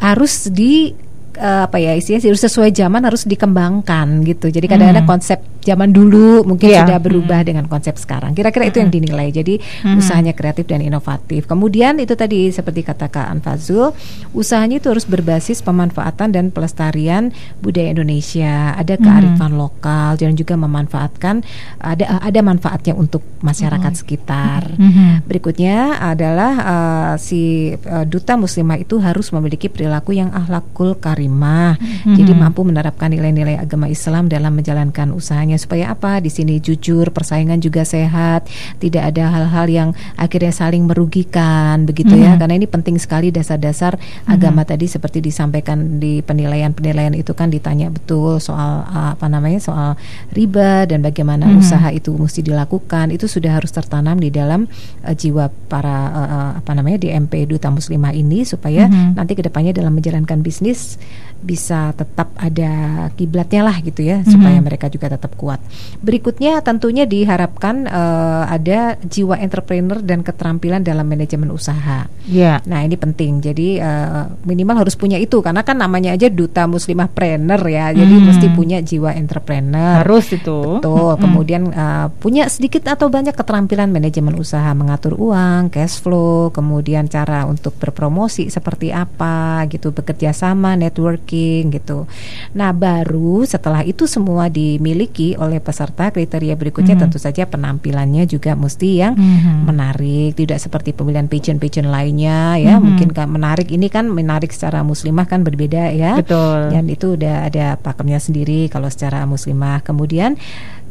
harus 0.00 0.48
di 0.48 0.96
uh, 1.36 1.68
apa 1.68 1.76
ya 1.76 1.92
istilahnya 1.92 2.32
harus 2.32 2.42
sesuai 2.48 2.70
zaman 2.72 3.04
harus 3.04 3.28
dikembangkan 3.28 4.24
gitu. 4.24 4.48
Jadi 4.48 4.66
kadang-kadang 4.66 5.04
hmm. 5.04 5.12
konsep 5.12 5.38
zaman 5.72 5.94
dulu 5.94 6.42
mungkin 6.44 6.68
yeah. 6.68 6.84
sudah 6.84 6.98
berubah 7.00 7.40
hmm. 7.40 7.48
dengan 7.48 7.64
konsep 7.70 7.94
sekarang. 7.96 8.34
Kira-kira 8.36 8.68
itu 8.68 8.82
yang 8.82 8.92
hmm. 8.92 8.98
dinilai. 9.00 9.28
Jadi 9.32 9.54
hmm. 9.56 9.96
usahanya 10.02 10.34
kreatif 10.36 10.68
dan 10.68 10.82
inovatif. 10.82 11.46
Kemudian 11.48 11.96
itu 12.02 12.12
tadi 12.18 12.50
seperti 12.52 12.84
kata 12.84 13.08
Kak 13.08 13.30
Anfazul, 13.32 13.96
usahanya 14.36 14.82
itu 14.82 14.92
harus 14.92 15.08
berbasis 15.08 15.62
pemanfaatan 15.62 16.34
dan 16.34 16.44
pelestarian 16.52 17.32
budaya 17.62 17.94
Indonesia. 17.94 18.74
Ada 18.76 18.98
kearifan 18.98 19.54
hmm. 19.54 19.60
lokal 19.62 20.10
dan 20.18 20.34
juga 20.34 20.58
memanfaatkan 20.58 21.46
ada 21.78 22.18
ada 22.20 22.40
manfaatnya 22.42 22.98
untuk 22.98 23.22
masyarakat 23.40 23.92
hmm. 23.94 24.00
sekitar. 24.04 24.62
Hmm. 24.74 25.22
Berikutnya 25.24 26.02
adalah 26.02 26.52
uh, 26.58 27.14
si 27.16 27.72
uh, 27.72 28.04
duta 28.04 28.34
muslimah 28.34 28.76
itu 28.76 28.98
harus 28.98 29.30
memiliki 29.30 29.70
perilaku 29.70 30.12
yang 30.12 30.34
ahlakul 30.34 30.98
karim 30.98 31.28
muslimah. 31.28 31.76
Mm-hmm. 31.78 32.16
Jadi 32.16 32.32
mampu 32.32 32.60
menerapkan 32.64 33.12
nilai-nilai 33.12 33.60
agama 33.60 33.86
Islam 33.86 34.26
dalam 34.26 34.56
menjalankan 34.56 35.12
usahanya 35.12 35.57
supaya 35.58 35.92
apa? 35.92 36.22
Di 36.22 36.30
sini 36.30 36.62
jujur, 36.62 37.10
persaingan 37.10 37.58
juga 37.58 37.82
sehat, 37.84 38.48
tidak 38.78 39.12
ada 39.14 39.28
hal-hal 39.28 39.66
yang 39.68 39.88
akhirnya 40.14 40.54
saling 40.54 40.86
merugikan 40.86 41.84
begitu 41.84 42.14
mm-hmm. 42.14 42.24
ya. 42.24 42.32
Mhm. 42.34 42.38
Karena 42.40 42.54
ini 42.56 42.66
penting 42.70 42.96
sekali 42.96 43.28
dasar-dasar 43.34 43.98
mm-hmm. 43.98 44.34
agama 44.34 44.62
tadi 44.64 44.86
seperti 44.86 45.18
disampaikan 45.20 46.00
di 46.00 46.22
penilaian-penilaian 46.22 47.18
itu 47.18 47.34
kan 47.34 47.50
ditanya 47.50 47.90
betul 47.90 48.38
soal 48.38 48.86
apa 48.88 49.26
namanya? 49.26 49.60
soal 49.60 49.98
riba 50.32 50.86
dan 50.86 51.02
bagaimana 51.02 51.50
mm-hmm. 51.50 51.60
usaha 51.60 51.88
itu 51.90 52.14
mesti 52.14 52.40
dilakukan. 52.46 53.10
Itu 53.10 53.26
sudah 53.26 53.58
harus 53.58 53.74
tertanam 53.74 54.16
di 54.22 54.30
dalam 54.30 54.70
uh, 55.04 55.14
jiwa 55.14 55.50
para 55.66 55.98
uh, 56.14 56.50
apa 56.58 56.70
namanya 56.74 57.02
di 57.02 57.08
MP 57.10 57.44
Duta 57.48 57.68
Muslimah 57.68 58.14
ini 58.14 58.46
supaya 58.46 58.86
mm-hmm. 58.86 59.18
nanti 59.18 59.32
ke 59.34 59.42
depannya 59.42 59.74
dalam 59.74 59.94
menjalankan 59.94 60.40
bisnis 60.40 61.00
bisa 61.38 61.94
tetap 61.94 62.34
ada 62.34 63.06
kiblatnya 63.14 63.62
lah 63.62 63.78
gitu 63.82 64.02
ya 64.02 64.20
mm-hmm. 64.20 64.32
supaya 64.34 64.58
mereka 64.58 64.86
juga 64.90 65.14
tetap 65.14 65.37
kuat. 65.38 65.62
Berikutnya 66.02 66.58
tentunya 66.66 67.06
diharapkan 67.06 67.86
uh, 67.86 68.50
ada 68.50 68.98
jiwa 69.06 69.38
entrepreneur 69.38 70.02
dan 70.02 70.26
keterampilan 70.26 70.82
dalam 70.82 71.06
manajemen 71.06 71.54
usaha. 71.54 72.10
Yeah. 72.26 72.58
Nah 72.66 72.82
ini 72.82 72.98
penting. 72.98 73.38
Jadi 73.38 73.78
uh, 73.78 74.26
minimal 74.42 74.82
harus 74.82 74.98
punya 74.98 75.22
itu 75.22 75.38
karena 75.38 75.62
kan 75.62 75.78
namanya 75.78 76.18
aja 76.18 76.26
duta 76.26 76.66
muslimah 76.66 77.06
trainer 77.14 77.62
ya. 77.62 77.94
Jadi 77.94 78.14
mm. 78.18 78.24
mesti 78.26 78.46
punya 78.50 78.82
jiwa 78.82 79.14
entrepreneur. 79.14 80.02
Harus 80.02 80.34
itu. 80.34 80.82
Betul. 80.82 81.14
Mm. 81.14 81.20
Kemudian 81.22 81.62
uh, 81.70 82.06
punya 82.18 82.50
sedikit 82.50 82.90
atau 82.90 83.06
banyak 83.06 83.38
keterampilan 83.38 83.94
manajemen 83.94 84.34
usaha, 84.34 84.74
mengatur 84.74 85.14
uang, 85.14 85.70
cash 85.70 86.02
flow, 86.02 86.50
kemudian 86.50 87.06
cara 87.06 87.46
untuk 87.46 87.78
berpromosi 87.78 88.50
seperti 88.50 88.90
apa 88.90 89.62
gitu, 89.70 89.94
bekerja 89.94 90.34
sama, 90.34 90.74
network 90.74 91.28
networking 91.28 91.74
gitu. 91.76 92.08
Nah, 92.56 92.72
baru 92.72 93.44
setelah 93.44 93.84
itu 93.84 94.08
semua 94.08 94.48
dimiliki 94.48 95.27
oleh 95.36 95.60
peserta, 95.60 96.08
kriteria 96.14 96.54
berikutnya 96.56 96.96
mm 96.96 97.02
-hmm. 97.04 97.12
tentu 97.12 97.18
saja 97.20 97.44
penampilannya 97.44 98.24
juga 98.24 98.54
mesti 98.54 98.88
yang 99.02 99.12
mm 99.18 99.36
-hmm. 99.36 99.56
menarik, 99.68 100.30
tidak 100.38 100.62
seperti 100.62 100.94
pemilihan 100.94 101.26
pageant-pageant 101.26 101.90
lainnya 101.90 102.56
ya. 102.56 102.72
Mm 102.72 102.78
-hmm. 102.78 102.84
Mungkin 102.86 103.08
kan 103.12 103.28
menarik 103.28 103.68
ini 103.68 103.92
kan 103.92 104.08
menarik 104.08 104.54
secara 104.54 104.80
muslimah 104.80 105.26
kan 105.26 105.44
berbeda 105.44 105.92
ya. 105.92 106.16
Betul. 106.16 106.72
Dan 106.72 106.88
itu 106.88 107.18
udah 107.18 107.50
ada 107.50 107.76
pakemnya 107.76 108.22
sendiri 108.22 108.70
kalau 108.72 108.88
secara 108.88 109.26
muslimah. 109.28 109.84
Kemudian 109.84 110.38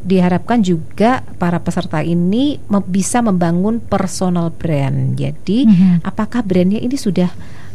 diharapkan 0.04 0.62
juga 0.62 1.26
para 1.42 1.58
peserta 1.64 2.06
ini 2.06 2.62
bisa 2.86 3.24
membangun 3.26 3.82
personal 3.82 4.54
brand. 4.54 5.18
Jadi, 5.18 5.66
mm 5.66 5.74
-hmm. 5.74 5.94
apakah 6.06 6.46
brandnya 6.46 6.78
ini 6.78 6.96
sudah 6.96 7.32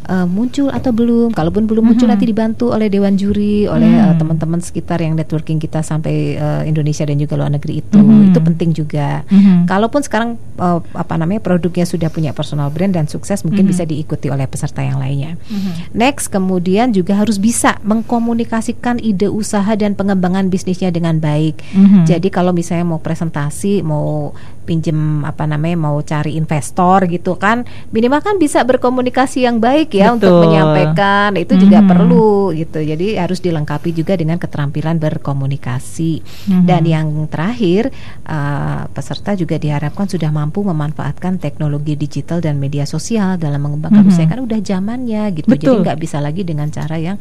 uh, 0.07 0.27
muncul 0.27 0.69
atau 0.71 0.91
belum. 0.91 1.31
Kalaupun 1.31 1.67
belum 1.67 1.83
muncul 1.83 2.07
mm 2.07 2.15
-hmm. 2.15 2.21
nanti 2.21 2.25
dibantu 2.29 2.65
oleh 2.71 2.87
dewan 2.91 3.15
juri, 3.15 3.65
oleh 3.67 3.87
mm. 3.87 4.03
uh, 4.03 4.13
teman-teman 4.19 4.59
sekitar 4.59 4.99
yang 4.99 5.15
networking 5.15 5.59
kita 5.59 5.83
sampai 5.83 6.37
uh, 6.37 6.63
Indonesia 6.63 7.03
dan 7.07 7.19
juga 7.19 7.39
luar 7.39 7.51
negeri 7.53 7.83
itu. 7.83 7.99
Mm 7.99 8.07
-hmm. 8.07 8.29
Itu 8.31 8.39
penting 8.43 8.69
juga. 8.75 9.23
Mm 9.27 9.39
-hmm. 9.39 9.57
Kalaupun 9.67 10.01
sekarang 10.03 10.35
uh, 10.59 10.79
apa 10.95 11.13
namanya 11.15 11.41
produknya 11.43 11.85
sudah 11.87 12.09
punya 12.11 12.31
personal 12.31 12.71
brand 12.71 12.95
dan 12.95 13.05
sukses, 13.07 13.43
mungkin 13.43 13.67
mm 13.67 13.73
-hmm. 13.73 13.79
bisa 13.79 13.83
diikuti 13.87 14.27
oleh 14.31 14.45
peserta 14.47 14.83
yang 14.83 14.99
lainnya. 14.99 15.35
Mm 15.47 15.57
-hmm. 15.59 15.73
Next, 15.95 16.31
kemudian 16.31 16.91
juga 16.91 17.19
harus 17.19 17.39
bisa 17.39 17.79
mengkomunikasikan 17.83 18.99
ide 18.99 19.27
usaha 19.31 19.73
dan 19.75 19.95
pengembangan 19.95 20.47
bisnisnya 20.51 20.91
dengan 20.91 21.19
baik. 21.19 21.59
Mm 21.73 21.85
-hmm. 21.85 22.03
Jadi 22.07 22.27
kalau 22.33 22.51
misalnya 22.51 22.85
mau 22.85 22.99
presentasi, 22.99 23.81
mau 23.85 24.33
pinjem 24.63 25.27
apa 25.27 25.43
namanya 25.43 25.77
mau 25.91 25.99
cari 26.01 26.39
investor 26.39 27.05
gitu 27.11 27.35
kan 27.35 27.67
minimal 27.91 28.23
kan 28.23 28.39
bisa 28.39 28.63
berkomunikasi 28.63 29.43
yang 29.43 29.59
baik 29.59 29.92
ya 29.93 30.11
Betul. 30.11 30.17
untuk 30.17 30.33
menyampaikan 30.49 31.29
itu 31.39 31.53
juga 31.55 31.79
hmm. 31.79 31.89
perlu 31.89 32.51
gitu 32.57 32.79
jadi 32.81 33.07
harus 33.23 33.39
dilengkapi 33.39 33.89
juga 33.95 34.13
dengan 34.19 34.41
keterampilan 34.41 34.99
berkomunikasi 34.99 36.19
hmm. 36.49 36.65
dan 36.65 36.83
yang 36.83 37.07
terakhir 37.29 37.93
uh, 38.27 38.89
peserta 38.91 39.37
juga 39.37 39.55
diharapkan 39.61 40.09
sudah 40.09 40.33
mampu 40.33 40.65
memanfaatkan 40.65 41.39
teknologi 41.39 41.95
digital 41.95 42.43
dan 42.43 42.59
media 42.59 42.83
sosial 42.83 43.39
dalam 43.39 43.63
mengembangkan 43.63 44.03
hmm. 44.03 44.11
usaha 44.11 44.27
kan 44.27 44.41
udah 44.43 44.59
zamannya 44.59 45.23
gitu 45.37 45.47
Betul. 45.47 45.61
jadi 45.61 45.75
nggak 45.87 45.99
bisa 46.01 46.17
lagi 46.19 46.41
dengan 46.43 46.67
cara 46.73 46.99
yang 46.99 47.17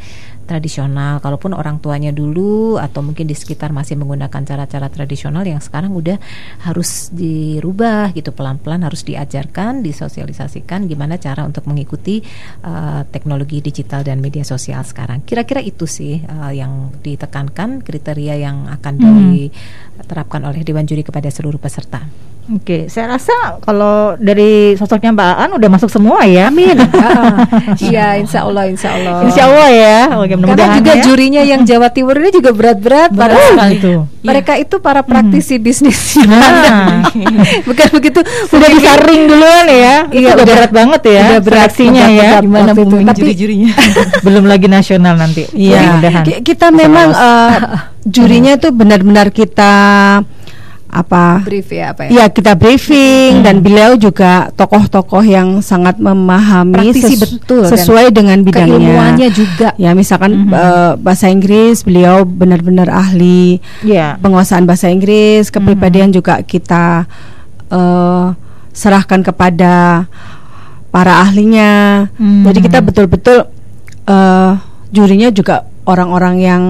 tradisional 0.48 1.22
kalaupun 1.22 1.54
orang 1.54 1.78
tuanya 1.78 2.10
dulu 2.10 2.80
atau 2.80 3.00
mungkin 3.04 3.30
di 3.30 3.36
sekitar 3.36 3.70
masih 3.70 3.94
menggunakan 3.94 4.42
cara-cara 4.42 4.90
tradisional 4.90 5.46
yang 5.46 5.62
sekarang 5.62 5.94
udah 5.94 6.18
harus 6.66 7.12
di 7.14 7.42
dirubah 7.42 8.10
gitu 8.16 8.30
pelan-pelan 8.32 8.82
harus 8.82 9.04
diajarkan, 9.04 9.84
disosialisasikan 9.84 10.88
gimana 10.88 11.20
cara 11.20 11.44
untuk 11.44 11.68
mengikuti 11.68 12.24
uh, 12.62 13.02
teknologi 13.10 13.60
digital 13.60 14.06
dan 14.06 14.22
media 14.22 14.46
sosial 14.46 14.82
sekarang. 14.86 15.26
Kira-kira 15.26 15.60
itu 15.62 15.84
sih 15.84 16.22
uh, 16.22 16.50
yang 16.54 16.94
ditekankan 17.02 17.82
kriteria 17.82 18.38
yang 18.38 18.70
akan 18.70 18.94
hmm. 18.98 19.30
diterapkan 19.34 20.42
oleh 20.46 20.62
Dewan 20.62 20.86
Juri 20.86 21.04
kepada 21.04 21.28
seluruh 21.28 21.58
peserta. 21.58 22.31
Oke, 22.50 22.90
saya 22.90 23.06
rasa 23.06 23.62
kalau 23.62 24.18
dari 24.18 24.74
sosoknya 24.74 25.14
Mbak 25.14 25.30
Aan 25.38 25.50
udah 25.54 25.68
masuk 25.70 25.86
semua 25.86 26.26
ya. 26.26 26.50
Amin. 26.50 26.74
Iya, 27.82 28.18
insya 28.18 28.42
Allah, 28.42 28.66
insya 28.66 28.98
Allah. 28.98 29.22
Insya 29.26 29.42
Allah 29.46 29.68
ya. 29.70 29.98
Oke, 30.18 30.34
Karena 30.34 30.66
juga 30.74 30.92
ya. 30.98 31.02
jurinya 31.06 31.42
yang 31.46 31.62
Jawa 31.68 31.94
Timur 31.94 32.18
ini 32.18 32.30
juga 32.34 32.50
berat-berat 32.50 33.14
para 33.14 33.38
itu. 33.70 34.06
Mereka 34.26 34.58
itu 34.58 34.76
para 34.82 35.06
praktisi 35.06 35.58
hmm. 35.58 35.62
bisnis. 35.62 36.00
Nah. 36.26 37.06
Bukan 37.68 37.88
begitu. 37.94 38.20
Sudah 38.50 38.68
bisa 38.74 38.98
ring 39.06 39.30
duluan 39.30 39.66
ya. 39.70 39.96
Iya, 40.10 40.28
udah 40.34 40.46
berat 40.46 40.70
banget 40.74 41.02
ya. 41.06 41.24
Udah 41.38 41.42
berat 41.42 41.72
ya. 41.78 42.38
Gimana 42.42 42.70
itu. 42.74 42.96
Tapi 43.06 43.18
juri-jurinya. 43.22 43.70
belum 44.26 44.44
lagi 44.50 44.66
nasional 44.66 45.14
nanti. 45.14 45.46
Iya. 45.54 46.02
Kita 46.42 46.74
memang 46.74 47.08
uh, 47.14 47.54
jurinya 48.02 48.58
itu 48.58 48.74
benar-benar 48.74 49.30
kita 49.30 49.72
apa 50.92 51.40
brief 51.40 51.72
ya 51.72 51.96
apa 51.96 52.04
ya? 52.04 52.10
Ya 52.12 52.24
kita 52.28 52.52
briefing 52.52 53.40
hmm. 53.40 53.44
dan 53.48 53.64
beliau 53.64 53.96
juga 53.96 54.52
tokoh-tokoh 54.52 55.24
yang 55.24 55.64
sangat 55.64 55.96
memahami 55.96 56.92
ses 56.92 57.16
betul 57.16 57.64
sesuai 57.64 58.12
dengan 58.12 58.44
bidangnya. 58.44 59.16
juga. 59.32 59.72
Ya 59.80 59.96
misalkan 59.96 60.36
-hmm. 60.36 60.52
uh, 60.52 60.92
bahasa 61.00 61.32
Inggris 61.32 61.80
beliau 61.80 62.28
benar-benar 62.28 62.92
ahli. 62.92 63.64
Yeah. 63.80 64.20
Penguasaan 64.20 64.68
bahasa 64.68 64.92
Inggris, 64.92 65.48
kepribadian 65.48 66.12
-hmm. 66.12 66.18
juga 66.20 66.34
kita 66.44 67.08
uh, 67.72 68.36
serahkan 68.76 69.24
kepada 69.24 70.04
para 70.92 71.24
ahlinya. 71.24 72.04
-hmm. 72.20 72.44
Jadi 72.52 72.58
kita 72.68 72.84
betul-betul 72.84 73.48
uh, 74.04 74.60
jurinya 74.92 75.32
juga 75.32 75.71
orang-orang 75.82 76.36
yang 76.38 76.62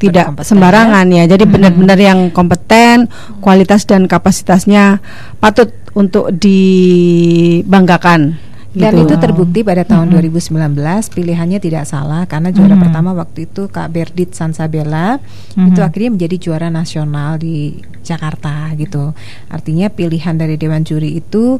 tidak 0.00 0.32
sembarangan 0.40 1.04
ya. 1.12 1.24
ya. 1.24 1.36
Jadi 1.36 1.44
hmm. 1.44 1.52
benar-benar 1.52 1.98
yang 2.00 2.32
kompeten, 2.32 3.12
kualitas 3.44 3.84
dan 3.84 4.08
kapasitasnya 4.08 5.04
patut 5.40 5.72
untuk 5.96 6.32
dibanggakan. 6.32 8.36
Dan 8.76 8.92
gitu. 8.92 9.08
itu 9.08 9.14
terbukti 9.16 9.64
pada 9.64 9.88
tahun 9.88 10.12
hmm. 10.12 10.36
2019 10.36 11.16
pilihannya 11.16 11.58
tidak 11.64 11.88
salah 11.88 12.28
karena 12.28 12.52
juara 12.52 12.76
hmm. 12.76 12.84
pertama 12.84 13.16
waktu 13.16 13.48
itu 13.48 13.72
Kak 13.72 13.88
Berdit 13.88 14.36
Sansabella 14.36 15.16
hmm. 15.56 15.72
itu 15.72 15.80
akhirnya 15.80 16.12
menjadi 16.12 16.36
juara 16.36 16.68
nasional 16.68 17.40
di 17.40 17.80
Jakarta 18.04 18.68
gitu. 18.76 19.16
Artinya 19.48 19.88
pilihan 19.88 20.36
dari 20.36 20.60
dewan 20.60 20.84
juri 20.84 21.16
itu 21.16 21.56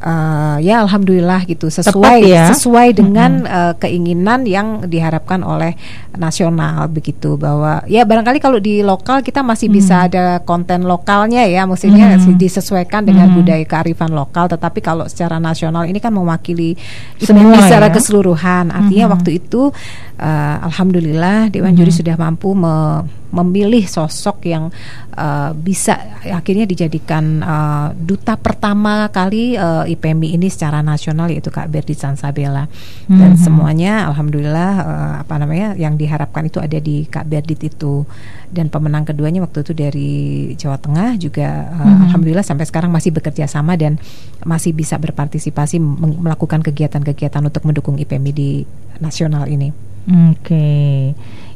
uh, 0.00 0.56
ya 0.60 0.82
alhamdulillah 0.84 1.44
gitu 1.46 1.68
sesuai 1.68 2.20
ya? 2.24 2.48
sesuai 2.52 2.96
dengan 2.96 3.44
hmm. 3.44 3.48
uh, 3.48 3.74
keinginan 3.76 4.48
yang 4.48 4.84
diharapkan 4.88 5.44
oleh 5.44 5.76
nasional 6.16 6.88
begitu 6.90 7.36
bahwa 7.36 7.84
ya 7.86 8.02
barangkali 8.08 8.38
kalau 8.42 8.58
di 8.58 8.80
lokal 8.80 9.20
kita 9.20 9.44
masih 9.44 9.70
hmm. 9.70 9.76
bisa 9.76 9.94
ada 10.08 10.40
konten 10.42 10.88
lokalnya 10.88 11.44
ya 11.46 11.68
maksudnya 11.68 12.16
hmm. 12.16 12.36
disesuaikan 12.40 13.06
dengan 13.06 13.30
hmm. 13.30 13.36
budaya 13.40 13.64
kearifan 13.64 14.12
lokal 14.12 14.48
tetapi 14.50 14.80
kalau 14.82 15.06
secara 15.06 15.38
nasional 15.38 15.86
ini 15.86 16.00
kan 16.02 16.10
mewakili 16.10 16.74
semua 17.20 17.60
secara 17.62 17.88
ya? 17.88 17.94
keseluruhan 17.94 18.72
artinya 18.72 19.06
hmm. 19.06 19.14
waktu 19.14 19.30
itu 19.38 19.70
uh, 20.18 20.56
alhamdulillah 20.66 21.52
Dewan 21.52 21.76
hmm. 21.76 21.78
Juri 21.78 21.92
sudah 21.92 22.16
mampu 22.16 22.56
me 22.56 23.04
memilih 23.30 23.86
sosok 23.86 24.46
yang 24.50 24.74
uh, 25.14 25.54
bisa 25.54 26.18
akhirnya 26.26 26.66
dijadikan 26.66 27.42
uh, 27.42 27.88
duta 27.94 28.34
pertama 28.34 29.06
kali 29.14 29.54
uh, 29.54 29.86
IPMI 29.86 30.34
ini 30.34 30.50
secara 30.50 30.82
nasional 30.82 31.30
yaitu 31.30 31.48
Kak 31.48 31.70
Berdi 31.70 31.94
Sansabella 31.94 32.66
hmm. 33.06 33.18
dan 33.18 33.38
semuanya 33.38 34.10
alhamdulillah 34.10 34.72
uh, 34.82 35.14
apa 35.22 35.34
namanya 35.38 35.78
yang 35.78 35.94
diharapkan 35.94 36.50
itu 36.50 36.58
ada 36.58 36.78
di 36.82 37.06
Kak 37.06 37.30
Berdit 37.30 37.62
itu 37.62 38.02
dan 38.50 38.66
pemenang 38.66 39.06
keduanya 39.06 39.46
waktu 39.46 39.62
itu 39.62 39.72
dari 39.78 40.10
Jawa 40.58 40.82
Tengah 40.82 41.14
juga 41.16 41.70
uh, 41.70 41.86
hmm. 41.86 42.00
alhamdulillah 42.10 42.46
sampai 42.46 42.66
sekarang 42.66 42.90
masih 42.90 43.14
bekerja 43.14 43.46
sama 43.46 43.78
dan 43.78 43.96
masih 44.42 44.74
bisa 44.74 44.98
berpartisipasi 44.98 45.78
melakukan 46.18 46.66
kegiatan-kegiatan 46.66 47.42
untuk 47.46 47.62
mendukung 47.62 47.94
IPMI 47.94 48.32
di 48.34 48.50
nasional 48.98 49.46
ini. 49.46 49.70
Oke. 50.08 50.34
Okay. 50.42 50.98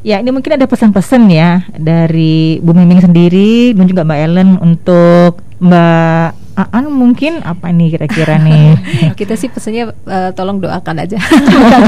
Ya, 0.04 0.20
ini 0.20 0.28
mungkin 0.28 0.60
ada 0.60 0.68
pesan-pesan 0.68 1.32
ya 1.32 1.64
dari 1.72 2.60
Bu 2.60 2.76
Miming 2.76 3.00
sendiri 3.00 3.72
dan 3.72 3.88
juga 3.88 4.04
Mbak 4.04 4.20
Ellen 4.20 4.50
untuk 4.60 5.40
Mbak 5.64 6.44
Aan 6.54 6.86
mungkin 6.86 7.42
apa 7.42 7.74
nih 7.74 7.98
kira-kira 7.98 8.38
nih? 8.38 8.78
Kita 9.18 9.34
sih 9.34 9.50
pesannya 9.50 9.90
uh, 10.06 10.30
tolong 10.36 10.62
doakan 10.62 11.02
aja. 11.02 11.18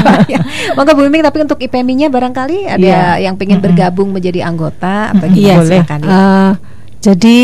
Maka 0.80 0.90
Bu 0.96 1.06
Miming 1.06 1.22
tapi 1.22 1.44
untuk 1.44 1.60
IPMI-nya 1.60 2.10
barangkali 2.10 2.66
ada 2.66 2.82
yeah. 2.82 3.14
yang 3.20 3.38
pengen 3.38 3.62
bergabung 3.62 4.10
menjadi 4.10 4.42
anggota 4.48 5.14
atau 5.14 5.28
mm-hmm. 5.30 5.38
iya, 5.38 5.54
silakan 5.62 5.98
ya. 6.02 6.10
Uh, 6.10 6.52
jadi 6.98 7.40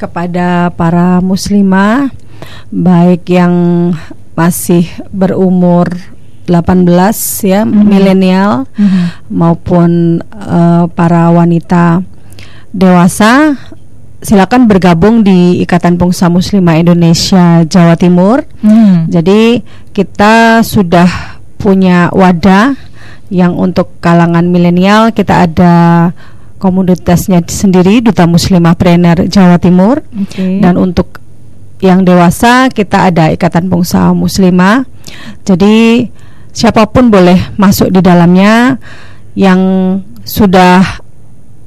kepada 0.00 0.72
para 0.72 1.20
muslimah 1.20 2.08
baik 2.72 3.28
yang 3.28 3.52
masih 4.32 4.88
berumur 5.12 5.92
18 6.46 6.88
ya 7.44 7.64
mm-hmm. 7.64 7.84
milenial 7.84 8.52
mm-hmm. 8.76 9.04
maupun 9.32 10.20
uh, 10.32 10.86
para 10.92 11.32
wanita 11.32 12.04
dewasa 12.74 13.54
silakan 14.24 14.64
bergabung 14.64 15.20
di 15.20 15.60
Ikatan 15.60 16.00
Pengusaha 16.00 16.32
Muslimah 16.32 16.80
Indonesia 16.80 17.60
Jawa 17.68 17.92
Timur. 18.00 18.40
Hmm. 18.64 19.04
Jadi 19.12 19.60
kita 19.92 20.64
sudah 20.64 21.36
punya 21.60 22.08
wadah 22.08 22.72
yang 23.28 23.52
untuk 23.56 24.00
kalangan 24.00 24.48
milenial 24.48 25.12
kita 25.12 25.44
ada 25.44 25.74
komunitasnya 26.56 27.44
sendiri 27.44 28.00
Duta 28.00 28.24
Muslimah 28.24 28.72
Trainer 28.80 29.28
Jawa 29.28 29.60
Timur 29.60 30.00
okay. 30.16 30.64
dan 30.64 30.80
untuk 30.80 31.20
yang 31.84 32.00
dewasa 32.00 32.72
kita 32.72 33.12
ada 33.12 33.28
Ikatan 33.28 33.68
Pengusaha 33.68 34.16
Muslimah. 34.16 34.88
Jadi 35.44 36.08
siapa 36.54 36.86
pun 36.86 37.10
boleh 37.10 37.52
masuk 37.58 37.90
di 37.90 38.00
dalamnya 38.00 38.78
yang 39.34 39.60
sudah 40.22 41.04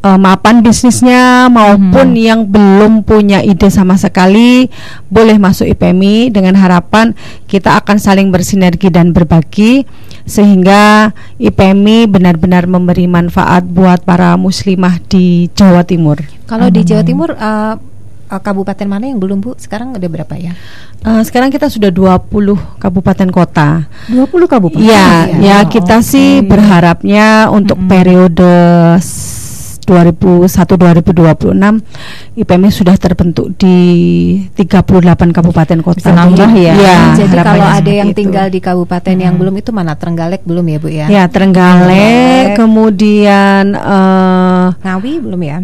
uh, 0.01 0.19
mapan 0.19 0.63
bisnisnya 0.63 1.51
maupun 1.51 2.15
hmm. 2.15 2.23
yang 2.23 2.41
belum 2.47 3.03
punya 3.03 3.43
ide 3.43 3.67
sama 3.67 3.99
sekali 3.99 4.71
boleh 5.11 5.35
masuk 5.35 5.67
IPMI 5.67 6.31
dengan 6.31 6.55
harapan 6.55 7.11
kita 7.51 7.75
akan 7.83 7.99
saling 7.99 8.31
bersinergi 8.31 8.87
dan 8.87 9.11
berbagi 9.11 9.83
sehingga 10.27 11.11
IPMI 11.39 12.07
benar-benar 12.07 12.67
memberi 12.67 13.07
manfaat 13.07 13.63
buat 13.67 14.03
para 14.03 14.35
muslimah 14.35 14.99
di 15.07 15.47
Jawa 15.55 15.87
Timur. 15.87 16.19
Kalau 16.47 16.67
di 16.67 16.83
Jawa 16.83 17.03
Timur 17.03 17.31
uh, 17.31 17.79
uh, 18.29 18.41
kabupaten 18.41 18.87
mana 18.87 19.09
yang 19.09 19.19
belum 19.19 19.39
Bu? 19.43 19.55
Sekarang 19.55 19.95
ada 19.95 20.07
berapa 20.07 20.33
ya? 20.35 20.53
Uh, 21.03 21.23
sekarang 21.23 21.49
kita 21.49 21.71
sudah 21.71 21.89
20 21.89 22.79
kabupaten 22.79 23.29
kota. 23.31 23.87
20 24.11 24.27
kabupaten. 24.47 24.83
Ya, 24.83 25.27
ya, 25.27 25.39
ya 25.39 25.57
kita 25.67 26.03
okay. 26.03 26.07
sih 26.07 26.29
berharapnya 26.43 27.51
untuk 27.51 27.79
mm 27.79 27.83
-hmm. 27.83 27.91
periode 27.91 28.55
2001 29.87 30.51
2026 30.51 31.55
IPMI 32.35 32.69
sudah 32.75 32.99
terbentuk 32.99 33.55
di 33.55 33.79
38 34.51 35.31
kabupaten 35.31 35.79
kota. 35.79 36.11
Nambah 36.11 36.51
ya. 36.59 36.75
ya. 36.75 36.99
Jadi 37.15 37.35
kalau 37.39 37.63
ada 37.71 37.87
yang 37.87 38.11
itu. 38.11 38.19
tinggal 38.19 38.51
di 38.51 38.59
kabupaten 38.59 39.15
hmm. 39.15 39.23
yang 39.23 39.33
belum 39.39 39.55
itu 39.55 39.71
mana 39.71 39.95
Trenggalek 39.95 40.43
belum 40.43 40.65
ya 40.67 40.77
Bu 40.77 40.89
ya? 40.91 41.07
Ya, 41.07 41.23
Trenggalek, 41.31 42.59
kemudian 42.59 43.79
uh, 43.79 44.75
Ngawi 44.83 45.23
belum 45.23 45.41
ya? 45.47 45.57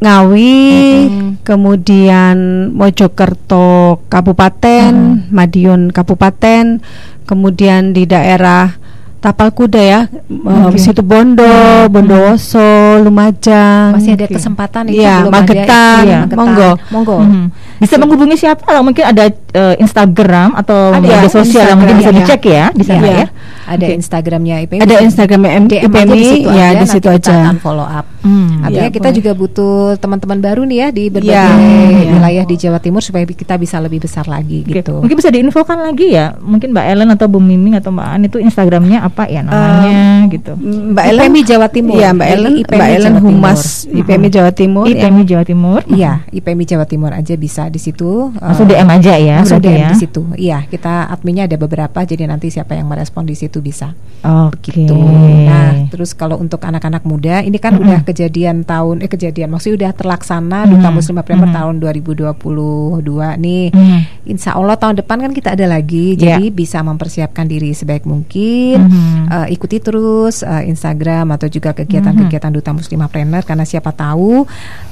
Ngawi, 0.00 0.64
hmm. 1.12 1.30
kemudian 1.44 2.36
Mojokerto 2.72 4.00
Kabupaten, 4.08 4.92
hmm. 4.96 5.28
Madiun 5.28 5.92
Kabupaten, 5.92 6.80
kemudian 7.28 7.92
di 7.92 8.08
daerah 8.08 8.80
tapal 9.20 9.52
kuda 9.52 9.82
ya, 9.84 10.00
okay. 10.08 10.80
situ 10.80 11.04
Bondo, 11.04 11.44
hmm. 11.44 11.92
Bondowoso, 11.92 13.04
Lumajang. 13.04 13.92
Masih 13.92 14.16
ada 14.16 14.24
kesempatan 14.24 14.88
itu 14.88 15.04
ya, 15.04 15.28
belum 15.28 15.32
Magetan, 15.36 15.68
ada. 15.68 16.08
Iya, 16.08 16.20
monggo. 16.32 16.70
Monggo. 16.88 17.16
Hmm. 17.20 17.46
Bisa 17.76 17.94
so, 17.96 18.00
menghubungi 18.00 18.40
siapa? 18.40 18.64
Kalau 18.64 18.80
mungkin 18.80 19.04
ada 19.04 19.28
uh, 19.28 19.76
Instagram 19.76 20.56
atau 20.56 20.96
ada 20.96 21.04
media 21.04 21.28
sosial 21.28 21.68
yang 21.68 21.76
mungkin 21.76 22.00
bisa 22.00 22.12
dicek 22.16 22.40
ya 22.48 22.72
di 22.72 22.84
sana 22.88 23.04
ya. 23.04 23.16
ya. 23.20 23.26
Ada 23.70 23.86
okay. 23.86 23.98
Instagramnya 24.02 24.56
IPMI. 24.66 24.82
Ada 24.82 24.96
Instagramnya 25.06 25.50
IPMI, 25.86 26.26
ya 26.42 26.68
di 26.74 26.86
situ 26.90 27.06
aja. 27.06 27.22
Kita 27.22 27.46
akan 27.46 27.58
follow 27.62 27.86
up. 27.86 28.06
Hmm, 28.20 28.66
Artinya 28.66 28.90
ya, 28.90 28.92
kita 28.92 29.08
boleh. 29.08 29.16
juga 29.22 29.30
butuh 29.32 29.74
teman-teman 29.96 30.38
baru 30.42 30.66
nih 30.66 30.78
ya 30.82 30.88
di 30.92 31.04
berbagai 31.08 31.32
ya, 31.32 32.12
wilayah 32.18 32.44
di 32.44 32.56
Jawa 32.58 32.82
Timur 32.82 33.00
supaya 33.00 33.24
kita 33.24 33.56
bisa 33.56 33.80
lebih 33.80 34.02
besar 34.02 34.26
lagi 34.26 34.66
okay. 34.66 34.82
gitu. 34.82 35.00
Mungkin 35.00 35.16
bisa 35.16 35.30
diinfokan 35.30 35.78
lagi 35.80 36.18
ya. 36.18 36.36
Mungkin 36.36 36.74
Mbak 36.74 36.86
Ellen 36.90 37.08
atau 37.14 37.30
Bu 37.30 37.38
Miming 37.38 37.80
atau 37.80 37.94
Mbak 37.94 38.08
An 38.10 38.20
itu 38.26 38.36
Instagramnya 38.42 39.06
apa 39.06 39.24
ya 39.30 39.40
namanya 39.46 40.26
um, 40.26 40.32
gitu. 40.34 40.52
Mbak 40.58 41.04
Ellen 41.06 41.30
IPMI 41.30 41.40
Jawa 41.46 41.66
Timur. 41.70 41.96
Iya, 41.96 42.08
Mbak 42.10 42.28
Ellen 42.28 42.54
IPMI 42.60 42.76
Mbak 42.76 42.88
Ellen 42.90 43.14
Jawa 43.14 43.24
Humas 43.24 43.60
Timur. 43.86 43.98
IPMI 44.02 44.28
Jawa 44.28 44.50
Timur. 44.50 44.84
IPMI 44.90 45.22
Jawa 45.24 45.44
Timur. 45.46 45.80
Iya, 45.88 46.12
IPMI 46.28 46.64
Jawa 46.66 46.84
Timur 46.90 47.10
aja 47.14 47.34
bisa 47.38 47.62
di 47.70 47.80
situ. 47.80 48.10
Langsung 48.36 48.66
uh, 48.66 48.70
DM 48.74 48.88
aja 48.90 49.12
ya. 49.16 49.36
Langsung 49.40 49.62
DM 49.62 49.80
ya. 49.80 49.88
di 49.94 49.96
situ. 49.96 50.22
Iya, 50.34 50.58
kita 50.68 51.08
adminnya 51.08 51.48
ada 51.48 51.56
beberapa 51.56 52.02
jadi 52.04 52.28
nanti 52.28 52.52
siapa 52.52 52.76
yang 52.76 52.90
merespon 52.90 53.24
di 53.24 53.32
situ 53.32 53.59
bisa. 53.62 53.94
Oke. 54.20 54.68
Okay. 54.68 54.84
Gitu. 54.84 55.00
Nah, 55.48 55.88
terus 55.88 56.12
kalau 56.12 56.36
untuk 56.36 56.60
anak-anak 56.60 57.08
muda 57.08 57.40
ini 57.40 57.56
kan 57.56 57.72
mm 57.72 57.80
-hmm. 57.80 57.88
udah 57.88 58.00
kejadian 58.04 58.68
tahun 58.68 59.00
eh 59.00 59.08
kejadian 59.08 59.48
maksudnya 59.48 59.88
udah 59.88 59.92
terlaksana 59.96 60.44
mm 60.44 60.64
-hmm. 60.68 60.72
Duta 60.76 60.88
Muslim 60.92 61.16
Premier 61.24 61.48
mm 61.48 61.56
-hmm. 61.56 61.56
tahun 61.56 61.74
2022 61.80 63.40
nih. 63.40 63.64
Mm 63.72 63.80
-hmm. 63.80 64.00
Insya 64.28 64.60
Allah 64.60 64.76
tahun 64.76 65.00
depan 65.00 65.24
kan 65.24 65.32
kita 65.32 65.56
ada 65.56 65.64
lagi. 65.64 66.20
Yeah. 66.20 66.36
Jadi 66.36 66.52
bisa 66.52 66.84
mempersiapkan 66.84 67.48
diri 67.48 67.72
sebaik 67.72 68.04
mungkin. 68.04 68.84
Mm 68.84 68.92
-hmm. 68.92 69.24
uh, 69.32 69.46
ikuti 69.48 69.80
terus 69.80 70.44
uh, 70.44 70.62
Instagram 70.64 71.32
atau 71.32 71.48
juga 71.48 71.72
kegiatan-kegiatan 71.72 72.52
Duta 72.52 72.76
Muslimah 72.76 73.08
Planner 73.08 73.42
karena 73.48 73.64
siapa 73.64 73.96
tahu 73.96 74.44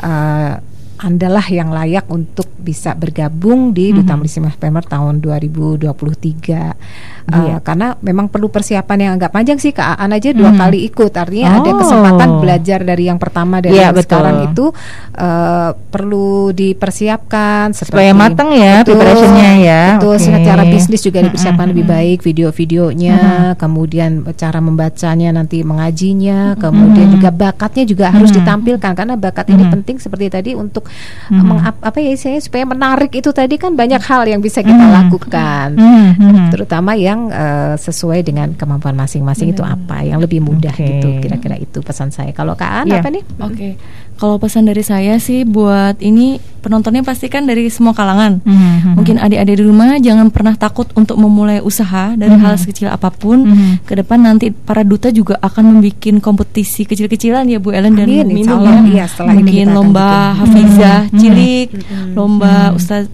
uh, 0.04 0.52
andalah 0.98 1.46
yang 1.46 1.70
layak 1.70 2.10
untuk 2.10 2.50
bisa 2.58 2.90
bergabung 2.96 3.76
di 3.76 3.92
Duta 3.92 4.16
mm 4.16 4.16
-hmm. 4.16 4.24
Muslimah 4.24 4.56
Planner 4.56 4.84
tahun 4.88 5.20
2023 5.20 7.17
uh, 7.28 7.60
karena 7.60 7.94
memang 8.00 8.26
perlu 8.32 8.48
persiapan 8.48 8.98
yang 8.98 9.12
agak 9.20 9.30
panjang 9.32 9.58
sih 9.60 9.72
Kak 9.72 10.00
Aan 10.00 10.12
aja 10.12 10.32
dua 10.32 10.52
hmm. 10.52 10.58
kali 10.58 10.78
ikut 10.88 11.12
artinya 11.12 11.48
oh. 11.48 11.56
ada 11.62 11.70
kesempatan 11.76 12.28
belajar 12.40 12.80
dari 12.84 13.04
yang 13.08 13.18
pertama 13.20 13.60
dari 13.60 13.76
ya, 13.76 13.90
yang 13.90 13.96
betul. 13.96 14.06
sekarang 14.08 14.36
itu 14.50 14.64
uh, 15.18 15.70
perlu 15.74 16.52
dipersiapkan 16.52 17.72
supaya 17.76 18.12
matang 18.16 18.52
ya 18.54 18.82
preparationnya 18.84 19.50
ya 19.60 19.82
betul 19.98 20.16
okay. 20.16 20.24
secara 20.30 20.62
bisnis 20.68 21.00
juga 21.04 21.18
dipersiapkan 21.24 21.66
hmm. 21.68 21.72
lebih 21.74 21.84
baik 21.88 22.18
video-videonya 22.24 23.18
hmm. 23.18 23.56
kemudian 23.60 24.10
cara 24.36 24.58
membacanya 24.62 25.34
nanti 25.34 25.60
mengajinya 25.62 26.54
kemudian 26.56 27.12
hmm. 27.12 27.14
juga 27.20 27.30
bakatnya 27.32 27.84
juga 27.84 28.06
harus 28.12 28.30
hmm. 28.32 28.38
ditampilkan 28.42 28.92
karena 28.94 29.14
bakat 29.18 29.46
hmm. 29.48 29.54
ini 29.54 29.64
penting 29.72 29.96
seperti 29.98 30.26
tadi 30.30 30.50
untuk 30.54 30.86
hmm. 31.32 31.42
meng, 31.42 31.60
apa 31.64 31.98
ya 31.98 32.14
saya 32.14 32.38
supaya 32.38 32.64
menarik 32.64 33.12
itu 33.12 33.30
tadi 33.34 33.58
kan 33.58 33.74
banyak 33.74 34.00
hal 34.00 34.22
yang 34.28 34.40
bisa 34.40 34.62
kita 34.62 34.84
hmm. 34.86 34.94
lakukan 34.94 35.68
hmm. 35.74 36.50
terutama 36.54 36.94
yang 36.94 37.17
yang 37.18 37.34
uh, 37.34 37.74
sesuai 37.74 38.22
dengan 38.22 38.54
kemampuan 38.54 38.94
masing-masing 38.94 39.50
itu 39.50 39.66
apa 39.66 40.06
yang 40.06 40.22
lebih 40.22 40.38
mudah 40.38 40.70
okay. 40.70 41.02
gitu 41.02 41.08
kira-kira 41.26 41.58
itu 41.58 41.82
pesan 41.82 42.14
saya 42.14 42.30
kalau 42.30 42.54
Kak 42.54 42.70
An 42.70 42.86
yeah. 42.86 43.02
apa 43.02 43.08
nih 43.10 43.24
oke 43.42 43.54
okay. 43.54 43.72
kalau 44.14 44.38
pesan 44.38 44.70
dari 44.70 44.86
saya 44.86 45.18
sih 45.18 45.42
buat 45.42 45.98
ini 45.98 46.38
penontonnya 46.62 47.02
pastikan 47.02 47.42
dari 47.46 47.66
semua 47.66 47.94
kalangan 47.94 48.38
mm-hmm. 48.38 48.94
mungkin 48.94 49.16
adik-adik 49.18 49.56
di 49.58 49.64
rumah 49.66 49.98
jangan 49.98 50.30
pernah 50.30 50.54
takut 50.54 50.86
untuk 50.94 51.18
memulai 51.18 51.58
usaha 51.58 52.14
dari 52.14 52.30
mm-hmm. 52.30 52.44
hal 52.46 52.54
sekecil 52.54 52.88
apa 52.92 53.10
pun 53.10 53.42
mm-hmm. 53.42 53.72
ke 53.88 53.94
depan 53.98 54.18
nanti 54.22 54.54
para 54.54 54.86
duta 54.86 55.10
juga 55.10 55.40
akan 55.42 55.78
membuat 55.78 56.22
kompetisi 56.22 56.86
kecil-kecilan 56.86 57.50
ya 57.50 57.58
Bu 57.58 57.74
Ellen 57.74 57.98
dan 57.98 58.06
Amin, 58.06 58.28
Bu 58.28 58.44
Minum 58.44 58.62
ya, 58.94 59.06
ya 59.06 59.24
mungkin 59.26 59.66
lomba 59.74 60.36
Hafizah 60.38 61.08
mm-hmm. 61.08 61.18
cilik 61.18 61.68
mm-hmm. 61.74 62.12
lomba 62.14 62.54
mm-hmm. 62.70 62.78
Ustaz 62.78 63.04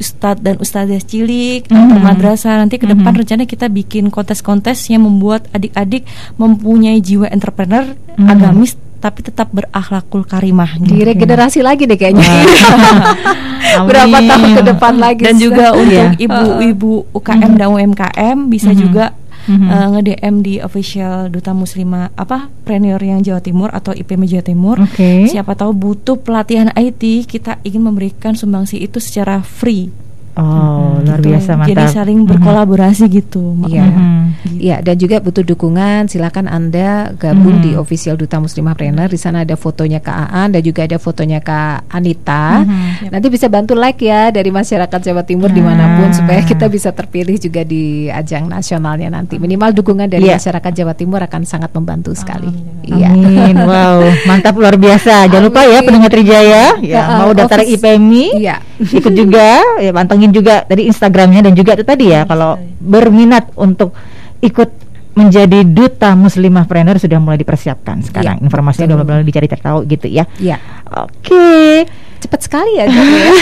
ustadz 0.00 0.40
dan 0.40 0.56
ustadzah 0.56 0.98
cilik 0.98 1.68
Mhm. 1.68 1.76
atau 1.76 1.98
madrasah 2.00 2.56
nanti 2.56 2.80
ke 2.80 2.88
depan 2.88 3.12
Mhm. 3.12 3.20
rencana 3.20 3.42
kita 3.44 3.68
bikin 3.68 4.08
kontes-kontes 4.08 4.88
yang 4.88 5.04
membuat 5.04 5.44
adik-adik 5.52 6.08
mempunyai 6.34 6.98
jiwa 6.98 7.28
entrepreneur 7.28 7.84
Mhm. 8.16 8.26
agamis 8.26 8.74
tapi 8.98 9.24
tetap 9.24 9.48
berakhlakul 9.48 10.24
karimah 10.24 10.76
gitu. 10.76 10.92
Diregenerasi 10.92 11.64
lagi 11.64 11.88
deh 11.88 11.96
kayaknya. 11.96 12.20
Berapa 13.88 14.18
tahun 14.18 14.50
ke 14.56 14.62
depan 14.66 14.94
lagi? 14.96 15.22
dan 15.24 15.36
juga 15.36 15.72
untuk 15.72 15.88
Iya. 15.88 16.16
ibu-ibu 16.18 17.08
UKM 17.12 17.52
dan 17.56 17.68
UMKM 17.70 18.38
bisa 18.48 18.72
Mhm. 18.72 18.76
juga 18.76 19.04
Mhm. 19.48 19.68
uh, 19.70 19.88
nge-DM 19.96 20.34
di 20.44 20.54
official 20.60 21.32
Duta 21.32 21.56
Muslimah 21.56 22.12
apa 22.18 22.52
Premier 22.66 23.00
yang 23.00 23.24
Jawa 23.24 23.40
Timur 23.40 23.72
atau 23.72 23.96
IPM 23.96 24.28
Jawa 24.28 24.44
Timur. 24.44 24.76
Oke. 24.82 25.30
Siapa 25.30 25.56
tahu 25.56 25.72
butuh 25.72 26.20
pelatihan 26.20 26.68
IT, 26.76 27.24
kita 27.24 27.62
ingin 27.64 27.86
memberikan 27.86 28.36
sumbangsi 28.36 28.82
itu 28.82 29.00
secara 29.00 29.40
free. 29.40 30.09
Oh, 30.40 30.96
luar 30.98 31.20
Gitu. 31.20 31.28
biasa 31.30 31.50
mantap. 31.54 31.70
Jadi 31.70 31.84
saling 31.92 32.18
berkolaborasi 32.24 33.04
gitu. 33.06 33.60
Iya. 33.68 33.84
Mhm. 33.84 34.18
Iya, 34.56 34.76
dan 34.80 34.96
juga 34.96 35.20
butuh 35.20 35.44
dukungan. 35.44 36.08
Silakan 36.08 36.46
Anda 36.46 37.12
gabung 37.14 37.60
Mhm. 37.60 37.62
di 37.62 37.70
official 37.74 38.16
Duta 38.16 38.40
Muslimah 38.40 38.72
Trainer. 38.72 39.06
Di 39.06 39.16
sana 39.16 39.44
ada 39.44 39.52
fotonya 39.54 40.00
Kak 40.00 40.16
Aan 40.26 40.48
dan 40.50 40.62
juga 40.62 40.84
ada 40.84 40.96
fotonya 40.96 41.38
Kak 41.38 41.88
Anita. 41.88 42.64
Mhm. 42.64 43.12
Nanti 43.12 43.26
bisa 43.28 43.46
bantu 43.46 43.72
like 43.74 44.00
ya 44.00 44.30
dari 44.30 44.48
masyarakat 44.48 45.00
Jawa 45.02 45.22
Timur 45.22 45.48
Ah. 45.48 45.54
di 45.54 45.62
mana 45.62 45.84
pun 45.96 46.08
supaya 46.10 46.40
kita 46.40 46.66
bisa 46.66 46.88
terpilih 46.90 47.36
juga 47.36 47.60
di 47.62 48.08
ajang 48.08 48.46
nasionalnya 48.46 49.10
nanti. 49.10 49.36
Minimal 49.36 49.72
dukungan 49.72 50.08
dari 50.08 50.24
Iya. 50.24 50.40
masyarakat 50.40 50.72
Jawa 50.74 50.94
Timur 50.94 51.20
akan 51.20 51.42
sangat 51.44 51.70
membantu 51.70 52.12
sekali. 52.12 52.48
Iya. 52.82 53.12
Amin. 53.12 53.54
Wow, 53.60 53.98
mantap 54.24 54.54
luar 54.54 54.74
biasa. 54.74 55.26
Jangan 55.26 55.44
lupa 55.44 55.62
ya 55.62 55.78
Amin. 55.78 55.86
pendengar 55.86 56.10
Trijaya, 56.10 56.64
ya 56.80 57.00
Uh, 57.02 57.18
mau 57.18 57.30
daftar 57.32 57.60
IPMI, 57.62 58.40
Iya. 58.40 58.56
ikut 58.78 59.12
juga, 59.12 59.60
ya 59.78 59.90
pantengin 59.90 60.29
juga 60.30 60.64
dari 60.64 60.86
Instagramnya 60.90 61.46
dan 61.46 61.52
juga 61.54 61.76
itu 61.76 61.84
tadi 61.84 62.10
ya 62.10 62.24
kalau 62.24 62.56
berminat 62.80 63.52
untuk 63.58 63.92
ikut 64.40 64.70
menjadi 65.10 65.66
duta 65.66 66.14
muslimah 66.14 66.64
trainer 66.70 66.96
sudah 66.96 67.18
mulai 67.18 67.36
dipersiapkan 67.36 68.00
sekarang. 68.06 68.40
Iya, 68.40 68.44
Informasinya 68.46 68.94
betul. 68.94 68.98
udah 69.02 69.06
mulai 69.06 69.26
dicari 69.26 69.48
tahu 69.50 69.78
gitu 69.90 70.06
ya. 70.06 70.24
Iya. 70.38 70.56
Oke. 70.86 71.84
Cepat 72.20 72.40
sekali 72.44 72.72
ya. 72.76 72.84
Ya. 72.84 73.32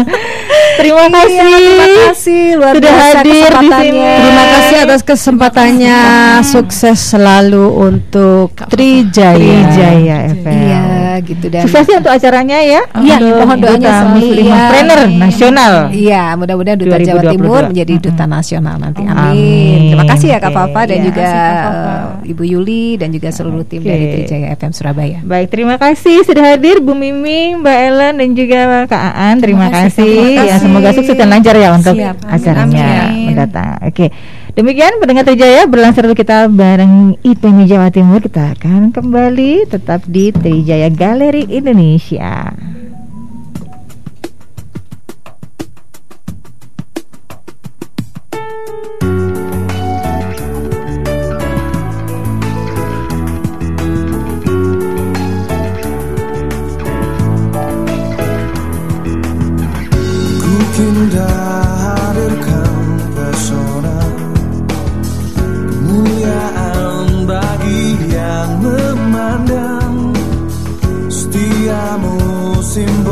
Terima 0.80 1.06
kasih. 1.12 1.36
Iya, 1.40 1.58
terima 1.60 1.86
kasih 2.08 2.42
luar 2.56 2.74
Sudah 2.76 2.92
biasa 2.92 3.18
hadir 3.20 3.52
di 3.52 3.68
sini. 3.68 4.00
Terima 4.00 4.44
kasih 4.48 4.76
atas 4.80 5.00
kesempatannya. 5.04 5.98
Sukses 6.40 6.98
selalu 7.00 7.64
untuk 7.68 8.48
Trijaya. 8.68 9.36
Trijaya 9.36 10.16
FM. 10.32 10.56
Iya, 10.56 10.84
gitu 11.20 11.46
dan 11.52 11.62
Sukses 11.68 11.84
ya 11.84 11.96
untuk 12.00 12.12
acaranya 12.12 12.58
ya. 12.64 12.80
Iya, 12.96 13.16
mohon 13.20 13.58
doanya. 13.60 13.92
Muslimah 14.16 14.40
Iya. 14.40 14.68
Trainer 14.72 15.00
Nasional. 15.10 15.72
Iya, 15.92 16.22
mudah-mudahan 16.40 16.78
Duta 16.80 16.96
Jawa 16.96 17.20
2022. 17.28 17.34
Timur 17.36 17.62
menjadi 17.70 17.94
duta 18.00 18.24
nasional 18.24 18.76
nanti. 18.80 19.02
Amin. 19.04 19.16
Amin. 19.20 19.80
Terima 19.92 20.04
kasih 20.08 20.28
ya 20.32 20.38
Kak 20.40 20.52
Papa 20.54 20.80
dan 20.88 20.98
iya. 21.00 21.06
juga 21.06 21.28
kasih, 21.28 22.30
Ibu 22.32 22.42
Yuli 22.46 22.84
dan 22.96 23.08
juga 23.12 23.28
seluruh 23.30 23.64
tim 23.68 23.84
Oke. 23.84 23.90
dari 23.90 24.04
Trijaya 24.16 24.46
FM 24.56 24.72
Surabaya. 24.72 25.18
Baik, 25.24 25.48
terima 25.52 25.76
kasih 25.76 26.24
sudah 26.24 26.56
hadir 26.56 26.80
Bu 26.80 26.96
Miming, 26.96 27.60
Mbak 27.60 27.78
Ellen 27.90 28.09
dan 28.14 28.32
juga 28.32 28.86
Kak 28.86 29.02
Aan. 29.12 29.36
Terima, 29.38 29.68
Terima 29.68 29.86
kasih, 29.86 30.02
kasih. 30.02 30.10
terima 30.10 30.40
Ya, 30.40 30.44
kasih. 30.48 30.62
semoga 30.62 30.88
sukses 30.90 31.14
dan 31.14 31.28
lancar 31.28 31.54
ya 31.54 31.68
untuk 31.70 31.94
Siap. 31.94 32.16
Amin. 32.18 32.32
acaranya 32.32 32.86
Amin. 33.06 33.26
mendatang. 33.28 33.76
Oke. 33.84 34.06
Demikian 34.50 34.98
pendengar 34.98 35.22
Trijaya 35.22 35.62
berlangsung 35.64 36.02
dulu 36.02 36.14
kita 36.14 36.50
bareng 36.50 37.14
IPM 37.22 37.64
Jawa 37.64 37.88
Timur. 37.88 38.18
Kita 38.18 38.52
akan 38.52 38.90
kembali 38.90 39.68
tetap 39.68 40.02
di 40.04 40.34
Trijaya 40.34 40.90
Galeri 40.90 41.46
Indonesia. 41.46 42.50
seem 72.70 73.09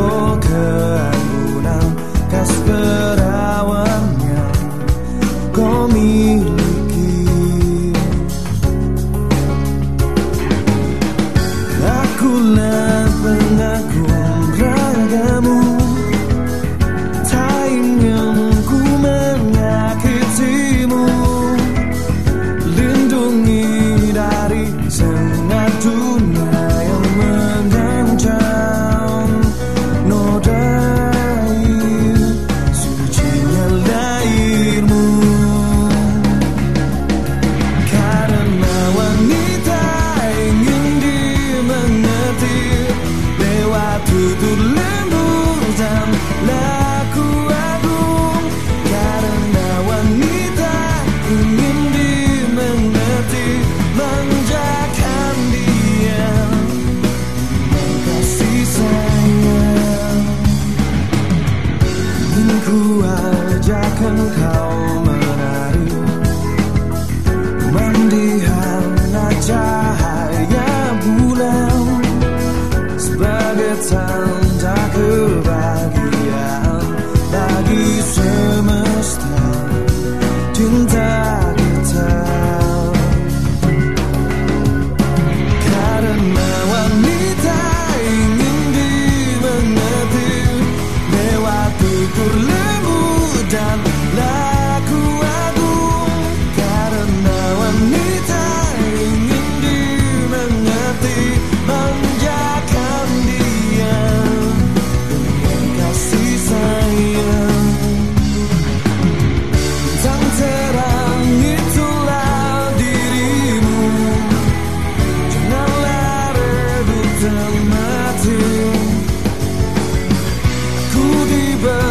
But. 121.61 121.88